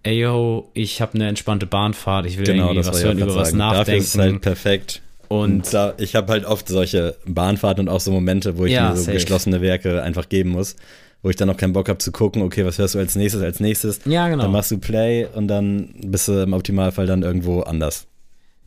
ey 0.05 0.21
yo, 0.21 0.71
ich 0.75 1.01
habe 1.01 1.15
eine 1.15 1.29
entspannte 1.29 1.67
Bahnfahrt, 1.67 2.27
ich 2.27 2.39
will 2.39 2.45
genau, 2.45 2.69
irgendwie 2.69 2.87
was 2.87 3.03
hören, 3.03 3.19
über 3.19 3.33
sagen. 3.33 3.41
was 3.41 3.53
nachdenken. 3.53 3.87
Dafür 3.87 3.97
ist 3.97 4.15
es 4.15 4.21
halt 4.21 4.41
perfekt. 4.41 5.03
Und, 5.29 5.53
und 5.53 5.75
da, 5.75 5.95
ich 5.97 6.15
habe 6.15 6.31
halt 6.31 6.45
oft 6.45 6.69
solche 6.69 7.17
Bahnfahrten 7.27 7.89
und 7.89 7.93
auch 7.93 8.01
so 8.01 8.13
Momente, 8.13 8.59
wo 8.59 8.67
ich 8.67 8.73
ja, 8.73 8.91
mir 8.91 8.97
so 8.97 9.05
safe. 9.05 9.15
geschlossene 9.15 9.61
Werke 9.63 10.03
einfach 10.03 10.29
geben 10.29 10.51
muss 10.51 10.77
wo 11.25 11.31
ich 11.31 11.37
dann 11.37 11.49
noch 11.49 11.57
keinen 11.57 11.73
Bock 11.73 11.89
habe 11.89 11.99
zu 11.99 12.13
gucken, 12.13 12.43
okay, 12.43 12.67
was 12.67 12.79
hörst 12.79 12.95
du 12.95 12.99
als 12.99 13.17
nächstes, 13.17 13.43
als 13.43 13.59
nächstes. 13.59 14.01
Ja, 14.05 14.29
genau. 14.29 14.43
Dann 14.43 14.53
machst 14.53 14.71
du 14.71 14.79
Play 14.79 15.27
und 15.27 15.49
dann 15.49 15.95
bist 16.05 16.29
du 16.29 16.43
im 16.43 16.53
Optimalfall 16.53 17.07
dann 17.07 17.23
irgendwo 17.23 17.63
anders. 17.63 18.07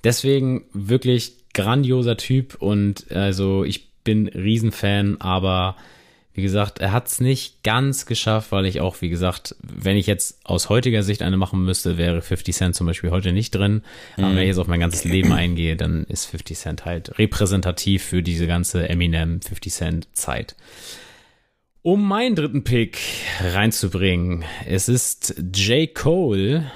Deswegen 0.03 0.65
wirklich 0.73 1.33
grandioser 1.53 2.17
Typ 2.17 2.55
und 2.59 3.11
also 3.11 3.63
ich 3.63 3.89
bin 4.03 4.27
Riesenfan, 4.27 5.17
aber 5.19 5.75
wie 6.33 6.41
gesagt, 6.41 6.79
er 6.79 6.91
hat 6.91 7.07
es 7.07 7.19
nicht 7.19 7.63
ganz 7.63 8.07
geschafft, 8.07 8.51
weil 8.51 8.65
ich 8.65 8.81
auch, 8.81 9.01
wie 9.01 9.09
gesagt, 9.09 9.55
wenn 9.61 9.95
ich 9.95 10.07
jetzt 10.07 10.39
aus 10.43 10.69
heutiger 10.69 11.03
Sicht 11.03 11.21
eine 11.21 11.37
machen 11.37 11.63
müsste, 11.63 11.97
wäre 11.97 12.23
50 12.23 12.55
Cent 12.55 12.75
zum 12.75 12.87
Beispiel 12.87 13.11
heute 13.11 13.33
nicht 13.33 13.53
drin. 13.53 13.81
Aber 14.17 14.27
mhm. 14.27 14.35
wenn 14.35 14.41
ich 14.43 14.47
jetzt 14.49 14.59
auf 14.59 14.67
mein 14.67 14.79
ganzes 14.79 15.03
Leben 15.03 15.31
eingehe, 15.33 15.75
dann 15.75 16.05
ist 16.05 16.25
50 16.25 16.57
Cent 16.57 16.85
halt 16.85 17.19
repräsentativ 17.19 18.03
für 18.03 18.23
diese 18.23 18.47
ganze 18.47 18.87
Eminem 18.89 19.41
50 19.41 19.73
Cent 19.73 20.07
Zeit. 20.13 20.55
Um 21.81 22.07
meinen 22.07 22.35
dritten 22.35 22.63
Pick 22.63 22.99
reinzubringen, 23.39 24.43
es 24.65 24.89
ist 24.89 25.35
J. 25.53 25.93
Cole 25.93 26.69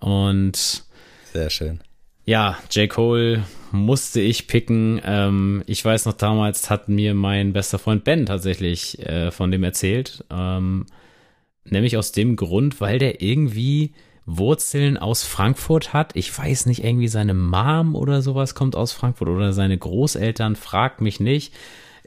und 0.00 0.84
sehr 1.32 1.50
schön. 1.50 1.80
Ja, 2.24 2.58
J. 2.72 2.88
Cole 2.88 3.44
musste 3.70 4.20
ich 4.20 4.48
picken. 4.48 5.00
Ähm, 5.04 5.62
ich 5.66 5.84
weiß 5.84 6.06
noch, 6.06 6.14
damals 6.14 6.70
hat 6.70 6.88
mir 6.88 7.14
mein 7.14 7.52
bester 7.52 7.78
Freund 7.78 8.02
Ben 8.02 8.26
tatsächlich 8.26 8.98
äh, 9.06 9.30
von 9.30 9.52
dem 9.52 9.62
erzählt. 9.62 10.24
Ähm, 10.30 10.86
nämlich 11.64 11.96
aus 11.96 12.10
dem 12.10 12.34
Grund, 12.34 12.80
weil 12.80 12.98
der 12.98 13.22
irgendwie 13.22 13.94
Wurzeln 14.24 14.96
aus 14.96 15.22
Frankfurt 15.22 15.92
hat. 15.92 16.16
Ich 16.16 16.36
weiß 16.36 16.66
nicht, 16.66 16.82
irgendwie 16.82 17.08
seine 17.08 17.34
Mom 17.34 17.94
oder 17.94 18.22
sowas 18.22 18.56
kommt 18.56 18.74
aus 18.74 18.92
Frankfurt 18.92 19.28
oder 19.28 19.52
seine 19.52 19.78
Großeltern, 19.78 20.56
fragt 20.56 21.00
mich 21.00 21.20
nicht 21.20 21.52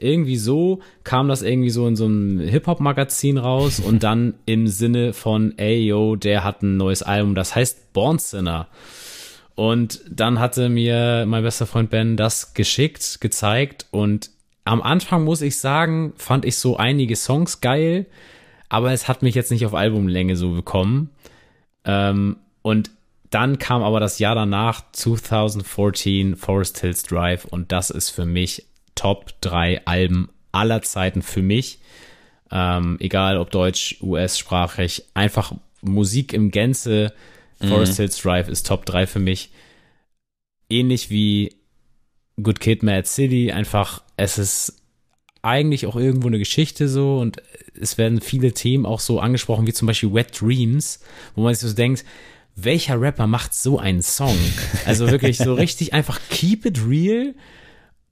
irgendwie 0.02 0.36
so 0.36 0.80
kam 1.04 1.28
das 1.28 1.42
irgendwie 1.42 1.70
so 1.70 1.86
in 1.86 1.96
so 1.96 2.06
einem 2.06 2.40
Hip-Hop-Magazin 2.40 3.38
raus 3.38 3.80
und 3.80 4.02
dann 4.02 4.34
im 4.46 4.66
Sinne 4.66 5.12
von, 5.12 5.56
ey, 5.58 5.84
yo, 5.86 6.16
der 6.16 6.44
hat 6.44 6.62
ein 6.62 6.76
neues 6.76 7.02
Album, 7.02 7.34
das 7.34 7.54
heißt 7.54 7.92
Born 7.92 8.18
Sinner. 8.18 8.68
Und 9.54 10.00
dann 10.10 10.38
hatte 10.38 10.68
mir 10.68 11.24
mein 11.26 11.42
bester 11.42 11.66
Freund 11.66 11.90
Ben 11.90 12.16
das 12.16 12.54
geschickt, 12.54 13.20
gezeigt 13.20 13.86
und 13.90 14.30
am 14.64 14.82
Anfang 14.82 15.24
muss 15.24 15.42
ich 15.42 15.58
sagen, 15.58 16.12
fand 16.16 16.44
ich 16.44 16.56
so 16.56 16.76
einige 16.76 17.16
Songs 17.16 17.60
geil, 17.60 18.06
aber 18.68 18.92
es 18.92 19.08
hat 19.08 19.22
mich 19.22 19.34
jetzt 19.34 19.50
nicht 19.50 19.66
auf 19.66 19.74
Albumlänge 19.74 20.36
so 20.36 20.52
bekommen. 20.52 21.10
Ähm, 21.84 22.36
und 22.62 22.90
dann 23.30 23.58
kam 23.58 23.82
aber 23.82 24.00
das 24.00 24.18
Jahr 24.18 24.34
danach, 24.34 24.82
2014, 24.92 26.36
Forest 26.36 26.80
Hills 26.80 27.02
Drive, 27.04 27.44
und 27.44 27.72
das 27.72 27.90
ist 27.90 28.10
für 28.10 28.26
mich 28.26 28.66
Top 29.00 29.32
3 29.40 29.86
Alben 29.86 30.28
aller 30.52 30.82
Zeiten 30.82 31.22
für 31.22 31.40
mich. 31.40 31.78
Ähm, 32.50 32.98
egal 33.00 33.38
ob 33.38 33.50
deutsch, 33.50 33.96
US-sprachig, 34.02 35.04
einfach 35.14 35.54
Musik 35.80 36.34
im 36.34 36.50
Gänze. 36.50 37.14
Forest 37.66 37.94
mhm. 37.94 37.96
Hills 37.96 38.18
Drive 38.20 38.48
ist 38.50 38.66
Top 38.66 38.84
3 38.84 39.06
für 39.06 39.18
mich. 39.18 39.52
Ähnlich 40.68 41.08
wie 41.08 41.56
Good 42.42 42.60
Kid, 42.60 42.82
Mad 42.82 43.08
City, 43.08 43.52
einfach, 43.52 44.02
es 44.18 44.36
ist 44.36 44.82
eigentlich 45.40 45.86
auch 45.86 45.96
irgendwo 45.96 46.26
eine 46.26 46.38
Geschichte 46.38 46.86
so 46.86 47.20
und 47.20 47.38
es 47.80 47.96
werden 47.96 48.20
viele 48.20 48.52
Themen 48.52 48.84
auch 48.84 49.00
so 49.00 49.18
angesprochen, 49.18 49.66
wie 49.66 49.72
zum 49.72 49.86
Beispiel 49.86 50.12
Wet 50.12 50.38
Dreams, 50.38 51.00
wo 51.34 51.42
man 51.42 51.54
sich 51.54 51.70
so 51.70 51.74
denkt, 51.74 52.04
welcher 52.54 53.00
Rapper 53.00 53.26
macht 53.26 53.54
so 53.54 53.78
einen 53.78 54.02
Song? 54.02 54.36
Also 54.84 55.10
wirklich 55.10 55.38
so 55.38 55.54
richtig 55.54 55.94
einfach 55.94 56.20
keep 56.28 56.66
it 56.66 56.86
real. 56.86 57.34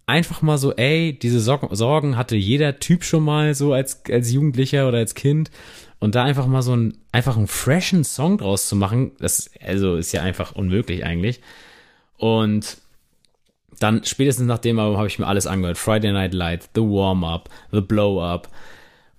Einfach 0.08 0.40
mal 0.40 0.56
so, 0.56 0.74
ey, 0.74 1.12
diese 1.12 1.38
Sorgen 1.38 2.16
hatte 2.16 2.34
jeder 2.34 2.78
Typ 2.78 3.04
schon 3.04 3.22
mal 3.22 3.54
so 3.54 3.74
als, 3.74 4.00
als 4.10 4.32
Jugendlicher 4.32 4.88
oder 4.88 4.96
als 4.96 5.14
Kind. 5.14 5.50
Und 5.98 6.14
da 6.14 6.24
einfach 6.24 6.46
mal 6.46 6.62
so 6.62 6.74
ein, 6.74 6.96
einfach 7.12 7.36
einen 7.36 7.46
freshen 7.46 8.04
Song 8.04 8.38
draus 8.38 8.68
zu 8.68 8.74
machen, 8.74 9.12
das, 9.18 9.50
also 9.62 9.96
ist 9.96 10.12
ja 10.12 10.22
einfach 10.22 10.52
unmöglich 10.52 11.04
eigentlich. 11.04 11.42
Und 12.16 12.78
dann 13.80 14.02
spätestens 14.02 14.46
nach 14.46 14.60
dem 14.60 14.78
Album 14.78 14.96
habe 14.96 15.08
ich 15.08 15.18
mir 15.18 15.26
alles 15.26 15.46
angehört. 15.46 15.76
Friday 15.76 16.12
Night 16.12 16.32
Light, 16.32 16.70
The 16.74 16.80
Warm-Up, 16.80 17.50
The 17.70 17.82
Blow-Up 17.82 18.48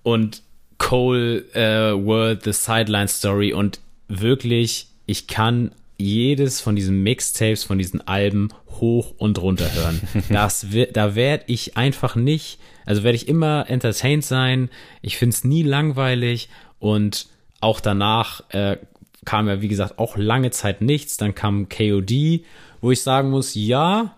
und 0.02 0.42
Cole 0.78 1.44
uh, 1.54 2.04
World, 2.04 2.42
The 2.42 2.52
Sideline 2.52 3.06
Story 3.06 3.52
und 3.52 3.78
wirklich 4.08 4.88
ich 5.06 5.28
kann 5.28 5.70
jedes 6.00 6.60
von 6.60 6.76
diesen 6.76 7.02
Mixtapes, 7.02 7.64
von 7.64 7.78
diesen 7.78 8.06
Alben 8.06 8.48
hoch 8.80 9.14
und 9.18 9.40
runter 9.40 9.72
hören. 9.74 10.00
Das, 10.30 10.66
da 10.92 11.14
werde 11.14 11.44
ich 11.46 11.76
einfach 11.76 12.16
nicht, 12.16 12.58
also 12.86 13.02
werde 13.02 13.16
ich 13.16 13.28
immer 13.28 13.68
entertained 13.68 14.24
sein. 14.24 14.70
Ich 15.02 15.16
finde 15.16 15.34
es 15.34 15.44
nie 15.44 15.62
langweilig 15.62 16.48
und 16.78 17.28
auch 17.60 17.80
danach 17.80 18.42
äh, 18.50 18.78
kam 19.24 19.48
ja, 19.48 19.60
wie 19.60 19.68
gesagt, 19.68 19.98
auch 19.98 20.16
lange 20.16 20.50
Zeit 20.50 20.80
nichts. 20.80 21.16
Dann 21.16 21.34
kam 21.34 21.68
KOD, 21.68 22.42
wo 22.80 22.90
ich 22.90 23.02
sagen 23.02 23.30
muss, 23.30 23.54
ja, 23.54 24.16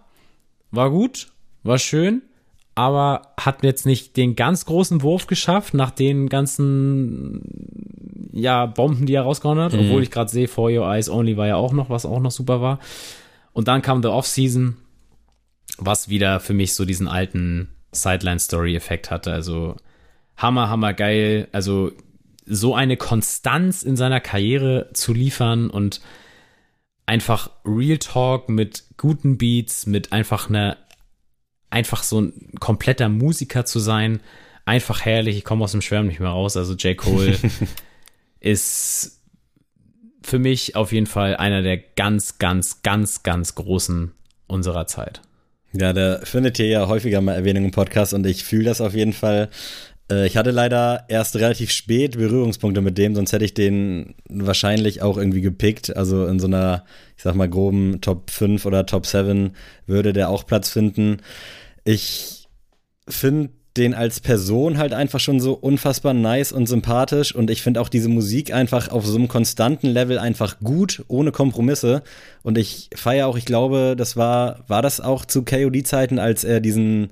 war 0.70 0.90
gut, 0.90 1.28
war 1.64 1.78
schön, 1.78 2.22
aber 2.74 3.22
hat 3.38 3.62
jetzt 3.62 3.86
nicht 3.86 4.16
den 4.16 4.34
ganz 4.34 4.64
großen 4.64 5.02
Wurf 5.02 5.26
geschafft 5.26 5.74
nach 5.74 5.90
den 5.90 6.28
ganzen 6.28 7.42
ja, 8.32 8.66
Bomben, 8.66 9.06
die 9.06 9.14
er 9.14 9.22
rausgehauen 9.22 9.58
hat, 9.58 9.72
mhm. 9.74 9.80
obwohl 9.80 10.02
ich 10.02 10.10
gerade 10.10 10.30
sehe, 10.30 10.48
For 10.48 10.70
Your 10.70 10.86
Eyes 10.86 11.10
Only 11.10 11.36
war 11.36 11.46
ja 11.46 11.56
auch 11.56 11.72
noch, 11.72 11.90
was 11.90 12.06
auch 12.06 12.20
noch 12.20 12.30
super 12.30 12.60
war. 12.60 12.78
Und 13.52 13.68
dann 13.68 13.82
kam 13.82 14.02
The 14.02 14.08
Off-Season, 14.08 14.76
was 15.78 16.08
wieder 16.08 16.40
für 16.40 16.54
mich 16.54 16.74
so 16.74 16.84
diesen 16.84 17.08
alten 17.08 17.68
Sideline-Story-Effekt 17.92 19.10
hatte. 19.10 19.32
Also 19.32 19.76
hammer, 20.36 20.70
hammer 20.70 20.94
geil. 20.94 21.48
Also 21.52 21.92
so 22.46 22.74
eine 22.74 22.96
Konstanz 22.96 23.82
in 23.82 23.96
seiner 23.96 24.20
Karriere 24.20 24.88
zu 24.94 25.12
liefern 25.12 25.68
und 25.68 26.00
einfach 27.06 27.50
Real 27.64 27.98
Talk 27.98 28.48
mit 28.48 28.84
guten 28.96 29.36
Beats, 29.36 29.86
mit 29.86 30.12
einfach 30.12 30.48
einer, 30.48 30.78
einfach 31.72 32.02
so 32.02 32.20
ein 32.20 32.52
kompletter 32.60 33.08
Musiker 33.08 33.64
zu 33.64 33.78
sein. 33.78 34.20
Einfach 34.64 35.04
herrlich. 35.04 35.36
Ich 35.36 35.44
komme 35.44 35.64
aus 35.64 35.72
dem 35.72 35.82
Schwärmen 35.82 36.08
nicht 36.08 36.20
mehr 36.20 36.28
raus. 36.28 36.56
Also 36.56 36.74
J. 36.74 36.96
Cole 36.96 37.36
ist 38.40 39.20
für 40.22 40.38
mich 40.38 40.76
auf 40.76 40.92
jeden 40.92 41.06
Fall 41.06 41.36
einer 41.36 41.62
der 41.62 41.78
ganz, 41.78 42.38
ganz, 42.38 42.82
ganz, 42.82 43.22
ganz 43.22 43.54
großen 43.54 44.12
unserer 44.46 44.86
Zeit. 44.86 45.20
Ja, 45.72 45.92
der 45.92 46.20
findet 46.24 46.58
hier 46.58 46.66
ja 46.66 46.86
häufiger 46.86 47.20
mal 47.20 47.34
Erwähnung 47.34 47.64
im 47.64 47.70
Podcast 47.70 48.12
und 48.12 48.26
ich 48.26 48.44
fühle 48.44 48.64
das 48.64 48.80
auf 48.80 48.94
jeden 48.94 49.14
Fall. 49.14 49.48
Äh, 50.10 50.26
ich 50.26 50.36
hatte 50.36 50.50
leider 50.50 51.04
erst 51.08 51.36
relativ 51.36 51.70
spät 51.70 52.18
Berührungspunkte 52.18 52.82
mit 52.82 52.98
dem, 52.98 53.14
sonst 53.14 53.32
hätte 53.32 53.44
ich 53.44 53.54
den 53.54 54.14
wahrscheinlich 54.28 55.02
auch 55.02 55.16
irgendwie 55.16 55.40
gepickt. 55.40 55.96
Also 55.96 56.26
in 56.26 56.38
so 56.38 56.46
einer, 56.46 56.84
ich 57.16 57.22
sag 57.22 57.34
mal, 57.34 57.48
groben 57.48 58.00
Top 58.00 58.30
5 58.30 58.66
oder 58.66 58.86
Top 58.86 59.06
7 59.06 59.52
würde 59.86 60.12
der 60.12 60.28
auch 60.28 60.46
Platz 60.46 60.68
finden. 60.68 61.18
Ich 61.84 62.48
finde 63.08 63.50
den 63.76 63.94
als 63.94 64.20
Person 64.20 64.76
halt 64.76 64.92
einfach 64.92 65.18
schon 65.18 65.40
so 65.40 65.54
unfassbar 65.54 66.12
nice 66.12 66.52
und 66.52 66.66
sympathisch 66.66 67.34
und 67.34 67.50
ich 67.50 67.62
finde 67.62 67.80
auch 67.80 67.88
diese 67.88 68.10
Musik 68.10 68.52
einfach 68.52 68.88
auf 68.90 69.06
so 69.06 69.16
einem 69.16 69.28
konstanten 69.28 69.86
Level 69.86 70.18
einfach 70.18 70.58
gut, 70.60 71.04
ohne 71.08 71.32
Kompromisse. 71.32 72.02
Und 72.42 72.58
ich 72.58 72.90
feiere 72.94 73.28
auch, 73.28 73.36
ich 73.36 73.46
glaube, 73.46 73.94
das 73.96 74.16
war, 74.16 74.64
war 74.68 74.82
das 74.82 75.00
auch 75.00 75.24
zu 75.24 75.42
KOD-Zeiten, 75.42 76.18
als 76.18 76.44
er 76.44 76.60
diesen 76.60 77.10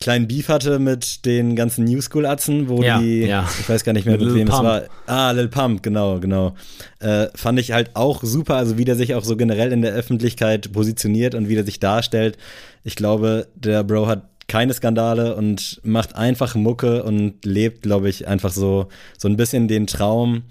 kleinen 0.00 0.26
Beef 0.26 0.48
hatte 0.48 0.78
mit 0.78 1.26
den 1.26 1.54
ganzen 1.54 1.84
New 1.84 2.00
School 2.00 2.24
Atzen, 2.24 2.68
wo 2.68 2.82
ja, 2.82 2.98
die, 2.98 3.26
ja. 3.26 3.46
ich 3.60 3.68
weiß 3.68 3.84
gar 3.84 3.92
nicht 3.92 4.06
mehr, 4.06 4.16
mit, 4.16 4.26
mit 4.26 4.34
wem 4.34 4.48
Pump. 4.48 4.60
es 4.60 4.64
war. 4.64 4.82
Ah, 5.06 5.30
Lil 5.32 5.48
Pump, 5.48 5.82
genau, 5.82 6.18
genau. 6.18 6.54
Äh, 7.00 7.26
fand 7.34 7.58
ich 7.60 7.72
halt 7.72 7.94
auch 7.94 8.22
super, 8.22 8.56
also 8.56 8.78
wie 8.78 8.86
der 8.86 8.96
sich 8.96 9.14
auch 9.14 9.24
so 9.24 9.36
generell 9.36 9.72
in 9.72 9.82
der 9.82 9.92
Öffentlichkeit 9.92 10.72
positioniert 10.72 11.34
und 11.34 11.50
wie 11.50 11.54
der 11.54 11.64
sich 11.64 11.80
darstellt. 11.80 12.38
Ich 12.82 12.96
glaube, 12.96 13.48
der 13.54 13.84
Bro 13.84 14.06
hat 14.06 14.22
keine 14.48 14.72
Skandale 14.72 15.36
und 15.36 15.80
macht 15.84 16.16
einfach 16.16 16.54
Mucke 16.54 17.02
und 17.04 17.44
lebt, 17.44 17.82
glaube 17.82 18.08
ich, 18.08 18.26
einfach 18.26 18.52
so, 18.52 18.88
so 19.18 19.28
ein 19.28 19.36
bisschen 19.36 19.68
den 19.68 19.86
Traum 19.86 20.44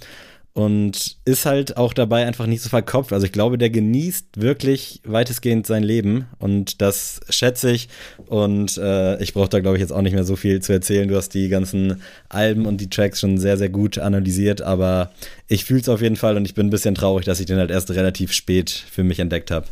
und 0.53 1.17
ist 1.25 1.45
halt 1.45 1.77
auch 1.77 1.93
dabei 1.93 2.25
einfach 2.25 2.45
nicht 2.45 2.61
so 2.61 2.69
verkopft. 2.69 3.13
Also 3.13 3.25
ich 3.25 3.31
glaube, 3.31 3.57
der 3.57 3.69
genießt 3.69 4.41
wirklich 4.41 5.01
weitestgehend 5.05 5.67
sein 5.67 5.83
Leben 5.83 6.27
und 6.39 6.81
das 6.81 7.21
schätze 7.29 7.71
ich. 7.71 7.87
Und 8.25 8.77
äh, 8.77 9.21
ich 9.21 9.33
brauche 9.33 9.49
da, 9.49 9.59
glaube 9.59 9.77
ich, 9.77 9.81
jetzt 9.81 9.91
auch 9.91 10.01
nicht 10.01 10.13
mehr 10.13 10.23
so 10.23 10.35
viel 10.35 10.61
zu 10.61 10.73
erzählen. 10.73 11.07
Du 11.07 11.15
hast 11.15 11.29
die 11.29 11.49
ganzen 11.49 12.01
Alben 12.29 12.65
und 12.65 12.81
die 12.81 12.89
Tracks 12.89 13.19
schon 13.19 13.37
sehr, 13.37 13.57
sehr 13.57 13.69
gut 13.69 13.99
analysiert, 13.99 14.61
aber 14.61 15.11
ich 15.47 15.65
fühle 15.65 15.81
es 15.81 15.89
auf 15.89 16.01
jeden 16.01 16.15
Fall 16.15 16.35
und 16.35 16.45
ich 16.45 16.55
bin 16.55 16.67
ein 16.67 16.71
bisschen 16.71 16.95
traurig, 16.95 17.25
dass 17.25 17.39
ich 17.39 17.45
den 17.45 17.57
halt 17.57 17.71
erst 17.71 17.91
relativ 17.91 18.33
spät 18.33 18.69
für 18.69 19.03
mich 19.03 19.19
entdeckt 19.19 19.51
habe. 19.51 19.67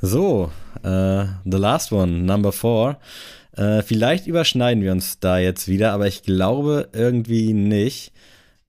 So, 0.00 0.50
äh, 0.82 1.24
The 1.44 1.58
Last 1.58 1.92
One, 1.92 2.22
Number 2.22 2.50
Four. 2.50 2.98
Äh, 3.56 3.82
vielleicht 3.82 4.26
überschneiden 4.26 4.82
wir 4.82 4.92
uns 4.92 5.20
da 5.20 5.38
jetzt 5.38 5.68
wieder, 5.68 5.92
aber 5.92 6.08
ich 6.08 6.24
glaube 6.24 6.88
irgendwie 6.92 7.52
nicht. 7.52 8.12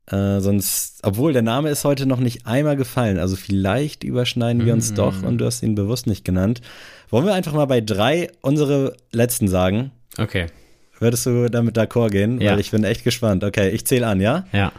Äh, 0.08 0.42
sonst, 0.42 1.00
obwohl 1.04 1.32
der 1.32 1.44
Name 1.44 1.70
ist 1.70 1.86
heute 1.86 2.06
noch 2.06 2.20
nicht 2.20 2.46
einmal 2.46 2.76
gefallen, 2.76 3.18
also 3.18 3.38
vielleicht 3.38 4.04
überschneiden 4.04 4.66
wir 4.66 4.74
uns 4.74 4.92
mm. 4.92 4.96
doch 4.96 5.24
und 5.24 5.38
du 5.38 5.46
hast 5.46 5.64
ihn 5.64 5.76
bewusst 5.76 6.08
nicht 6.08 6.26
genannt. 6.26 6.60
Wollen 7.10 7.26
wir 7.26 7.34
einfach 7.34 7.54
mal 7.54 7.68
bei 7.68 7.80
drei 7.80 8.30
unsere 8.42 8.98
letzten 9.12 9.48
sagen? 9.48 9.92
Okay. 10.18 10.48
Würdest 11.00 11.26
du 11.26 11.50
damit 11.50 11.78
d'accord 11.78 12.10
gehen? 12.10 12.42
Ja. 12.42 12.52
Weil 12.52 12.60
ich 12.60 12.72
bin 12.72 12.84
echt 12.84 13.04
gespannt. 13.04 13.46
Okay, 13.46 13.70
ich 13.70 13.86
zähle 13.86 14.08
an, 14.08 14.20
ja? 14.20 14.46
Ja. 14.52 14.74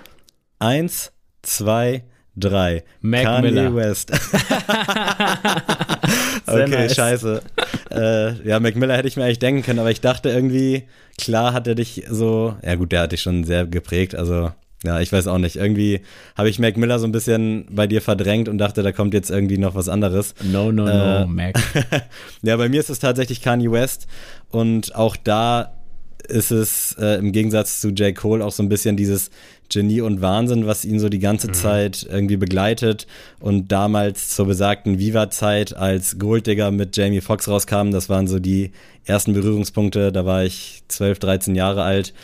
Eins, 0.59 1.13
zwei, 1.43 2.05
drei. 2.37 2.85
Mac 3.01 3.25
Kanye 3.25 3.51
Miller. 3.51 3.75
West. 3.75 4.11
okay, 6.47 6.69
nice. 6.69 6.95
scheiße. 6.95 7.43
äh, 7.91 8.49
ja, 8.49 8.61
Mac 8.61 8.77
Miller 8.77 8.97
hätte 8.97 9.09
ich 9.09 9.17
mir 9.17 9.25
eigentlich 9.25 9.39
denken 9.39 9.63
können, 9.63 9.79
aber 9.79 9.91
ich 9.91 10.01
dachte 10.01 10.29
irgendwie, 10.29 10.85
klar 11.19 11.55
hat 11.55 11.67
er 11.67 11.75
dich 11.75 12.05
so, 12.11 12.57
ja 12.63 12.75
gut, 12.75 12.93
der 12.93 13.03
hat 13.03 13.13
dich 13.13 13.23
schon 13.23 13.45
sehr 13.45 13.67
geprägt, 13.67 14.15
also 14.15 14.53
ja, 14.85 15.01
ich 15.01 15.13
weiß 15.13 15.27
auch 15.27 15.39
nicht. 15.39 15.57
Irgendwie 15.57 16.01
habe 16.37 16.49
ich 16.49 16.59
Mac 16.59 16.77
Miller 16.77 16.99
so 16.99 17.07
ein 17.07 17.13
bisschen 17.13 17.67
bei 17.71 17.87
dir 17.87 18.03
verdrängt 18.03 18.49
und 18.49 18.59
dachte, 18.59 18.83
da 18.83 18.93
kommt 18.93 19.15
jetzt 19.15 19.31
irgendwie 19.31 19.59
noch 19.59 19.75
was 19.75 19.89
anderes. 19.89 20.35
No, 20.43 20.71
no, 20.71 20.87
äh, 20.87 21.21
no, 21.21 21.27
Mac. 21.27 21.59
ja, 22.43 22.57
bei 22.57 22.69
mir 22.69 22.81
ist 22.81 22.91
es 22.91 22.99
tatsächlich 22.99 23.43
Kanye 23.43 23.71
West 23.71 24.07
und 24.51 24.95
auch 24.95 25.17
da 25.17 25.73
ist 26.29 26.51
es 26.51 26.97
äh, 26.99 27.19
im 27.19 27.33
Gegensatz 27.33 27.81
zu 27.81 27.91
J. 27.91 28.15
Cole 28.15 28.45
auch 28.45 28.53
so 28.53 28.63
ein 28.63 28.69
bisschen 28.69 28.97
dieses 28.97 29.31
Genie 29.69 30.01
und 30.01 30.21
Wahnsinn, 30.21 30.67
was 30.67 30.85
ihn 30.85 30.99
so 30.99 31.09
die 31.09 31.19
ganze 31.19 31.49
mhm. 31.49 31.55
Zeit 31.55 32.07
irgendwie 32.09 32.37
begleitet. 32.37 33.07
Und 33.41 33.73
damals 33.73 34.29
zur 34.29 34.47
besagten 34.47 34.99
Viva-Zeit, 34.99 35.77
als 35.77 36.19
Golddigger 36.19 36.71
mit 36.71 36.97
Jamie 36.97 37.21
Foxx 37.21 37.49
rauskam, 37.49 37.91
das 37.91 38.09
waren 38.09 38.27
so 38.27 38.39
die 38.39 38.73
ersten 39.05 39.33
Berührungspunkte. 39.33 40.13
Da 40.13 40.25
war 40.25 40.45
ich 40.45 40.83
12, 40.89 41.19
13 41.19 41.55
Jahre 41.55 41.83
alt. 41.83 42.15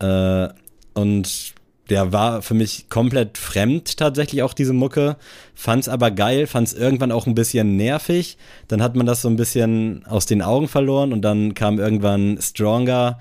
Äh, 0.00 0.48
und 0.94 1.54
der 1.88 2.12
war 2.12 2.42
für 2.42 2.54
mich 2.54 2.88
komplett 2.88 3.38
fremd 3.38 3.96
tatsächlich 3.96 4.42
auch 4.42 4.54
diese 4.54 4.72
Mucke, 4.72 5.16
fand's 5.54 5.88
aber 5.88 6.10
geil, 6.10 6.46
fand's 6.46 6.72
irgendwann 6.72 7.12
auch 7.12 7.26
ein 7.26 7.34
bisschen 7.34 7.76
nervig, 7.76 8.36
dann 8.68 8.82
hat 8.82 8.96
man 8.96 9.06
das 9.06 9.22
so 9.22 9.28
ein 9.28 9.36
bisschen 9.36 10.04
aus 10.06 10.26
den 10.26 10.42
Augen 10.42 10.68
verloren 10.68 11.12
und 11.12 11.22
dann 11.22 11.54
kam 11.54 11.78
irgendwann 11.78 12.38
Stronger 12.40 13.18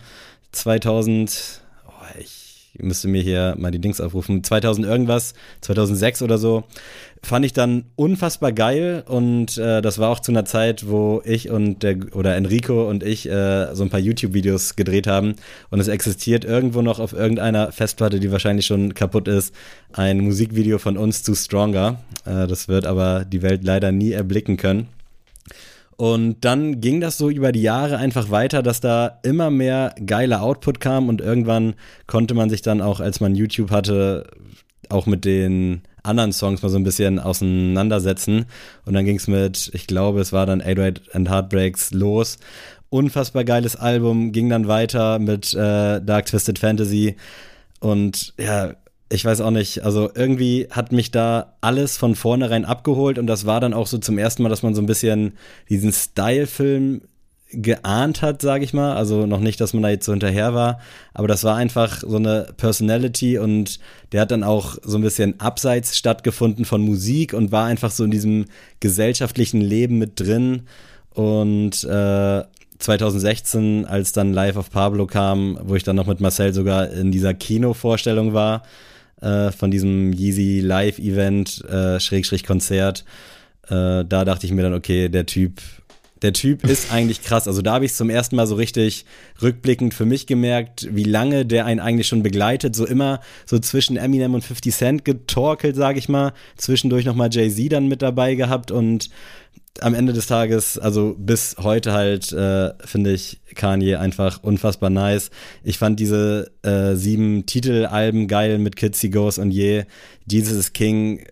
2000, 0.51 1.61
oh, 1.87 1.91
ich 2.19 2.46
müsste 2.79 3.07
mir 3.07 3.21
hier 3.21 3.55
mal 3.57 3.71
die 3.71 3.79
Dings 3.79 4.01
aufrufen, 4.01 4.43
2000 4.43 4.85
irgendwas, 4.85 5.33
2006 5.61 6.21
oder 6.21 6.37
so, 6.37 6.63
fand 7.23 7.45
ich 7.45 7.53
dann 7.53 7.85
unfassbar 7.95 8.51
geil 8.51 9.03
und 9.07 9.57
äh, 9.57 9.81
das 9.81 9.99
war 9.99 10.09
auch 10.09 10.19
zu 10.19 10.31
einer 10.31 10.45
Zeit, 10.45 10.87
wo 10.87 11.21
ich 11.25 11.49
und 11.49 11.83
der, 11.83 11.97
oder 12.13 12.35
Enrico 12.35 12.87
und 12.89 13.03
ich 13.03 13.27
äh, 13.29 13.73
so 13.75 13.83
ein 13.83 13.89
paar 13.89 13.99
YouTube-Videos 13.99 14.75
gedreht 14.75 15.07
haben 15.07 15.35
und 15.69 15.79
es 15.79 15.87
existiert 15.87 16.45
irgendwo 16.45 16.81
noch 16.81 16.99
auf 16.99 17.13
irgendeiner 17.13 17.71
Festplatte, 17.71 18.19
die 18.19 18.31
wahrscheinlich 18.31 18.65
schon 18.65 18.93
kaputt 18.93 19.27
ist, 19.27 19.53
ein 19.93 20.19
Musikvideo 20.19 20.77
von 20.77 20.97
uns 20.97 21.23
zu 21.23 21.35
Stronger. 21.35 21.99
Äh, 22.25 22.47
das 22.47 22.67
wird 22.67 22.85
aber 22.85 23.25
die 23.25 23.41
Welt 23.41 23.63
leider 23.63 23.91
nie 23.91 24.11
erblicken 24.11 24.57
können. 24.57 24.87
Und 25.97 26.45
dann 26.45 26.79
ging 26.79 27.01
das 27.01 27.17
so 27.17 27.29
über 27.29 27.51
die 27.51 27.63
Jahre 27.63 27.97
einfach 27.97 28.29
weiter, 28.29 28.61
dass 28.61 28.79
da 28.79 29.19
immer 29.23 29.49
mehr 29.49 29.95
geile 30.05 30.41
Output 30.41 30.79
kam 30.79 31.09
und 31.09 31.21
irgendwann 31.21 31.73
konnte 32.05 32.35
man 32.35 32.51
sich 32.51 32.61
dann 32.61 32.81
auch, 32.81 32.99
als 32.99 33.19
man 33.19 33.33
YouTube 33.33 33.71
hatte, 33.71 34.27
auch 34.89 35.07
mit 35.07 35.25
den 35.25 35.81
anderen 36.03 36.31
Songs 36.31 36.61
mal 36.61 36.69
so 36.69 36.77
ein 36.77 36.83
bisschen 36.83 37.19
auseinandersetzen. 37.19 38.45
Und 38.85 38.93
dann 38.93 39.05
ging 39.05 39.17
es 39.17 39.27
mit, 39.27 39.71
ich 39.73 39.87
glaube, 39.87 40.21
es 40.21 40.31
war 40.31 40.45
dann 40.45 40.61
808 40.61 41.15
and 41.15 41.29
Heartbreaks 41.29 41.91
los. 41.91 42.37
Unfassbar 42.89 43.43
geiles 43.43 43.75
Album, 43.75 44.31
ging 44.31 44.49
dann 44.49 44.67
weiter 44.67 45.17
mit 45.19 45.53
äh, 45.55 45.99
Dark 45.99 46.27
Twisted 46.27 46.59
Fantasy. 46.59 47.17
Und 47.79 48.33
ja, 48.39 48.75
ich 49.09 49.23
weiß 49.23 49.41
auch 49.41 49.51
nicht, 49.51 49.83
also 49.83 50.09
irgendwie 50.13 50.67
hat 50.69 50.91
mich 50.91 51.11
da 51.11 51.53
alles 51.61 51.97
von 51.97 52.15
vornherein 52.15 52.65
abgeholt 52.65 53.17
und 53.17 53.27
das 53.27 53.45
war 53.45 53.61
dann 53.61 53.73
auch 53.73 53.87
so 53.87 53.97
zum 53.97 54.17
ersten 54.17 54.43
Mal, 54.43 54.49
dass 54.49 54.63
man 54.63 54.75
so 54.75 54.81
ein 54.81 54.85
bisschen 54.85 55.33
diesen 55.69 55.93
Style-Film 55.93 57.01
geahnt 57.51 58.21
hat, 58.21 58.41
sage 58.41 58.65
ich 58.65 58.73
mal. 58.73 58.97
Also 58.97 59.25
noch 59.25 59.39
nicht, 59.39 59.61
dass 59.61 59.73
man 59.73 59.83
da 59.83 59.89
jetzt 59.89 60.05
so 60.05 60.11
hinterher 60.11 60.53
war, 60.53 60.79
aber 61.13 61.29
das 61.29 61.45
war 61.45 61.55
einfach 61.55 62.01
so 62.05 62.17
eine 62.17 62.47
Personality 62.57 63.37
und 63.37 63.79
der 64.11 64.21
hat 64.21 64.31
dann 64.31 64.43
auch 64.43 64.77
so 64.83 64.97
ein 64.97 65.03
bisschen 65.03 65.39
abseits 65.39 65.97
stattgefunden 65.97 66.65
von 66.65 66.81
Musik 66.81 67.33
und 67.33 67.53
war 67.53 67.65
einfach 67.65 67.91
so 67.91 68.03
in 68.03 68.11
diesem 68.11 68.45
gesellschaftlichen 68.81 69.61
Leben 69.61 69.97
mit 69.97 70.19
drin 70.19 70.63
und 71.11 71.83
äh, 71.85 72.43
2016, 72.79 73.85
als 73.85 74.11
dann 74.11 74.33
Live 74.33 74.57
of 74.57 74.69
Pablo 74.69 75.07
kam, 75.07 75.57
wo 75.63 75.75
ich 75.75 75.83
dann 75.83 75.95
noch 75.95 76.05
mit 76.05 76.19
Marcel 76.19 76.53
sogar 76.53 76.91
in 76.91 77.11
dieser 77.11 77.33
Kinovorstellung 77.33 78.33
war, 78.33 78.63
äh, 79.21 79.51
von 79.51 79.71
diesem 79.71 80.13
Yeezy 80.13 80.59
Live-Event, 80.59 81.63
äh, 81.65 81.99
Schrägstrich 81.99 82.43
Konzert. 82.43 83.05
Äh, 83.63 84.05
da 84.05 84.25
dachte 84.25 84.45
ich 84.45 84.51
mir 84.53 84.63
dann, 84.63 84.73
okay, 84.73 85.09
der 85.09 85.25
Typ, 85.25 85.61
der 86.21 86.33
Typ 86.33 86.63
ist 86.63 86.91
eigentlich 86.91 87.21
krass. 87.21 87.47
Also 87.47 87.61
da 87.61 87.73
habe 87.73 87.85
ich 87.85 87.91
es 87.91 87.97
zum 87.97 88.09
ersten 88.09 88.35
Mal 88.35 88.47
so 88.47 88.55
richtig 88.55 89.05
rückblickend 89.41 89.93
für 89.93 90.05
mich 90.05 90.27
gemerkt, 90.27 90.87
wie 90.91 91.03
lange 91.03 91.45
der 91.45 91.65
einen 91.65 91.79
eigentlich 91.79 92.07
schon 92.07 92.23
begleitet. 92.23 92.75
So 92.75 92.85
immer 92.85 93.19
so 93.45 93.59
zwischen 93.59 93.97
Eminem 93.97 94.33
und 94.33 94.43
50 94.43 94.73
Cent 94.73 95.05
getorkelt, 95.05 95.75
sage 95.75 95.99
ich 95.99 96.09
mal. 96.09 96.33
Zwischendurch 96.55 97.05
nochmal 97.05 97.29
Jay-Z 97.31 97.71
dann 97.71 97.87
mit 97.87 98.01
dabei 98.01 98.35
gehabt 98.35 98.71
und 98.71 99.09
am 99.81 99.93
Ende 99.93 100.13
des 100.13 100.27
Tages, 100.27 100.77
also 100.77 101.15
bis 101.17 101.55
heute 101.59 101.93
halt, 101.93 102.31
äh, 102.31 102.73
finde 102.85 103.13
ich 103.13 103.41
Kanye 103.55 103.97
einfach 103.97 104.43
unfassbar 104.43 104.89
nice. 104.89 105.29
Ich 105.63 105.77
fand 105.77 105.99
diese 105.99 106.51
äh, 106.63 106.95
sieben 106.95 107.45
Titelalben 107.45 108.27
geil 108.27 108.57
mit 108.57 108.75
Kitsy 108.75 109.09
Goes 109.09 109.37
und 109.37 109.51
je. 109.51 109.85
Jesus 110.29 110.57
is 110.57 110.73
King 110.73 111.25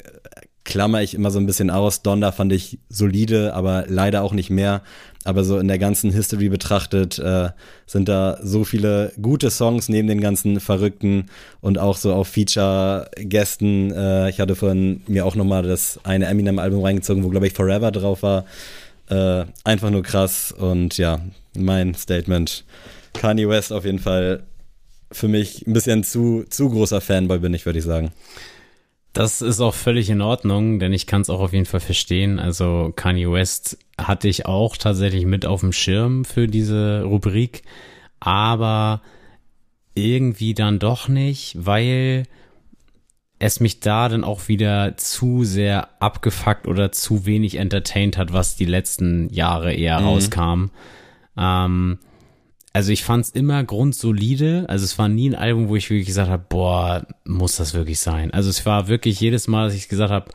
klammer 0.65 1.01
ich 1.01 1.13
immer 1.13 1.31
so 1.31 1.39
ein 1.39 1.45
bisschen 1.45 1.69
aus. 1.69 2.01
Donda 2.01 2.33
fand 2.33 2.51
ich 2.51 2.79
solide, 2.89 3.53
aber 3.53 3.85
leider 3.87 4.23
auch 4.23 4.33
nicht 4.33 4.49
mehr. 4.49 4.81
Aber 5.25 5.43
so 5.43 5.57
in 5.57 5.67
der 5.67 5.79
ganzen 5.79 6.11
History 6.11 6.49
betrachtet 6.49 7.19
äh, 7.19 7.49
sind 7.85 8.07
da 8.07 8.37
so 8.41 8.63
viele 8.63 9.11
gute 9.21 9.49
Songs 9.49 9.89
neben 9.89 10.07
den 10.07 10.21
ganzen 10.21 10.59
Verrückten 10.59 11.25
und 11.61 11.79
auch 11.79 11.97
so 11.97 12.13
auf 12.13 12.27
Feature-Gästen. 12.29 13.91
Äh, 13.91 14.29
ich 14.29 14.39
hatte 14.39 14.55
vorhin 14.55 15.01
mir 15.07 15.25
auch 15.25 15.35
nochmal 15.35 15.63
das 15.63 15.99
eine 16.03 16.27
Eminem-Album 16.27 16.83
reingezogen, 16.83 17.23
wo 17.23 17.29
glaube 17.29 17.47
ich 17.47 17.53
Forever 17.53 17.91
drauf 17.91 18.21
war. 18.23 18.45
Äh, 19.09 19.45
einfach 19.63 19.89
nur 19.89 20.03
krass 20.03 20.51
und 20.51 20.97
ja, 20.97 21.19
mein 21.57 21.95
Statement. 21.95 22.63
Kanye 23.13 23.49
West 23.49 23.73
auf 23.73 23.83
jeden 23.83 23.99
Fall 23.99 24.43
für 25.11 25.27
mich 25.27 25.65
ein 25.65 25.73
bisschen 25.73 26.03
zu, 26.03 26.45
zu 26.49 26.69
großer 26.69 27.01
Fanboy 27.01 27.39
bin 27.39 27.53
ich, 27.53 27.65
würde 27.65 27.79
ich 27.79 27.85
sagen. 27.85 28.11
Das 29.15 29.41
ist 29.41 29.61
auch 29.61 29.73
völlig 29.73 30.09
in 30.09 30.21
Ordnung, 30.21 30.77
denn 30.77 30.91
ich 30.91 31.07
kann 31.07 31.21
es 31.21 31.29
auch 31.29 31.39
auf 31.39 31.53
jeden 31.53 31.65
Fall 31.65 31.79
verstehen. 31.79 32.37
Also 32.37 32.91
Kanye 32.93 33.31
West 33.31 33.77
hatte 33.97 34.27
ich 34.27 34.45
auch 34.45 34.75
tatsächlich 34.75 35.25
mit 35.25 35.45
auf 35.45 35.61
dem 35.61 35.71
Schirm 35.71 36.25
für 36.25 36.47
diese 36.49 37.03
Rubrik, 37.03 37.63
aber 38.19 39.01
irgendwie 39.93 40.53
dann 40.53 40.79
doch 40.79 41.07
nicht, 41.07 41.55
weil 41.57 42.23
es 43.39 43.61
mich 43.61 43.79
da 43.79 44.09
dann 44.09 44.25
auch 44.25 44.49
wieder 44.49 44.97
zu 44.97 45.45
sehr 45.45 46.01
abgefuckt 46.01 46.67
oder 46.67 46.91
zu 46.91 47.25
wenig 47.25 47.55
entertained 47.55 48.17
hat, 48.17 48.33
was 48.33 48.57
die 48.57 48.65
letzten 48.65 49.29
Jahre 49.33 49.73
eher 49.73 50.01
mhm. 50.01 50.07
rauskam. 50.07 50.65
Ähm, 51.37 51.99
also 52.75 52.91
ich 52.91 53.05
fand 53.05 53.23
es 53.23 53.29
immer 53.29 53.63
grundsolide. 53.63 54.65
Also 54.67 54.83
es 54.83 54.99
war 54.99 55.07
nie 55.07 55.29
ein 55.29 55.35
Album, 55.35 55.69
wo 55.69 55.77
ich 55.77 55.89
wirklich 55.89 56.07
gesagt 56.07 56.29
habe, 56.29 56.43
boah, 56.49 57.07
muss 57.23 57.55
das 57.55 57.73
wirklich 57.73 57.99
sein. 57.99 58.31
Also 58.31 58.49
es 58.49 58.65
war 58.65 58.89
wirklich 58.89 59.17
jedes 59.21 59.47
Mal, 59.47 59.67
dass 59.67 59.75
ich 59.75 59.87
gesagt 59.87 60.11
habe, 60.11 60.29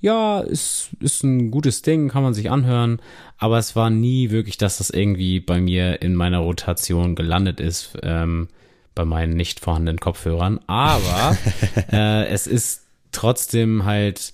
ja, 0.00 0.40
ist, 0.40 0.88
ist 1.00 1.22
ein 1.22 1.50
gutes 1.50 1.82
Ding, 1.82 2.08
kann 2.08 2.22
man 2.22 2.32
sich 2.32 2.50
anhören. 2.50 2.98
Aber 3.36 3.58
es 3.58 3.76
war 3.76 3.90
nie 3.90 4.30
wirklich, 4.30 4.56
dass 4.56 4.78
das 4.78 4.88
irgendwie 4.88 5.38
bei 5.38 5.60
mir 5.60 6.00
in 6.00 6.14
meiner 6.14 6.38
Rotation 6.38 7.14
gelandet 7.14 7.60
ist, 7.60 7.98
ähm, 8.02 8.48
bei 8.94 9.04
meinen 9.04 9.36
nicht 9.36 9.60
vorhandenen 9.60 10.00
Kopfhörern. 10.00 10.60
Aber 10.66 11.36
äh, 11.92 12.26
es 12.28 12.46
ist 12.46 12.86
trotzdem 13.12 13.84
halt 13.84 14.32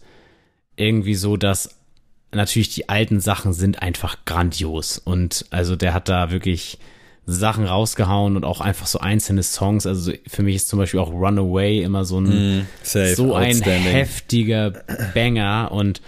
irgendwie 0.77 1.17
so, 1.17 1.37
dass 1.37 1.75
natürlich 2.31 2.73
die 2.73 2.89
alten 2.89 3.19
Sachen 3.19 3.53
sind 3.53 3.83
einfach 3.83 4.25
grandios. 4.27 4.97
Und 4.99 5.47
also 5.51 5.75
der 5.75 5.93
hat 5.93 6.09
da 6.09 6.31
wirklich 6.31 6.79
Sachen 7.31 7.67
rausgehauen 7.67 8.37
und 8.37 8.45
auch 8.45 8.63
einfach 8.63 8.87
so 8.87 9.01
einzelne 9.01 9.43
Songs. 9.43 9.87
Also 9.87 10.13
für 10.27 10.43
mich 10.43 10.57
ist 10.57 10.69
zum 10.69 10.79
Beispiel 10.79 10.99
auch 10.99 11.13
Runaway 11.13 11.83
immer 11.83 12.07
so 12.07 12.21
ein, 12.21 12.61
mm, 12.61 12.67
safe, 12.83 13.15
so 13.15 13.35
ein 13.35 13.61
heftiger 13.61 14.73
Banger 15.13 15.69
und 15.71 16.01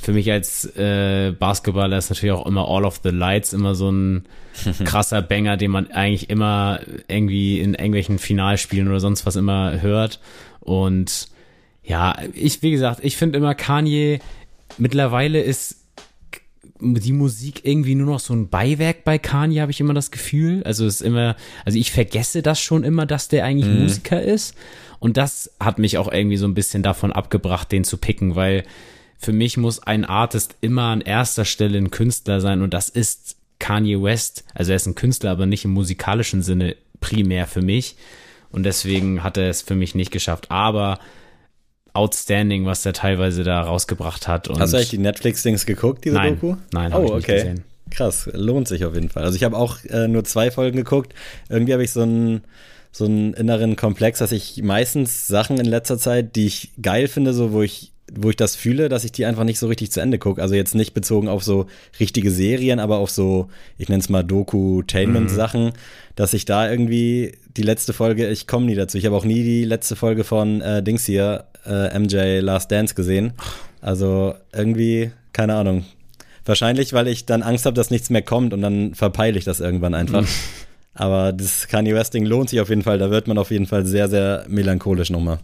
für 0.00 0.12
mich 0.12 0.32
als 0.32 0.64
äh, 0.76 1.32
Basketballer 1.38 1.98
ist 1.98 2.08
natürlich 2.08 2.32
auch 2.32 2.46
immer 2.46 2.66
All 2.66 2.86
of 2.86 3.00
the 3.02 3.10
Lights 3.10 3.52
immer 3.52 3.74
so 3.74 3.90
ein 3.90 4.24
krasser 4.84 5.20
Banger, 5.20 5.58
den 5.58 5.70
man 5.70 5.90
eigentlich 5.90 6.30
immer 6.30 6.80
irgendwie 7.08 7.60
in 7.60 7.74
irgendwelchen 7.74 8.18
Finalspielen 8.18 8.88
oder 8.88 9.00
sonst 9.00 9.26
was 9.26 9.36
immer 9.36 9.82
hört. 9.82 10.18
Und 10.60 11.28
ja, 11.82 12.16
ich, 12.32 12.62
wie 12.62 12.70
gesagt, 12.70 13.00
ich 13.02 13.18
finde 13.18 13.36
immer 13.36 13.54
Kanye 13.54 14.18
mittlerweile 14.78 15.42
ist 15.42 15.83
die 16.84 17.12
Musik 17.12 17.62
irgendwie 17.64 17.94
nur 17.94 18.06
noch 18.06 18.20
so 18.20 18.34
ein 18.34 18.48
Beiwerk 18.48 19.04
bei 19.04 19.18
Kanye, 19.18 19.60
habe 19.60 19.72
ich 19.72 19.80
immer 19.80 19.94
das 19.94 20.10
Gefühl. 20.10 20.62
Also 20.64 20.86
es 20.86 20.96
ist 20.96 21.00
immer, 21.00 21.36
also 21.64 21.78
ich 21.78 21.92
vergesse 21.92 22.42
das 22.42 22.60
schon 22.60 22.84
immer, 22.84 23.06
dass 23.06 23.28
der 23.28 23.44
eigentlich 23.44 23.72
mhm. 23.72 23.82
Musiker 23.82 24.20
ist. 24.20 24.54
Und 24.98 25.16
das 25.16 25.50
hat 25.60 25.78
mich 25.78 25.98
auch 25.98 26.12
irgendwie 26.12 26.36
so 26.36 26.46
ein 26.46 26.54
bisschen 26.54 26.82
davon 26.82 27.12
abgebracht, 27.12 27.72
den 27.72 27.84
zu 27.84 27.96
picken, 27.96 28.36
weil 28.36 28.64
für 29.18 29.32
mich 29.32 29.56
muss 29.56 29.80
ein 29.80 30.04
Artist 30.04 30.56
immer 30.60 30.84
an 30.84 31.00
erster 31.00 31.44
Stelle 31.44 31.78
ein 31.78 31.90
Künstler 31.90 32.40
sein 32.40 32.62
und 32.62 32.74
das 32.74 32.88
ist 32.88 33.36
Kanye 33.58 34.02
West. 34.02 34.44
Also 34.54 34.72
er 34.72 34.76
ist 34.76 34.86
ein 34.86 34.94
Künstler, 34.94 35.30
aber 35.30 35.46
nicht 35.46 35.64
im 35.64 35.70
musikalischen 35.72 36.42
Sinne 36.42 36.76
primär 37.00 37.46
für 37.46 37.62
mich. 37.62 37.96
Und 38.50 38.64
deswegen 38.64 39.22
hat 39.22 39.36
er 39.36 39.48
es 39.48 39.62
für 39.62 39.74
mich 39.74 39.94
nicht 39.94 40.10
geschafft. 40.10 40.50
Aber 40.50 40.98
outstanding, 41.94 42.66
was 42.66 42.82
der 42.82 42.92
teilweise 42.92 43.44
da 43.44 43.62
rausgebracht 43.62 44.28
hat. 44.28 44.48
Und 44.48 44.60
Hast 44.60 44.72
du 44.72 44.76
eigentlich 44.76 44.90
die 44.90 44.98
Netflix-Dings 44.98 45.64
geguckt, 45.64 46.04
diese 46.04 46.16
nein, 46.16 46.34
Doku? 46.34 46.56
Nein, 46.72 46.92
habe 46.92 47.06
oh, 47.06 47.14
okay. 47.14 47.36
gesehen. 47.36 47.64
Krass, 47.90 48.28
lohnt 48.32 48.68
sich 48.68 48.84
auf 48.84 48.94
jeden 48.94 49.08
Fall. 49.08 49.24
Also 49.24 49.36
ich 49.36 49.44
habe 49.44 49.56
auch 49.56 49.78
äh, 49.84 50.08
nur 50.08 50.24
zwei 50.24 50.50
Folgen 50.50 50.76
geguckt. 50.76 51.14
Irgendwie 51.48 51.72
habe 51.72 51.84
ich 51.84 51.92
so 51.92 52.02
einen 52.02 52.42
so 52.90 53.06
einen 53.06 53.34
inneren 53.34 53.74
Komplex, 53.74 54.20
dass 54.20 54.30
ich 54.30 54.62
meistens 54.62 55.26
Sachen 55.26 55.58
in 55.58 55.66
letzter 55.66 55.98
Zeit, 55.98 56.36
die 56.36 56.46
ich 56.46 56.70
geil 56.80 57.08
finde, 57.08 57.32
so 57.32 57.52
wo 57.52 57.62
ich 57.62 57.92
wo 58.12 58.30
ich 58.30 58.36
das 58.36 58.54
fühle, 58.54 58.88
dass 58.88 59.04
ich 59.04 59.12
die 59.12 59.24
einfach 59.24 59.44
nicht 59.44 59.58
so 59.58 59.66
richtig 59.66 59.90
zu 59.90 60.00
Ende 60.00 60.18
gucke. 60.18 60.40
Also 60.42 60.54
jetzt 60.54 60.74
nicht 60.74 60.94
bezogen 60.94 61.26
auf 61.26 61.42
so 61.42 61.66
richtige 61.98 62.30
Serien, 62.30 62.78
aber 62.78 62.98
auf 62.98 63.10
so, 63.10 63.48
ich 63.78 63.88
nenne 63.88 64.00
es 64.00 64.08
mal 64.08 64.22
Doku-Tainment-Sachen, 64.22 65.64
mhm. 65.64 65.72
dass 66.14 66.34
ich 66.34 66.44
da 66.44 66.70
irgendwie 66.70 67.32
die 67.56 67.62
letzte 67.62 67.92
Folge, 67.92 68.28
ich 68.28 68.46
komme 68.46 68.66
nie 68.66 68.74
dazu. 68.74 68.98
Ich 68.98 69.06
habe 69.06 69.16
auch 69.16 69.24
nie 69.24 69.42
die 69.42 69.64
letzte 69.64 69.96
Folge 69.96 70.22
von 70.22 70.60
äh, 70.60 70.82
Dings 70.82 71.06
hier, 71.06 71.46
äh, 71.66 71.98
MJ 71.98 72.40
Last 72.40 72.70
Dance 72.70 72.94
gesehen. 72.94 73.32
Also 73.80 74.34
irgendwie, 74.52 75.10
keine 75.32 75.54
Ahnung. 75.54 75.84
Wahrscheinlich, 76.44 76.92
weil 76.92 77.08
ich 77.08 77.26
dann 77.26 77.42
Angst 77.42 77.64
habe, 77.66 77.74
dass 77.74 77.90
nichts 77.90 78.10
mehr 78.10 78.22
kommt 78.22 78.52
und 78.52 78.60
dann 78.60 78.94
verpeile 78.94 79.38
ich 79.38 79.44
das 79.44 79.60
irgendwann 79.60 79.94
einfach. 79.94 80.26
Aber 80.94 81.32
das 81.32 81.68
Kanye 81.68 81.94
Westing 81.94 82.24
lohnt 82.24 82.50
sich 82.50 82.60
auf 82.60 82.68
jeden 82.68 82.82
Fall. 82.82 82.98
Da 82.98 83.10
wird 83.10 83.26
man 83.26 83.38
auf 83.38 83.50
jeden 83.50 83.66
Fall 83.66 83.84
sehr, 83.84 84.08
sehr 84.08 84.44
melancholisch 84.48 85.10
nochmal. 85.10 85.38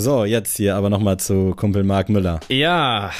So, 0.00 0.24
jetzt 0.24 0.56
hier 0.56 0.76
aber 0.76 0.90
nochmal 0.90 1.16
zu 1.16 1.54
Kumpel 1.56 1.82
Mark 1.82 2.08
Müller. 2.08 2.38
Ja, 2.48 3.10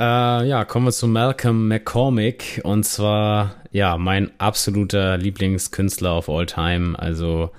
äh, 0.00 0.48
ja, 0.48 0.64
kommen 0.64 0.86
wir 0.86 0.92
zu 0.92 1.06
Malcolm 1.06 1.68
McCormick. 1.68 2.60
Und 2.64 2.82
zwar, 2.82 3.54
ja, 3.70 3.96
mein 3.96 4.32
absoluter 4.38 5.16
Lieblingskünstler 5.18 6.18
of 6.18 6.28
all 6.28 6.44
time. 6.44 6.98
Also, 6.98 7.52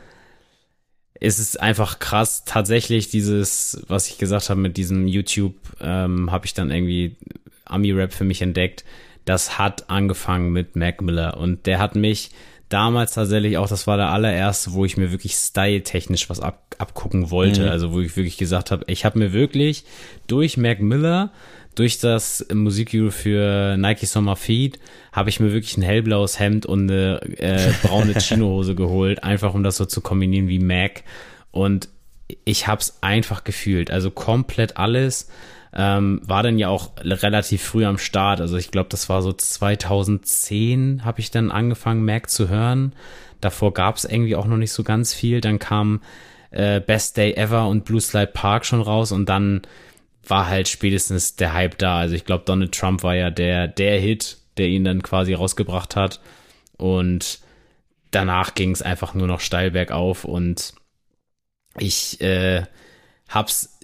es 1.20 1.40
ist 1.40 1.60
einfach 1.60 2.00
krass. 2.00 2.44
Tatsächlich 2.46 3.10
dieses, 3.10 3.84
was 3.88 4.08
ich 4.08 4.18
gesagt 4.18 4.50
habe 4.50 4.60
mit 4.60 4.78
diesem 4.78 5.08
YouTube, 5.08 5.56
ähm, 5.82 6.32
habe 6.32 6.46
ich 6.46 6.54
dann 6.54 6.72
irgendwie 6.72 7.16
Ami-Rap 7.66 8.14
für 8.14 8.24
mich 8.24 8.42
entdeckt. 8.42 8.84
Das 9.26 9.58
hat 9.58 9.90
angefangen 9.90 10.52
mit 10.52 10.76
Mac 10.76 11.02
Miller 11.02 11.38
und 11.38 11.66
der 11.66 11.80
hat 11.80 11.96
mich 11.96 12.32
damals 12.70 13.14
tatsächlich 13.14 13.58
auch, 13.58 13.68
das 13.68 13.88
war 13.88 13.98
der 13.98 14.10
allererste, 14.10 14.74
wo 14.74 14.86
ich 14.86 14.98
mir 14.98 15.12
wirklich 15.12 15.34
style-technisch 15.34 16.30
was 16.30 16.40
ab, 16.40 16.76
abgucken 16.78 17.32
wollte. 17.32 17.64
Mhm. 17.64 17.70
Also 17.70 17.92
wo 17.92 18.00
ich 18.00 18.16
wirklich 18.16 18.38
gesagt 18.38 18.72
habe, 18.72 18.86
ich 18.88 19.06
habe 19.06 19.20
mir 19.20 19.34
wirklich 19.34 19.84
durch 20.28 20.58
Mac 20.58 20.82
Miller, 20.82 21.32
durch 21.78 22.00
das 22.00 22.46
Musikvideo 22.52 23.12
für 23.12 23.78
Nike 23.78 24.08
Summer 24.08 24.36
Feed, 24.36 24.80
habe 25.12 25.30
ich 25.30 25.40
mir 25.40 25.54
wirklich 25.54 25.78
ein 25.78 25.84
hellblaues 25.84 26.40
Hemd 26.40 26.66
und 26.66 26.90
eine 26.90 27.22
äh, 27.38 27.72
braune 27.84 28.14
Chinohose 28.20 28.74
geholt, 28.74 29.24
einfach 29.24 29.54
um 29.54 29.64
das 29.64 29.78
so 29.78 29.86
zu 29.86 30.02
kombinieren 30.02 30.48
wie 30.48 30.60
Mac. 30.60 31.04
Und 31.52 31.90
ich 32.46 32.68
habe 32.68 32.82
es 32.82 32.98
einfach 33.02 33.44
gefühlt. 33.44 33.92
Also 33.92 34.12
komplett 34.12 34.78
alles. 34.78 35.30
Ähm, 35.74 36.22
war 36.24 36.42
dann 36.42 36.58
ja 36.58 36.70
auch 36.70 36.92
relativ 37.02 37.62
früh 37.62 37.86
am 37.86 38.00
Start. 38.00 38.42
Also 38.42 38.58
ich 38.58 38.72
glaube, 38.72 38.90
das 38.90 39.10
war 39.10 39.22
so 39.22 39.32
2010 39.32 41.06
habe 41.06 41.20
ich 41.20 41.30
dann 41.30 41.52
angefangen, 41.52 42.04
Mac 42.04 42.30
zu 42.30 42.50
hören. 42.50 42.94
Davor 43.42 43.74
gab 43.74 43.98
es 43.98 44.06
irgendwie 44.06 44.36
auch 44.36 44.48
noch 44.48 44.58
nicht 44.58 44.72
so 44.72 44.84
ganz 44.84 45.14
viel. 45.14 45.42
Dann 45.42 45.60
kam 45.60 46.02
äh, 46.50 46.80
Best 46.80 47.18
Day 47.18 47.34
Ever 47.34 47.68
und 47.68 47.86
Blue 47.86 48.02
Slide 48.02 48.32
Park 48.34 48.66
schon 48.66 48.82
raus 48.82 49.12
und 49.12 49.30
dann 49.30 49.62
war 50.30 50.48
halt 50.48 50.68
spätestens 50.68 51.36
der 51.36 51.54
Hype 51.54 51.78
da. 51.78 52.00
Also 52.00 52.16
ich 52.16 52.26
glaube, 52.26 52.44
Donald 52.46 52.74
Trump 52.74 53.04
war 53.04 53.16
ja 53.16 53.30
der, 53.30 53.68
der 53.68 54.00
Hit, 54.00 54.38
der 54.58 54.68
ihn 54.68 54.84
dann 54.84 55.02
quasi 55.04 55.34
rausgebracht 55.34 55.96
hat. 55.96 56.20
Und 56.78 57.40
danach 58.12 58.56
ging 58.56 58.72
es 58.72 58.82
einfach 58.82 59.14
nur 59.14 59.28
noch 59.28 59.40
steil 59.40 59.72
bergauf 59.72 60.26
und 60.26 60.74
ich 61.80 62.22
äh, 62.22 62.64
hab's 63.30 63.80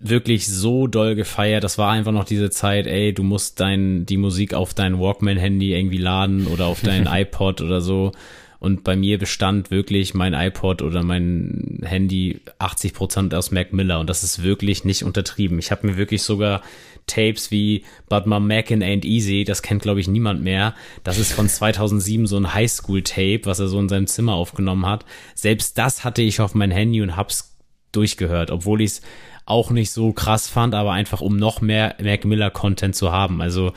wirklich 0.00 0.46
so 0.46 0.86
doll 0.86 1.14
gefeiert. 1.14 1.64
Das 1.64 1.78
war 1.78 1.90
einfach 1.90 2.12
noch 2.12 2.24
diese 2.24 2.50
Zeit, 2.50 2.86
ey, 2.86 3.12
du 3.12 3.22
musst 3.22 3.60
dein, 3.60 4.06
die 4.06 4.16
Musik 4.16 4.54
auf 4.54 4.74
dein 4.74 4.98
Walkman-Handy 4.98 5.74
irgendwie 5.74 5.98
laden 5.98 6.46
oder 6.46 6.66
auf 6.66 6.80
dein 6.82 7.06
iPod 7.10 7.60
oder 7.60 7.80
so. 7.80 8.12
Und 8.60 8.82
bei 8.82 8.96
mir 8.96 9.18
bestand 9.18 9.70
wirklich 9.70 10.14
mein 10.14 10.34
iPod 10.34 10.82
oder 10.82 11.02
mein 11.04 11.80
Handy 11.84 12.40
80 12.58 12.92
Prozent 12.92 13.34
aus 13.34 13.52
Mac 13.52 13.72
Miller. 13.72 14.00
Und 14.00 14.10
das 14.10 14.24
ist 14.24 14.42
wirklich 14.42 14.84
nicht 14.84 15.04
untertrieben. 15.04 15.58
Ich 15.58 15.70
habe 15.70 15.86
mir 15.86 15.96
wirklich 15.96 16.22
sogar 16.22 16.62
Tapes 17.06 17.50
wie 17.50 17.84
But 18.08 18.26
My 18.26 18.40
Mackin' 18.40 18.82
Ain't 18.82 19.04
Easy, 19.04 19.44
das 19.44 19.62
kennt 19.62 19.82
glaube 19.82 20.00
ich 20.00 20.08
niemand 20.08 20.42
mehr. 20.42 20.74
Das 21.04 21.18
ist 21.18 21.32
von 21.32 21.48
2007 21.48 22.26
so 22.26 22.36
ein 22.36 22.52
Highschool-Tape, 22.52 23.42
was 23.44 23.60
er 23.60 23.68
so 23.68 23.80
in 23.80 23.88
seinem 23.88 24.06
Zimmer 24.06 24.34
aufgenommen 24.34 24.86
hat. 24.86 25.04
Selbst 25.34 25.78
das 25.78 26.04
hatte 26.04 26.22
ich 26.22 26.40
auf 26.40 26.54
mein 26.54 26.70
Handy 26.70 27.00
und 27.00 27.16
hab's 27.16 27.56
durchgehört, 27.92 28.50
obwohl 28.50 28.82
ich 28.82 28.90
es 28.90 29.02
auch 29.46 29.70
nicht 29.70 29.90
so 29.90 30.12
krass 30.12 30.48
fand, 30.48 30.74
aber 30.74 30.92
einfach 30.92 31.22
um 31.22 31.36
noch 31.36 31.60
mehr 31.60 31.96
Mac 32.02 32.24
Miller 32.24 32.50
Content 32.50 32.94
zu 32.94 33.10
haben. 33.10 33.40
Also 33.40 33.72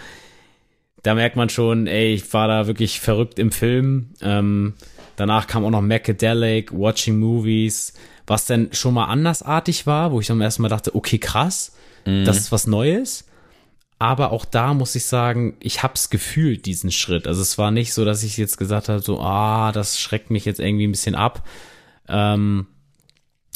da 1.04 1.16
merkt 1.16 1.36
man 1.36 1.50
schon, 1.50 1.88
ey, 1.88 2.14
ich 2.14 2.34
war 2.34 2.48
da 2.48 2.68
wirklich 2.68 3.00
verrückt 3.00 3.40
im 3.40 3.52
Film. 3.52 4.12
Ähm, 4.22 4.74
danach 5.16 5.48
kam 5.48 5.66
auch 5.66 5.72
noch 5.72 5.82
Macadelic, 5.82 6.72
Watching 6.72 7.20
Movies, 7.20 7.94
was 8.28 8.46
dann 8.46 8.70
schon 8.72 8.94
mal 8.94 9.06
andersartig 9.06 9.88
war, 9.88 10.12
wo 10.12 10.20
ich 10.20 10.28
dann 10.28 10.42
erstmal 10.42 10.70
dachte, 10.70 10.96
okay, 10.96 11.18
krass, 11.18 11.76
mhm. 12.06 12.26
das 12.26 12.38
ist 12.38 12.52
was 12.52 12.68
Neues. 12.68 13.26
Aber 13.98 14.32
auch 14.32 14.46
da 14.46 14.74
muss 14.74 14.96
ich 14.96 15.06
sagen, 15.06 15.56
ich 15.60 15.84
hab's 15.84 16.10
gefühlt, 16.10 16.66
diesen 16.66 16.92
Schritt. 16.92 17.28
Also 17.28 17.42
es 17.42 17.60
war 17.60 17.70
nicht 17.70 17.94
so, 17.94 18.04
dass 18.04 18.24
ich 18.24 18.36
jetzt 18.36 18.58
gesagt 18.58 18.90
habe, 18.90 19.00
so, 19.00 19.20
ah, 19.20 19.72
das 19.72 20.00
schreckt 20.00 20.32
mich 20.32 20.44
jetzt 20.46 20.60
irgendwie 20.60 20.88
ein 20.88 20.92
bisschen 20.92 21.14
ab. 21.14 21.48
Ähm, 22.08 22.66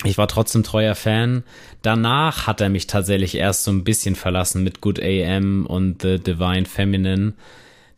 ich 0.03 0.17
war 0.17 0.27
trotzdem 0.27 0.63
treuer 0.63 0.95
Fan. 0.95 1.43
Danach 1.81 2.47
hat 2.47 2.59
er 2.59 2.69
mich 2.69 2.87
tatsächlich 2.87 3.35
erst 3.35 3.63
so 3.63 3.71
ein 3.71 3.83
bisschen 3.83 4.15
verlassen 4.15 4.63
mit 4.63 4.81
Good 4.81 5.01
AM 5.01 5.65
und 5.65 6.01
The 6.01 6.19
Divine 6.19 6.65
Feminine. 6.65 7.33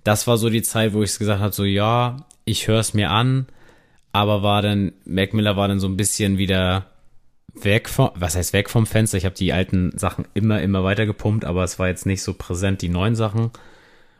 Das 0.04 0.28
war 0.28 0.38
so 0.38 0.50
die 0.50 0.62
Zeit, 0.62 0.93
wo 0.93 1.02
ich 1.02 1.18
gesagt 1.18 1.41
habe, 1.41 1.54
so 1.54 1.64
ja, 1.64 2.28
ich 2.45 2.68
höre 2.68 2.80
es 2.80 2.93
mir 2.93 3.10
an, 3.10 3.48
aber 4.14 4.43
war 4.43 4.62
dann, 4.62 4.93
Mac 5.06 5.34
Miller 5.34 5.58
war 5.58 5.68
dann 5.68 5.80
so 5.80 5.88
ein 5.88 5.98
bisschen 5.98 6.38
wieder 6.38 6.86
weg 7.54 7.89
vom, 7.89 8.12
was 8.16 8.36
heißt 8.36 8.54
weg 8.54 8.70
vom 8.70 8.86
Fenster? 8.86 9.18
Ich 9.18 9.26
habe 9.26 9.36
die 9.36 9.52
alten 9.52 9.98
Sachen 9.98 10.26
immer, 10.34 10.62
immer 10.62 10.84
weiter 10.84 11.06
gepumpt, 11.06 11.45
aber 11.45 11.64
es 11.64 11.80
war 11.80 11.88
jetzt 11.88 12.06
nicht 12.06 12.22
so 12.22 12.34
präsent, 12.34 12.82
die 12.82 12.89
neuen 12.89 13.16
Sachen. 13.16 13.52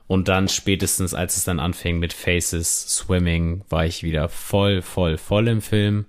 Und 0.08 0.30
dann 0.30 0.48
spätestens, 0.48 1.14
als 1.14 1.38
es 1.38 1.44
dann 1.44 1.60
anfing 1.60 2.00
mit 2.00 2.14
Faces, 2.14 2.88
Swimming, 2.88 3.62
war 3.70 3.86
ich 3.86 4.04
wieder 4.04 4.30
voll, 4.30 4.82
voll, 4.82 5.18
voll 5.18 5.48
im 5.48 5.62
Film. 5.62 6.06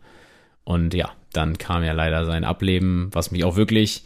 Und 0.64 0.94
ja, 0.94 1.12
dann 1.38 1.56
kam 1.56 1.84
ja 1.84 1.92
leider 1.92 2.26
sein 2.26 2.44
Ableben, 2.44 3.08
was 3.12 3.30
mich 3.30 3.44
auch 3.44 3.56
wirklich 3.56 4.02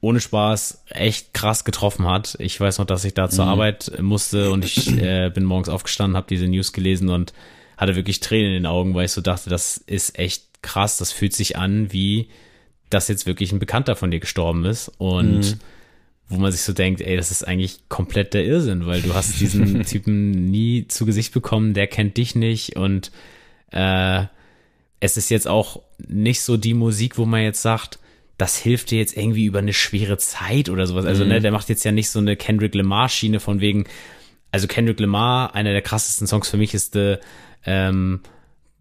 ohne 0.00 0.18
Spaß 0.18 0.84
echt 0.90 1.32
krass 1.32 1.64
getroffen 1.64 2.06
hat. 2.06 2.36
Ich 2.40 2.60
weiß 2.60 2.78
noch, 2.78 2.86
dass 2.86 3.04
ich 3.04 3.14
da 3.14 3.30
zur 3.30 3.44
mhm. 3.44 3.52
Arbeit 3.52 3.92
musste 4.00 4.50
und 4.50 4.64
ich 4.64 4.98
äh, 5.00 5.30
bin 5.30 5.44
morgens 5.44 5.68
aufgestanden, 5.68 6.16
habe 6.16 6.26
diese 6.28 6.48
News 6.48 6.72
gelesen 6.72 7.08
und 7.08 7.32
hatte 7.76 7.94
wirklich 7.94 8.20
Tränen 8.20 8.48
in 8.48 8.54
den 8.54 8.66
Augen, 8.66 8.94
weil 8.94 9.06
ich 9.06 9.12
so 9.12 9.20
dachte, 9.20 9.48
das 9.48 9.76
ist 9.78 10.18
echt 10.18 10.44
krass. 10.60 10.98
Das 10.98 11.12
fühlt 11.12 11.32
sich 11.32 11.56
an, 11.56 11.92
wie 11.92 12.28
dass 12.90 13.08
jetzt 13.08 13.26
wirklich 13.26 13.52
ein 13.52 13.58
Bekannter 13.58 13.96
von 13.96 14.10
dir 14.10 14.20
gestorben 14.20 14.64
ist 14.64 14.88
und 14.98 15.40
mhm. 15.40 15.58
wo 16.28 16.36
man 16.36 16.52
sich 16.52 16.62
so 16.62 16.72
denkt, 16.72 17.00
ey, 17.00 17.16
das 17.16 17.30
ist 17.30 17.46
eigentlich 17.46 17.88
komplett 17.88 18.34
der 18.34 18.44
Irrsinn, 18.44 18.86
weil 18.86 19.00
du 19.02 19.14
hast 19.14 19.40
diesen 19.40 19.82
Typen 19.86 20.50
nie 20.50 20.88
zu 20.88 21.06
Gesicht 21.06 21.32
bekommen, 21.32 21.74
der 21.74 21.86
kennt 21.86 22.16
dich 22.16 22.34
nicht 22.34 22.76
und 22.76 23.12
äh, 23.70 24.24
es 25.02 25.16
ist 25.16 25.30
jetzt 25.30 25.48
auch 25.48 25.82
nicht 26.06 26.42
so 26.42 26.56
die 26.56 26.74
Musik, 26.74 27.18
wo 27.18 27.26
man 27.26 27.42
jetzt 27.42 27.60
sagt, 27.60 27.98
das 28.38 28.56
hilft 28.56 28.92
dir 28.92 28.98
jetzt 28.98 29.16
irgendwie 29.16 29.46
über 29.46 29.58
eine 29.58 29.72
schwere 29.72 30.16
Zeit 30.16 30.68
oder 30.68 30.86
sowas. 30.86 31.06
Also, 31.06 31.22
ne, 31.22 31.26
mhm. 31.26 31.32
ne, 31.32 31.40
der 31.40 31.50
macht 31.50 31.68
jetzt 31.68 31.82
ja 31.82 31.90
nicht 31.90 32.08
so 32.08 32.20
eine 32.20 32.36
Kendrick 32.36 32.72
Lamar-Schiene 32.72 33.40
von 33.40 33.60
wegen, 33.60 33.86
also 34.52 34.68
Kendrick 34.68 35.00
Lamar, 35.00 35.56
einer 35.56 35.72
der 35.72 35.82
krassesten 35.82 36.28
Songs 36.28 36.48
für 36.48 36.56
mich 36.56 36.72
ist 36.72 36.92
The, 36.92 37.16
ähm, 37.66 38.20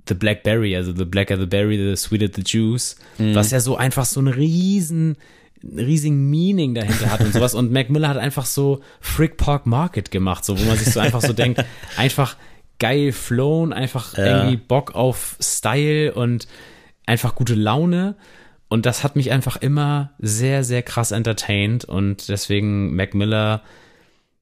The 0.08 0.14
Blackberry, 0.14 0.76
also 0.76 0.94
The 0.96 1.06
Blacker 1.06 1.40
the 1.40 1.48
Berry, 1.48 1.78
The 1.78 1.96
Sweeter 1.96 2.30
the 2.32 2.44
Juice, 2.46 2.98
mhm. 3.18 3.34
was 3.34 3.50
ja 3.50 3.60
so 3.60 3.76
einfach 3.76 4.06
so 4.06 4.22
ein 4.22 4.28
riesen, 4.28 5.18
riesigen 5.64 6.30
Meaning 6.30 6.76
dahinter 6.76 7.10
hat 7.10 7.22
und 7.22 7.34
sowas. 7.34 7.56
Und 7.56 7.72
Mac 7.72 7.90
Miller 7.90 8.10
hat 8.10 8.18
einfach 8.18 8.46
so 8.46 8.82
Frick 9.00 9.38
Park 9.38 9.66
Market 9.66 10.12
gemacht, 10.12 10.46
so, 10.46 10.60
wo 10.60 10.64
man 10.66 10.78
sich 10.78 10.94
so 10.94 11.00
einfach 11.00 11.22
so 11.22 11.34
denkt, 11.34 11.66
einfach 11.98 12.38
geil 12.82 13.12
flown, 13.12 13.72
einfach 13.72 14.18
ja. 14.18 14.26
irgendwie 14.26 14.58
Bock 14.58 14.96
auf 14.96 15.38
Style 15.40 16.14
und 16.14 16.48
einfach 17.06 17.36
gute 17.36 17.54
Laune. 17.54 18.16
Und 18.70 18.86
das 18.88 19.04
hat 19.04 19.16
mich 19.16 19.32
einfach 19.32 19.58
immer 19.58 20.12
sehr, 20.18 20.64
sehr 20.64 20.82
krass 20.82 21.12
entertained. 21.12 21.86
Und 21.86 22.28
deswegen 22.28 22.96
Mac 22.96 23.14
Miller 23.14 23.62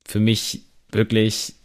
für 0.08 0.22
mich 0.22 0.64
wirklich 0.92 1.56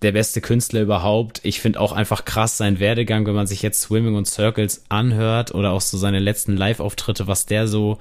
der 0.00 0.12
beste 0.12 0.40
Künstler 0.40 0.80
überhaupt. 0.80 1.40
Ich 1.42 1.60
finde 1.60 1.78
auch 1.78 1.92
einfach 1.92 2.24
krass 2.24 2.56
sein 2.56 2.80
Werdegang, 2.80 3.26
wenn 3.26 3.34
man 3.34 3.46
sich 3.46 3.60
jetzt 3.60 3.82
Swimming 3.82 4.14
und 4.14 4.26
Circles 4.26 4.84
anhört 4.88 5.54
oder 5.54 5.72
auch 5.72 5.80
so 5.82 5.98
seine 5.98 6.20
letzten 6.20 6.56
Live-Auftritte, 6.56 7.26
was 7.26 7.44
der 7.44 7.68
so, 7.68 7.98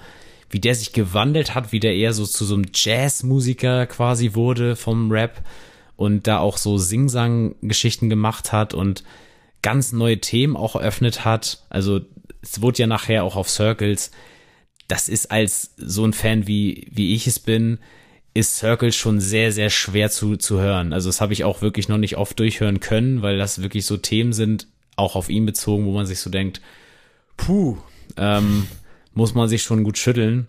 wie 0.50 0.60
der 0.60 0.76
sich 0.76 0.94
gewandelt 0.94 1.56
hat, 1.56 1.74
wie 1.74 1.80
der 1.82 1.96
eher 1.96 2.14
so 2.14 2.26
zu 2.26 2.46
so 2.46 2.54
einem 2.54 2.68
Jazz-Musiker 2.74 3.86
quasi 3.88 4.34
wurde 4.34 4.78
vom 4.78 5.12
Rap 5.12 5.42
und 5.98 6.28
da 6.28 6.40
auch 6.40 6.58
so 6.58 6.78
Sing-Sang-Geschichten 6.78 8.10
gemacht 8.10 8.54
hat 8.54 8.74
und 8.74 9.04
ganz 9.62 9.92
neue 9.92 10.20
Themen 10.22 10.56
auch 10.56 10.76
eröffnet 10.76 11.26
hat. 11.26 11.66
Also 11.70 12.02
es 12.42 12.62
wurde 12.62 12.80
ja 12.80 12.88
nachher 12.88 13.24
auch 13.24 13.36
auf 13.36 13.50
Circles. 13.50 14.12
Das 14.88 15.10
ist 15.10 15.32
als 15.32 15.74
so 15.76 16.06
ein 16.06 16.14
Fan 16.14 16.48
wie, 16.48 16.88
wie 16.92 17.14
ich 17.16 17.28
es 17.28 17.40
bin, 17.40 17.80
ist 18.34 18.58
Circles 18.58 18.96
schon 18.96 19.20
sehr, 19.20 19.52
sehr 19.52 19.72
schwer 19.72 20.12
zu, 20.12 20.38
zu 20.38 20.60
hören. 20.60 20.94
Also 20.94 21.10
das 21.10 21.20
habe 21.20 21.34
ich 21.34 21.44
auch 21.44 21.62
wirklich 21.62 21.90
noch 21.90 21.98
nicht 21.98 22.18
oft 22.18 22.40
durchhören 22.40 22.80
können, 22.80 23.24
weil 23.24 23.38
das 23.38 23.64
wirklich 23.64 23.86
so 23.86 23.98
Themen 23.98 24.32
sind, 24.32 24.68
auch 24.96 25.16
auf 25.16 25.30
ihn 25.30 25.46
bezogen, 25.48 25.86
wo 25.86 25.92
man 25.92 26.06
sich 26.06 26.20
so 26.20 26.30
denkt, 26.30 26.62
puh, 27.36 27.78
ähm, 28.16 28.68
muss 29.14 29.34
man 29.34 29.50
sich 29.50 29.64
schon 29.64 29.84
gut 29.84 29.98
schütteln. 29.98 30.48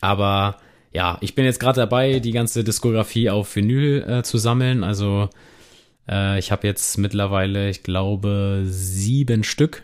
Aber 0.00 0.58
ja, 0.94 1.18
ich 1.20 1.34
bin 1.34 1.44
jetzt 1.44 1.58
gerade 1.58 1.80
dabei, 1.80 2.20
die 2.20 2.30
ganze 2.30 2.62
Diskografie 2.62 3.28
auf 3.28 3.54
Vinyl 3.54 4.02
äh, 4.08 4.22
zu 4.22 4.38
sammeln. 4.38 4.84
Also 4.84 5.28
äh, 6.08 6.38
ich 6.38 6.52
habe 6.52 6.66
jetzt 6.66 6.96
mittlerweile, 6.98 7.68
ich 7.68 7.82
glaube, 7.82 8.62
sieben 8.64 9.42
Stück 9.42 9.82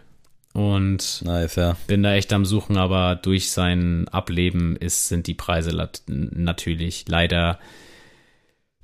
und 0.53 1.23
nice, 1.25 1.57
ja. 1.57 1.77
bin 1.89 2.05
da 2.05 2.15
echt 2.15 2.33
am 2.33 2.45
Suchen, 2.45 2.77
aber 2.77 3.17
durch 3.17 3.51
sein 3.51 4.07
Ableben 4.09 4.77
ist, 4.77 5.09
sind 5.09 5.27
die 5.27 5.35
Preise 5.35 5.89
natürlich 6.07 7.05
leider 7.09 7.59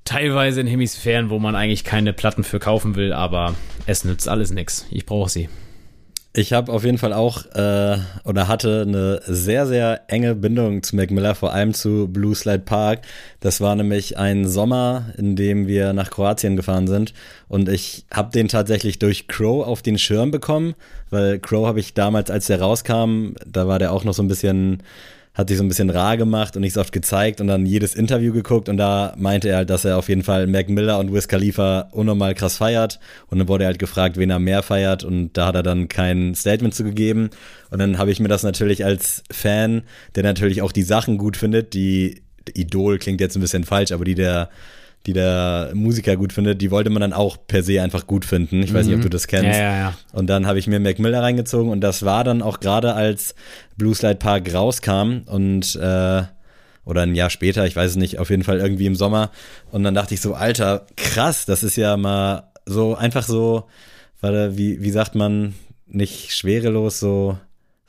teilweise 0.04 0.60
in 0.60 0.66
Hemisphären, 0.66 1.30
wo 1.30 1.38
man 1.38 1.54
eigentlich 1.54 1.84
keine 1.84 2.12
Platten 2.12 2.44
für 2.44 2.58
kaufen 2.58 2.96
will, 2.96 3.12
aber 3.12 3.54
es 3.86 4.04
nützt 4.04 4.28
alles 4.28 4.50
nichts. 4.50 4.86
Ich 4.90 5.06
brauche 5.06 5.30
sie. 5.30 5.48
Ich 6.38 6.52
habe 6.52 6.70
auf 6.70 6.84
jeden 6.84 6.98
Fall 6.98 7.14
auch 7.14 7.46
äh, 7.54 7.96
oder 8.24 8.46
hatte 8.46 8.82
eine 8.86 9.22
sehr, 9.24 9.66
sehr 9.66 10.02
enge 10.08 10.34
Bindung 10.34 10.82
zu 10.82 10.94
Mac 10.94 11.10
Miller, 11.10 11.34
vor 11.34 11.54
allem 11.54 11.72
zu 11.72 12.08
Blue 12.08 12.34
Slide 12.34 12.58
Park. 12.58 13.00
Das 13.40 13.62
war 13.62 13.74
nämlich 13.74 14.18
ein 14.18 14.46
Sommer, 14.46 15.14
in 15.16 15.34
dem 15.34 15.66
wir 15.66 15.94
nach 15.94 16.10
Kroatien 16.10 16.54
gefahren 16.54 16.88
sind 16.88 17.14
und 17.48 17.70
ich 17.70 18.04
habe 18.12 18.32
den 18.32 18.48
tatsächlich 18.48 18.98
durch 18.98 19.28
Crow 19.28 19.66
auf 19.66 19.80
den 19.80 19.96
Schirm 19.96 20.30
bekommen, 20.30 20.74
weil 21.08 21.38
Crow 21.38 21.66
habe 21.66 21.80
ich 21.80 21.94
damals, 21.94 22.30
als 22.30 22.48
der 22.48 22.60
rauskam, 22.60 23.32
da 23.46 23.66
war 23.66 23.78
der 23.78 23.90
auch 23.90 24.04
noch 24.04 24.12
so 24.12 24.22
ein 24.22 24.28
bisschen 24.28 24.82
hat 25.36 25.50
sich 25.50 25.58
so 25.58 25.64
ein 25.64 25.68
bisschen 25.68 25.90
rar 25.90 26.16
gemacht 26.16 26.56
und 26.56 26.62
nicht 26.62 26.72
so 26.72 26.80
oft 26.80 26.92
gezeigt 26.92 27.42
und 27.42 27.46
dann 27.46 27.66
jedes 27.66 27.94
Interview 27.94 28.32
geguckt 28.32 28.70
und 28.70 28.78
da 28.78 29.12
meinte 29.18 29.50
er 29.50 29.58
halt, 29.58 29.70
dass 29.70 29.84
er 29.84 29.98
auf 29.98 30.08
jeden 30.08 30.22
Fall 30.22 30.46
Mac 30.46 30.70
Miller 30.70 30.98
und 30.98 31.12
Wiz 31.12 31.28
Khalifa 31.28 31.90
unnormal 31.92 32.34
krass 32.34 32.56
feiert. 32.56 32.98
Und 33.28 33.38
dann 33.38 33.46
wurde 33.46 33.64
er 33.64 33.68
halt 33.68 33.78
gefragt, 33.78 34.16
wen 34.16 34.30
er 34.30 34.38
mehr 34.38 34.62
feiert 34.62 35.04
und 35.04 35.34
da 35.34 35.48
hat 35.48 35.54
er 35.54 35.62
dann 35.62 35.88
kein 35.88 36.34
Statement 36.34 36.74
zu 36.74 36.84
gegeben. 36.84 37.28
Und 37.70 37.80
dann 37.80 37.98
habe 37.98 38.10
ich 38.10 38.18
mir 38.18 38.28
das 38.28 38.44
natürlich 38.44 38.86
als 38.86 39.24
Fan, 39.30 39.82
der 40.14 40.22
natürlich 40.22 40.62
auch 40.62 40.72
die 40.72 40.82
Sachen 40.82 41.18
gut 41.18 41.36
findet, 41.36 41.74
die 41.74 42.22
Idol 42.54 42.98
klingt 42.98 43.20
jetzt 43.20 43.36
ein 43.36 43.42
bisschen 43.42 43.64
falsch, 43.64 43.92
aber 43.92 44.06
die 44.06 44.14
der 44.14 44.48
die 45.06 45.12
der 45.12 45.70
Musiker 45.74 46.16
gut 46.16 46.32
findet, 46.32 46.60
die 46.60 46.70
wollte 46.70 46.90
man 46.90 47.00
dann 47.00 47.12
auch 47.12 47.36
per 47.46 47.62
se 47.62 47.80
einfach 47.80 48.06
gut 48.06 48.24
finden. 48.24 48.62
Ich 48.62 48.74
weiß 48.74 48.84
mhm. 48.84 48.90
nicht, 48.90 48.96
ob 48.98 49.02
du 49.04 49.08
das 49.08 49.28
kennst. 49.28 49.46
Ja, 49.46 49.64
ja, 49.64 49.76
ja. 49.76 49.94
Und 50.12 50.26
dann 50.26 50.46
habe 50.46 50.58
ich 50.58 50.66
mir 50.66 50.80
Mac 50.80 50.98
Miller 50.98 51.22
reingezogen 51.22 51.70
und 51.70 51.80
das 51.80 52.04
war 52.04 52.24
dann 52.24 52.42
auch 52.42 52.58
gerade 52.58 52.94
als 52.94 53.34
Blue 53.76 53.94
Slide 53.94 54.16
Park 54.16 54.52
rauskam 54.52 55.22
und 55.26 55.76
äh, 55.76 56.22
oder 56.84 57.02
ein 57.02 57.14
Jahr 57.14 57.30
später, 57.30 57.66
ich 57.66 57.74
weiß 57.74 57.92
es 57.92 57.96
nicht, 57.96 58.18
auf 58.18 58.30
jeden 58.30 58.44
Fall 58.44 58.58
irgendwie 58.58 58.86
im 58.86 58.94
Sommer. 58.94 59.30
Und 59.72 59.82
dann 59.82 59.94
dachte 59.94 60.14
ich 60.14 60.20
so, 60.20 60.34
Alter, 60.34 60.86
krass, 60.96 61.44
das 61.44 61.62
ist 61.62 61.76
ja 61.76 61.96
mal 61.96 62.50
so 62.64 62.94
einfach 62.94 63.24
so, 63.24 63.64
weil 64.20 64.56
wie, 64.56 64.82
wie 64.82 64.90
sagt 64.90 65.14
man, 65.14 65.54
nicht 65.86 66.32
schwerelos, 66.32 67.00
so 67.00 67.38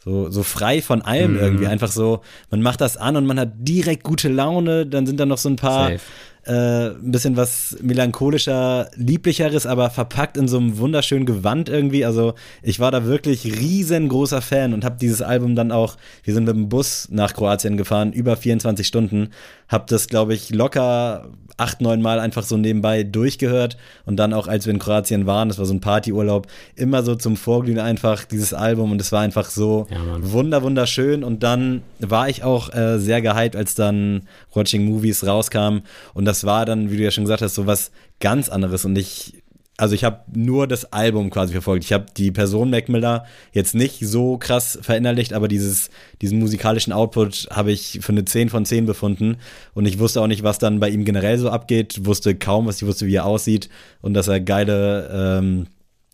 so, 0.03 0.29
so 0.29 0.41
frei 0.41 0.81
von 0.81 1.01
allem 1.01 1.33
mhm. 1.33 1.39
irgendwie. 1.39 1.67
Einfach 1.67 1.91
so, 1.91 2.21
man 2.49 2.61
macht 2.61 2.79
das 2.79 2.95
an 2.95 3.17
und 3.17 3.25
man 3.25 3.37
hat 3.39 3.49
direkt 3.57 4.03
gute 4.03 4.29
Laune. 4.29 4.85
Dann 4.85 5.05
sind 5.05 5.19
da 5.19 5.25
noch 5.25 5.37
so 5.37 5.49
ein 5.49 5.57
paar 5.57 5.89
Safe 5.89 6.01
äh, 6.47 6.89
ein 6.89 7.11
bisschen 7.11 7.35
was 7.37 7.77
melancholischer, 7.81 8.89
lieblicheres, 8.95 9.65
aber 9.65 9.89
verpackt 9.89 10.37
in 10.37 10.47
so 10.47 10.57
einem 10.57 10.77
wunderschönen 10.77 11.25
Gewand 11.25 11.69
irgendwie. 11.69 12.05
Also 12.05 12.33
ich 12.61 12.79
war 12.79 12.91
da 12.91 13.05
wirklich 13.05 13.45
riesengroßer 13.45 14.41
Fan 14.41 14.73
und 14.73 14.85
habe 14.85 14.97
dieses 14.99 15.21
Album 15.21 15.55
dann 15.55 15.71
auch, 15.71 15.97
wir 16.23 16.33
sind 16.33 16.45
mit 16.45 16.55
dem 16.55 16.69
Bus 16.69 17.07
nach 17.11 17.33
Kroatien 17.33 17.77
gefahren, 17.77 18.13
über 18.13 18.37
24 18.37 18.87
Stunden, 18.87 19.29
habe 19.67 19.85
das, 19.87 20.07
glaube 20.07 20.33
ich, 20.33 20.49
locker 20.49 21.29
acht, 21.57 21.81
neun 21.81 22.01
Mal 22.01 22.19
einfach 22.19 22.43
so 22.43 22.55
nebenbei 22.55 23.03
durchgehört 23.03 23.77
und 24.05 24.17
dann 24.17 24.31
auch, 24.31 24.47
als 24.47 24.65
wir 24.65 24.73
in 24.73 24.79
Kroatien 24.79 25.25
waren, 25.25 25.49
das 25.49 25.57
war 25.57 25.65
so 25.65 25.73
ein 25.73 25.81
Partyurlaub, 25.81 26.47
immer 26.75 27.01
so 27.01 27.15
zum 27.15 27.35
Vorglühen 27.35 27.79
einfach 27.79 28.25
dieses 28.25 28.53
Album 28.53 28.91
und 28.91 29.01
es 29.01 29.11
war 29.11 29.21
einfach 29.21 29.49
so 29.49 29.87
ja, 29.89 29.97
wunder, 30.19 30.61
wunderschön. 30.61 31.23
Und 31.23 31.41
dann 31.43 31.81
war 31.99 32.29
ich 32.29 32.43
auch 32.43 32.73
äh, 32.73 32.99
sehr 32.99 33.21
gehypt, 33.21 33.55
als 33.55 33.73
dann 33.73 34.21
Watching 34.53 34.85
Movies 34.85 35.25
rauskam. 35.25 35.79
Und 36.13 36.25
das 36.25 36.36
war 36.43 36.65
dann, 36.65 36.91
wie 36.91 36.97
du 36.97 37.03
ja 37.03 37.11
schon 37.11 37.23
gesagt 37.23 37.41
hast, 37.41 37.55
so 37.55 37.67
was 37.67 37.91
ganz 38.19 38.49
anderes 38.49 38.85
und 38.85 38.97
ich 38.97 39.41
also 39.77 39.93
ich 39.93 40.03
habe 40.03 40.21
nur 40.35 40.67
das 40.67 40.91
Album 40.91 41.29
quasi 41.29 41.53
verfolgt. 41.53 41.85
Ich 41.85 41.93
habe 41.93 42.07
die 42.17 42.31
Person 42.31 42.71
Mac 42.71 42.89
Miller 42.89 43.25
jetzt 43.53 43.75
nicht 43.75 43.99
so 43.99 44.37
krass 44.39 44.77
verinnerlicht, 44.81 45.33
aber 45.33 45.47
dieses, 45.47 45.91
diesen 46.19 46.39
musikalischen 46.39 46.91
Output 46.91 47.47
habe 47.51 47.71
ich 47.71 47.99
für 48.01 48.11
eine 48.11 48.25
10 48.25 48.49
von 48.49 48.65
10 48.65 48.87
befunden. 48.87 49.37
Und 49.75 49.85
ich 49.85 49.99
wusste 49.99 50.21
auch 50.21 50.27
nicht, 50.27 50.41
was 50.41 50.57
dann 50.57 50.79
bei 50.79 50.89
ihm 50.89 51.05
generell 51.05 51.37
so 51.37 51.51
abgeht, 51.51 52.05
wusste 52.05 52.33
kaum, 52.33 52.65
was 52.65 52.81
ich 52.81 52.87
wusste, 52.87 53.05
wie 53.05 53.15
er 53.15 53.25
aussieht 53.25 53.69
und 54.01 54.15
dass 54.15 54.27
er 54.27 54.39
geile 54.39 55.09
ähm, 55.13 55.67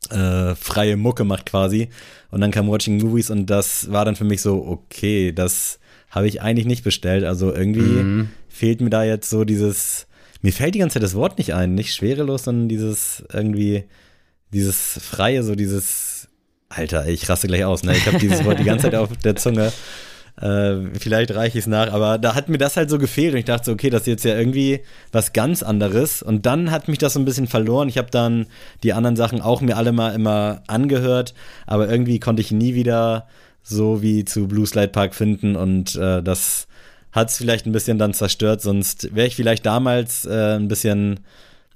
äh, 0.10 0.56
freie 0.56 0.98
Mucke 0.98 1.24
macht 1.24 1.46
quasi. 1.46 1.88
Und 2.32 2.42
dann 2.42 2.52
kam 2.52 2.68
Watching 2.68 2.98
Movies 2.98 3.30
und 3.30 3.46
das 3.46 3.90
war 3.92 4.04
dann 4.04 4.18
für 4.18 4.26
mich 4.26 4.42
so, 4.42 4.66
okay, 4.66 5.32
das 5.32 5.80
habe 6.10 6.28
ich 6.28 6.42
eigentlich 6.42 6.66
nicht 6.66 6.84
bestellt. 6.84 7.24
Also 7.24 7.54
irgendwie 7.54 7.82
mhm. 7.82 8.30
fehlt 8.50 8.82
mir 8.82 8.90
da 8.90 9.06
jetzt 9.06 9.30
so 9.30 9.46
dieses 9.46 10.06
mir 10.44 10.52
fällt 10.54 10.76
die 10.76 10.80
ganze 10.80 10.96
Zeit 10.96 11.04
das 11.04 11.16
Wort 11.16 11.38
nicht 11.38 11.54
ein, 11.54 11.74
nicht 11.74 11.96
schwerelos, 11.96 12.44
sondern 12.44 12.70
dieses 12.70 13.24
irgendwie, 13.34 13.86
dieses 14.52 15.00
freie, 15.02 15.42
so 15.42 15.56
dieses, 15.56 16.28
Alter, 16.70 17.08
ich 17.08 17.28
raste 17.30 17.48
gleich 17.48 17.66
aus, 17.66 17.84
ne? 17.84 17.94
Ich 17.94 18.06
habe 18.06 18.20
dieses 18.20 18.44
Wort 18.46 18.60
die 18.60 18.66
ganze 18.66 18.84
Zeit 18.84 18.96
auf 18.96 19.16
der 19.18 19.36
Zunge. 19.36 19.72
Äh, 20.42 20.90
vielleicht 21.00 21.32
reiche 21.34 21.60
ich 21.60 21.64
es 21.64 21.68
nach, 21.68 21.94
aber 21.94 22.18
da 22.18 22.36
hat 22.36 22.50
mir 22.50 22.58
das 22.58 22.76
halt 22.76 22.90
so 22.90 22.98
gefehlt 22.98 23.34
und 23.34 23.40
ich 23.40 23.46
dachte 23.46 23.66
so, 23.66 23.72
okay, 23.72 23.90
das 23.90 24.02
ist 24.02 24.08
jetzt 24.08 24.26
ja 24.26 24.36
irgendwie 24.36 24.82
was 25.12 25.32
ganz 25.32 25.62
anderes 25.62 26.24
und 26.24 26.46
dann 26.46 26.72
hat 26.72 26.88
mich 26.88 26.98
das 26.98 27.14
so 27.14 27.20
ein 27.20 27.26
bisschen 27.26 27.48
verloren. 27.48 27.88
Ich 27.88 27.98
habe 27.98 28.10
dann 28.10 28.48
die 28.82 28.94
anderen 28.94 29.16
Sachen 29.16 29.42
auch 29.42 29.62
mir 29.62 29.78
alle 29.78 29.92
mal 29.92 30.14
immer 30.14 30.64
angehört, 30.68 31.36
aber 31.68 31.88
irgendwie 31.88 32.20
konnte 32.20 32.42
ich 32.42 32.52
nie 32.52 32.74
wieder 32.74 33.28
so 33.62 34.02
wie 34.02 34.26
zu 34.26 34.48
Blue 34.48 34.66
Slide 34.66 34.90
Park 34.90 35.14
finden 35.14 35.56
und 35.56 35.96
äh, 35.96 36.24
das 36.24 36.68
hat 37.14 37.30
es 37.30 37.38
vielleicht 37.38 37.66
ein 37.66 37.72
bisschen 37.72 37.98
dann 37.98 38.14
zerstört. 38.14 38.62
Sonst 38.62 39.16
wäre 39.16 39.28
ich 39.28 39.36
vielleicht 39.36 39.66
damals 39.66 40.26
äh, 40.26 40.56
ein 40.56 40.68
bisschen 40.68 41.22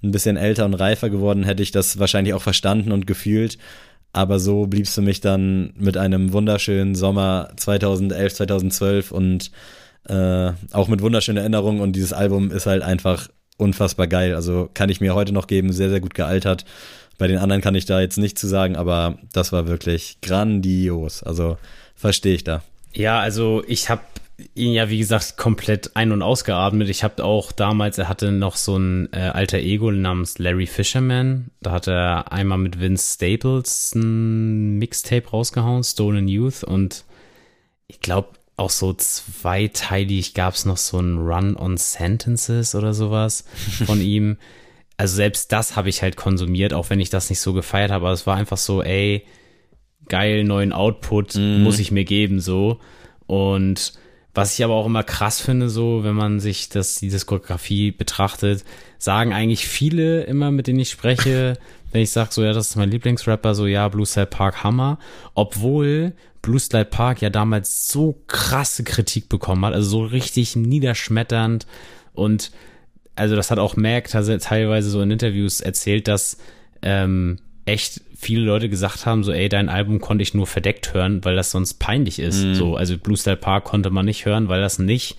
ein 0.04 0.12
bisschen 0.12 0.38
älter 0.38 0.66
und 0.66 0.76
reifer 0.76 1.10
geworden, 1.10 1.44
hätte 1.44 1.64
ich 1.64 1.72
das 1.72 2.00
wahrscheinlich 2.00 2.34
auch 2.34 2.42
verstanden 2.42 2.92
und 2.92 3.08
gefühlt. 3.08 3.58
Aber 4.14 4.40
so 4.40 4.68
blieb 4.68 4.86
es 4.86 4.96
für 4.96 5.02
mich 5.02 5.22
dann 5.22 5.74
mit 5.76 5.98
einem 5.98 6.34
wunderschönen 6.34 6.96
Sommer 6.96 7.50
2011, 7.58 8.34
2012 8.36 9.12
und 9.12 9.52
äh, 10.08 10.52
auch 10.72 10.88
mit 10.88 11.02
wunderschönen 11.02 11.38
Erinnerungen. 11.38 11.82
Und 11.82 11.94
dieses 11.94 12.14
Album 12.14 12.52
ist 12.52 12.66
halt 12.66 12.84
einfach 12.84 13.28
unfassbar 13.58 14.08
geil. 14.08 14.34
Also 14.34 14.70
kann 14.74 14.90
ich 14.90 15.02
mir 15.02 15.14
heute 15.14 15.34
noch 15.34 15.48
geben, 15.48 15.74
sehr, 15.74 15.90
sehr 15.90 16.00
gut 16.00 16.14
gealtert. 16.14 16.66
Bei 17.18 17.28
den 17.28 17.38
anderen 17.38 17.62
kann 17.62 17.76
ich 17.76 17.86
da 17.86 18.00
jetzt 18.00 18.18
nicht 18.18 18.38
zu 18.38 18.48
sagen, 18.48 18.76
aber 18.76 19.18
das 19.34 19.52
war 19.52 19.68
wirklich 19.68 20.20
grandios. 20.22 21.24
Also 21.24 21.58
verstehe 21.96 22.36
ich 22.36 22.44
da. 22.44 22.64
Ja, 22.94 23.20
also 23.20 23.64
ich 23.68 23.90
habe 23.90 24.02
ihn 24.54 24.74
ja, 24.74 24.90
wie 24.90 25.00
gesagt, 25.00 25.38
komplett 25.38 25.96
ein- 25.96 26.12
und 26.12 26.22
ausgeatmet. 26.22 26.90
Ich 26.90 27.04
habe 27.04 27.24
auch 27.24 27.52
damals, 27.52 27.98
er 27.98 28.08
hatte 28.08 28.32
noch 28.32 28.56
so 28.56 28.78
ein 28.78 29.12
äh, 29.12 29.32
alter 29.34 29.58
Ego 29.58 29.92
namens 29.92 30.38
Larry 30.38 30.68
Fisherman. 30.68 31.50
Da 31.62 31.72
hat 31.72 31.88
er 31.88 32.32
einmal 32.32 32.60
mit 32.60 32.80
Vince 32.80 33.14
Staples 33.16 33.96
ein 33.96 34.78
Mixtape 34.78 35.30
rausgehauen, 35.30 35.84
Stolen 35.84 36.28
Youth. 36.28 36.64
Und 36.64 37.04
ich 37.88 38.00
glaube, 38.00 38.30
auch 38.58 38.70
so 38.70 38.94
zweiteilig 38.94 40.34
gab 40.34 40.54
es 40.54 40.66
noch 40.66 40.78
so 40.78 41.00
ein 41.00 41.18
Run 41.18 41.56
on 41.56 41.78
Sentences 41.78 42.76
oder 42.76 42.94
sowas 42.94 43.44
von 43.86 44.02
ihm. 44.02 44.38
Also 44.98 45.16
selbst 45.16 45.52
das 45.52 45.76
habe 45.76 45.90
ich 45.90 46.02
halt 46.02 46.16
konsumiert, 46.16 46.74
auch 46.74 46.90
wenn 46.90 47.00
ich 47.00 47.10
das 47.10 47.30
nicht 47.30 47.40
so 47.40 47.54
gefeiert 47.54 47.92
habe. 47.92 48.06
Aber 48.06 48.14
es 48.14 48.28
war 48.28 48.36
einfach 48.36 48.58
so, 48.58 48.84
ey, 48.84 49.26
geil, 50.10 50.44
neuen 50.44 50.74
Output 50.74 51.36
mm. 51.36 51.62
muss 51.64 51.80
ich 51.80 51.92
mir 51.92 52.04
geben, 52.04 52.40
so. 52.40 52.80
Und 53.28 53.94
was 54.38 54.54
ich 54.54 54.64
aber 54.64 54.76
auch 54.76 54.86
immer 54.86 55.04
krass 55.04 55.42
finde, 55.42 55.68
so, 55.68 56.04
wenn 56.04 56.14
man 56.14 56.40
sich 56.40 56.70
das, 56.70 56.98
die 56.98 57.10
Diskografie 57.10 57.90
betrachtet, 57.90 58.64
sagen 59.00 59.34
eigentlich 59.34 59.68
viele 59.68 60.22
immer, 60.26 60.52
mit 60.52 60.68
denen 60.68 60.80
ich 60.80 60.92
spreche, 60.92 61.58
wenn 61.92 62.04
ich 62.04 62.12
sage, 62.12 62.30
so, 62.32 62.44
ja, 62.44 62.54
das 62.54 62.70
ist 62.70 62.76
mein 62.76 62.92
Lieblingsrapper, 62.92 63.56
so, 63.56 63.66
ja, 63.66 63.88
Blue 63.88 64.06
Slide 64.06 64.28
Park 64.28 64.64
Hammer, 64.64 65.00
obwohl 65.34 66.14
Blue 66.44 66.60
Slide 66.60 66.86
Park 66.86 67.24
ja 67.24 67.32
damals 67.32 67.88
so 67.88 68.22
krasse 68.28 68.84
Kritik 68.84 69.28
bekommen 69.28 69.66
hat, 69.66 69.74
also 69.74 69.90
so 69.90 70.06
richtig 70.06 70.56
niederschmetternd 70.56 71.66
und 72.14 72.52
also 73.16 73.36
das 73.36 73.50
hat 73.50 73.58
auch 73.58 73.76
Mac 73.76 74.08
teilweise 74.08 74.92
so 74.92 75.02
in 75.02 75.10
Interviews 75.10 75.62
erzählt, 75.62 76.08
dass 76.08 76.38
ähm, 76.84 77.40
echt 77.68 78.02
viele 78.16 78.42
Leute 78.42 78.70
gesagt 78.70 79.06
haben, 79.06 79.24
so, 79.24 79.32
ey, 79.32 79.50
dein 79.50 79.70
Album 79.70 80.00
konnte 80.00 80.24
ich 80.24 80.34
nur 80.34 80.48
verdeckt 80.48 80.94
hören, 80.94 81.24
weil 81.24 81.36
das 81.36 81.52
sonst 81.52 81.76
peinlich 81.76 82.20
ist. 82.20 82.44
Mm. 82.44 82.54
So, 82.54 82.76
also 82.76 82.98
Blue 82.98 83.18
Style 83.18 83.38
Park 83.38 83.66
konnte 83.66 83.90
man 83.90 84.06
nicht 84.06 84.26
hören, 84.26 84.48
weil 84.50 84.62
das 84.62 84.80
nicht 84.80 85.18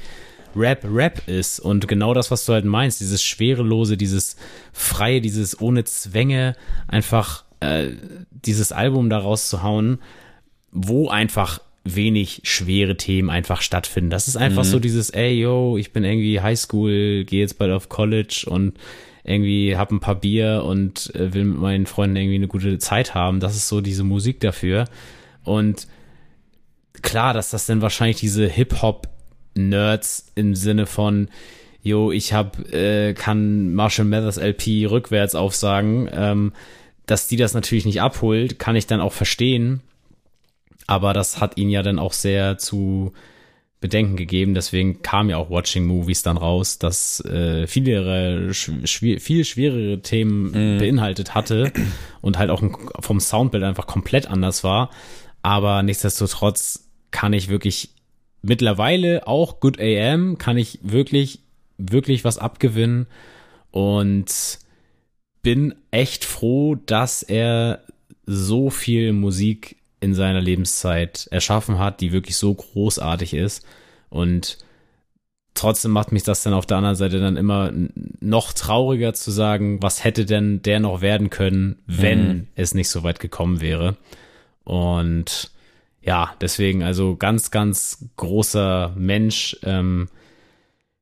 Rap 0.56 0.84
Rap 0.84 1.28
ist. 1.28 1.60
Und 1.60 1.86
genau 1.86 2.14
das, 2.14 2.30
was 2.30 2.44
du 2.46 2.54
halt 2.54 2.64
meinst, 2.64 3.00
dieses 3.00 3.22
Schwerelose, 3.22 3.96
dieses 3.96 4.36
Freie, 4.72 5.20
dieses 5.20 5.60
ohne 5.60 5.84
Zwänge, 5.84 6.56
einfach 6.88 7.44
äh, 7.60 7.90
dieses 8.30 8.72
Album 8.72 9.10
da 9.10 9.18
rauszuhauen, 9.18 9.98
wo 10.72 11.08
einfach 11.08 11.60
wenig 11.84 12.40
schwere 12.44 12.96
Themen 12.96 13.30
einfach 13.30 13.62
stattfinden. 13.62 14.10
Das 14.10 14.28
ist 14.28 14.36
einfach 14.36 14.64
mhm. 14.64 14.68
so 14.68 14.78
dieses, 14.80 15.10
ey, 15.10 15.38
yo, 15.40 15.76
ich 15.78 15.92
bin 15.92 16.04
irgendwie 16.04 16.40
Highschool, 16.40 17.24
gehe 17.24 17.40
jetzt 17.40 17.58
bald 17.58 17.72
auf 17.72 17.88
College 17.88 18.46
und 18.48 18.74
irgendwie 19.24 19.76
habe 19.76 19.94
ein 19.94 20.00
paar 20.00 20.16
Bier 20.16 20.62
und 20.64 21.14
äh, 21.14 21.34
will 21.34 21.44
mit 21.44 21.58
meinen 21.58 21.86
Freunden 21.86 22.16
irgendwie 22.16 22.36
eine 22.36 22.48
gute 22.48 22.78
Zeit 22.78 23.14
haben. 23.14 23.40
Das 23.40 23.56
ist 23.56 23.68
so 23.68 23.80
diese 23.80 24.04
Musik 24.04 24.40
dafür. 24.40 24.84
Und 25.44 25.86
klar, 27.02 27.34
dass 27.34 27.50
das 27.50 27.66
dann 27.66 27.82
wahrscheinlich 27.82 28.18
diese 28.18 28.46
Hip-Hop-Nerds 28.46 30.32
im 30.34 30.54
Sinne 30.54 30.86
von, 30.86 31.28
yo, 31.82 32.10
ich 32.12 32.32
hab, 32.32 32.72
äh, 32.72 33.14
kann 33.14 33.74
Marshall 33.74 34.06
Mathers 34.06 34.38
LP 34.38 34.90
rückwärts 34.90 35.34
aufsagen, 35.34 36.08
ähm, 36.12 36.52
dass 37.06 37.28
die 37.28 37.36
das 37.36 37.54
natürlich 37.54 37.86
nicht 37.86 38.02
abholt, 38.02 38.58
kann 38.58 38.76
ich 38.76 38.86
dann 38.86 39.00
auch 39.00 39.12
verstehen. 39.12 39.80
Aber 40.86 41.12
das 41.12 41.40
hat 41.40 41.56
ihn 41.56 41.70
ja 41.70 41.82
dann 41.82 41.98
auch 41.98 42.12
sehr 42.12 42.58
zu 42.58 43.12
Bedenken 43.80 44.16
gegeben. 44.16 44.54
Deswegen 44.54 45.02
kam 45.02 45.30
ja 45.30 45.36
auch 45.36 45.50
Watching 45.50 45.86
Movies 45.86 46.22
dann 46.22 46.36
raus, 46.36 46.78
dass 46.78 47.20
äh, 47.24 47.66
viele 47.66 48.52
schw 48.52 49.18
viel 49.20 49.44
schwerere 49.44 50.00
Themen 50.02 50.76
mm. 50.76 50.78
beinhaltet 50.78 51.34
hatte 51.34 51.72
und 52.20 52.38
halt 52.38 52.50
auch 52.50 52.62
vom 53.00 53.20
Soundbild 53.20 53.62
einfach 53.62 53.86
komplett 53.86 54.26
anders 54.26 54.64
war. 54.64 54.90
Aber 55.42 55.82
nichtsdestotrotz 55.82 56.88
kann 57.10 57.32
ich 57.32 57.48
wirklich 57.48 57.90
mittlerweile 58.42 59.26
auch 59.26 59.60
Good 59.60 59.80
AM, 59.80 60.38
kann 60.38 60.56
ich 60.56 60.80
wirklich, 60.82 61.40
wirklich 61.76 62.24
was 62.24 62.38
abgewinnen 62.38 63.06
und 63.70 64.58
bin 65.42 65.74
echt 65.90 66.24
froh, 66.24 66.74
dass 66.74 67.22
er 67.22 67.84
so 68.26 68.70
viel 68.70 69.12
Musik 69.12 69.77
in 70.00 70.14
seiner 70.14 70.40
Lebenszeit 70.40 71.28
erschaffen 71.30 71.78
hat, 71.78 72.00
die 72.00 72.12
wirklich 72.12 72.36
so 72.36 72.54
großartig 72.54 73.34
ist. 73.34 73.64
Und 74.10 74.58
trotzdem 75.54 75.90
macht 75.90 76.12
mich 76.12 76.22
das 76.22 76.42
dann 76.42 76.52
auf 76.52 76.66
der 76.66 76.76
anderen 76.76 76.96
Seite 76.96 77.20
dann 77.20 77.36
immer 77.36 77.72
noch 78.20 78.52
trauriger 78.52 79.14
zu 79.14 79.30
sagen, 79.30 79.82
was 79.82 80.04
hätte 80.04 80.24
denn 80.24 80.62
der 80.62 80.80
noch 80.80 81.00
werden 81.00 81.30
können, 81.30 81.76
wenn 81.86 82.28
mhm. 82.28 82.46
es 82.54 82.74
nicht 82.74 82.88
so 82.88 83.02
weit 83.02 83.20
gekommen 83.20 83.60
wäre. 83.60 83.96
Und 84.64 85.50
ja, 86.00 86.34
deswegen 86.40 86.82
also 86.82 87.16
ganz, 87.16 87.50
ganz 87.50 88.06
großer 88.16 88.92
Mensch. 88.96 89.58
Ähm, 89.64 90.08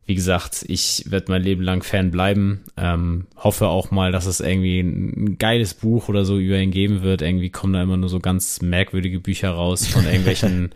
wie 0.07 0.15
gesagt, 0.15 0.65
ich 0.69 1.05
werde 1.09 1.33
mein 1.33 1.43
Leben 1.43 1.63
lang 1.63 1.83
Fan 1.83 2.13
bleiben. 2.13 2.63
Ähm, 2.77 3.27
hoffe 3.37 3.67
auch 3.67 3.91
mal, 3.91 4.13
dass 4.13 4.27
es 4.27 4.39
irgendwie 4.39 4.79
ein 4.79 5.37
geiles 5.37 5.75
Buch 5.75 6.09
oder 6.09 6.25
so 6.25 6.39
über 6.39 6.59
ihn 6.59 6.71
geben 6.71 7.03
wird. 7.03 7.23
Irgendwie 7.23 7.51
kommen 7.51 7.73
da 7.73 7.83
immer 7.83 7.97
nur 7.97 8.09
so 8.09 8.21
ganz 8.21 8.63
merkwürdige 8.63 9.19
Bücher 9.19 9.51
raus 9.51 9.89
von 9.89 10.05
irgendwelchen, 10.07 10.71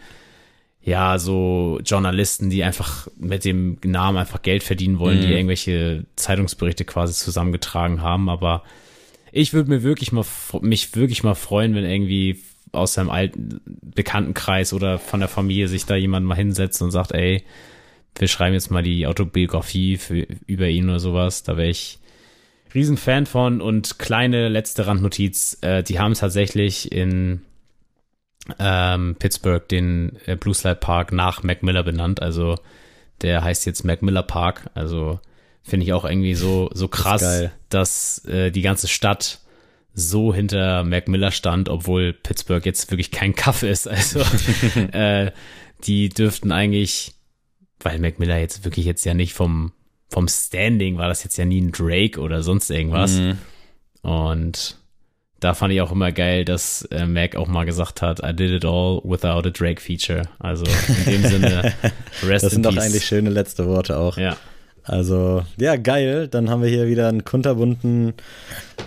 ja, 0.82 1.16
so 1.18 1.78
Journalisten, 1.84 2.50
die 2.50 2.64
einfach 2.64 3.06
mit 3.18 3.44
dem 3.44 3.78
Namen 3.84 4.18
einfach 4.18 4.42
Geld 4.42 4.64
verdienen 4.64 4.98
wollen, 4.98 5.18
mhm. 5.18 5.22
die 5.22 5.32
irgendwelche 5.32 6.06
Zeitungsberichte 6.16 6.84
quasi 6.84 7.14
zusammengetragen 7.14 8.02
haben. 8.02 8.28
Aber 8.28 8.64
ich 9.30 9.52
würde 9.52 9.70
mir 9.70 9.84
wirklich 9.84 10.10
mal, 10.10 10.24
mich 10.60 10.96
wirklich 10.96 11.22
mal 11.22 11.36
freuen, 11.36 11.76
wenn 11.76 11.84
irgendwie 11.84 12.42
aus 12.72 12.94
seinem 12.94 13.10
alten 13.10 13.60
Bekanntenkreis 13.94 14.72
oder 14.72 14.98
von 14.98 15.20
der 15.20 15.28
Familie 15.28 15.68
sich 15.68 15.86
da 15.86 15.94
jemand 15.94 16.26
mal 16.26 16.34
hinsetzt 16.34 16.82
und 16.82 16.90
sagt, 16.90 17.12
ey, 17.12 17.44
wir 18.16 18.28
schreiben 18.28 18.54
jetzt 18.54 18.70
mal 18.70 18.82
die 18.82 19.06
Autobiografie 19.06 19.96
für, 19.96 20.26
über 20.46 20.68
ihn 20.68 20.88
oder 20.88 21.00
sowas. 21.00 21.42
Da 21.42 21.56
wäre 21.56 21.68
ich 21.68 21.98
Riesenfan 22.74 23.26
von. 23.26 23.60
Und 23.60 23.98
kleine 23.98 24.48
letzte 24.48 24.86
Randnotiz, 24.86 25.58
äh, 25.62 25.82
die 25.82 25.98
haben 25.98 26.14
tatsächlich 26.14 26.92
in 26.92 27.42
ähm, 28.58 29.16
Pittsburgh 29.18 29.66
den 29.68 30.16
äh, 30.26 30.36
Blue 30.36 30.54
Slide 30.54 30.76
Park 30.76 31.12
nach 31.12 31.42
Mac 31.42 31.62
Miller 31.62 31.82
benannt. 31.82 32.22
Also 32.22 32.56
der 33.22 33.42
heißt 33.44 33.66
jetzt 33.66 33.84
Mac 33.84 34.02
Miller 34.02 34.22
Park. 34.22 34.70
Also 34.74 35.20
finde 35.62 35.84
ich 35.84 35.92
auch 35.92 36.04
irgendwie 36.04 36.34
so, 36.34 36.70
so 36.72 36.88
krass, 36.88 37.20
das 37.20 37.50
dass 37.68 38.24
äh, 38.26 38.50
die 38.50 38.62
ganze 38.62 38.88
Stadt 38.88 39.40
so 39.92 40.32
hinter 40.32 40.84
Mac 40.84 41.08
Miller 41.08 41.30
stand, 41.30 41.68
obwohl 41.68 42.12
Pittsburgh 42.12 42.64
jetzt 42.64 42.90
wirklich 42.90 43.10
kein 43.10 43.34
Kaff 43.34 43.62
ist. 43.62 43.86
Also 43.90 44.20
äh, 44.92 45.32
die 45.84 46.08
dürften 46.08 46.52
eigentlich 46.52 47.14
weil 47.80 47.98
Mac 47.98 48.18
Miller 48.18 48.38
jetzt 48.38 48.64
wirklich 48.64 48.86
jetzt 48.86 49.04
ja 49.04 49.14
nicht 49.14 49.34
vom, 49.34 49.72
vom 50.08 50.28
Standing 50.28 50.98
war 50.98 51.08
das 51.08 51.24
jetzt 51.24 51.36
ja 51.36 51.44
nie 51.44 51.60
ein 51.60 51.72
Drake 51.72 52.20
oder 52.20 52.42
sonst 52.42 52.70
irgendwas. 52.70 53.12
Mhm. 53.16 53.38
Und 54.02 54.76
da 55.40 55.54
fand 55.54 55.72
ich 55.72 55.80
auch 55.80 55.90
immer 55.90 56.12
geil, 56.12 56.44
dass 56.44 56.82
äh, 56.90 57.06
Mac 57.06 57.34
auch 57.34 57.48
mal 57.48 57.64
gesagt 57.64 58.02
hat, 58.02 58.20
I 58.22 58.34
did 58.34 58.50
it 58.50 58.64
all 58.64 59.00
without 59.04 59.48
a 59.48 59.50
Drake 59.50 59.80
feature. 59.80 60.22
Also 60.38 60.64
in 60.66 61.04
dem 61.04 61.26
Sinne, 61.26 61.74
rest 62.22 62.44
Das 62.44 62.52
sind 62.52 62.64
doch 62.64 62.76
eigentlich 62.76 63.06
schöne 63.06 63.30
letzte 63.30 63.66
Worte 63.66 63.98
auch. 63.98 64.18
Ja. 64.18 64.36
Also, 64.84 65.42
ja, 65.58 65.76
geil. 65.76 66.28
Dann 66.28 66.50
haben 66.50 66.62
wir 66.62 66.68
hier 66.68 66.86
wieder 66.86 67.08
ein 67.08 67.24
kunterbunten, 67.24 68.14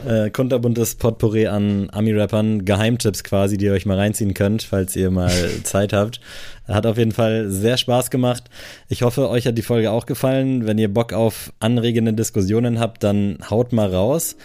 äh, 0.08 0.30
kunterbuntes 0.30 0.96
Potpourri 0.96 1.48
an 1.48 1.90
Ami-Rappern, 1.92 2.66
Geheimtipps 2.66 3.24
quasi, 3.24 3.58
die 3.58 3.66
ihr 3.66 3.74
euch 3.74 3.86
mal 3.86 3.98
reinziehen 3.98 4.34
könnt, 4.34 4.64
falls 4.64 4.96
ihr 4.96 5.12
mal 5.12 5.32
Zeit 5.64 5.94
habt. 5.94 6.20
Hat 6.68 6.86
auf 6.86 6.98
jeden 6.98 7.12
Fall 7.12 7.50
sehr 7.50 7.78
Spaß 7.78 8.10
gemacht. 8.10 8.50
Ich 8.90 9.04
hoffe, 9.04 9.30
euch 9.30 9.46
hat 9.48 9.58
die 9.58 9.62
Folge 9.64 9.92
auch 9.92 10.06
gefallen. 10.06 10.66
Wenn 10.66 10.78
ihr 10.78 10.94
Bock 10.94 11.14
auf 11.14 11.54
anregende 11.60 12.14
Diskussionen 12.14 12.80
habt, 12.80 13.04
dann 13.04 13.38
haut 13.50 13.74
mal 13.74 13.94
raus. 13.94 14.36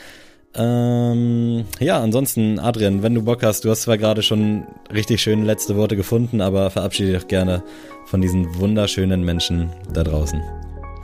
Ähm, 0.54 1.66
ja, 1.78 2.00
ansonsten, 2.02 2.58
Adrian, 2.58 3.02
wenn 3.02 3.14
du 3.14 3.22
Bock 3.22 3.42
hast, 3.42 3.64
du 3.64 3.70
hast 3.70 3.82
zwar 3.82 3.98
gerade 3.98 4.22
schon 4.22 4.64
richtig 4.92 5.22
schöne 5.22 5.44
letzte 5.44 5.76
Worte 5.76 5.96
gefunden, 5.96 6.40
aber 6.40 6.70
verabschiede 6.70 7.12
dich 7.12 7.22
doch 7.22 7.28
gerne 7.28 7.62
von 8.06 8.20
diesen 8.20 8.58
wunderschönen 8.58 9.24
Menschen 9.24 9.70
da 9.92 10.02
draußen. 10.02 10.57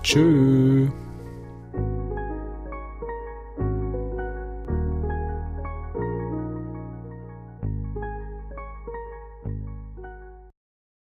Tschüss. 0.05 1.04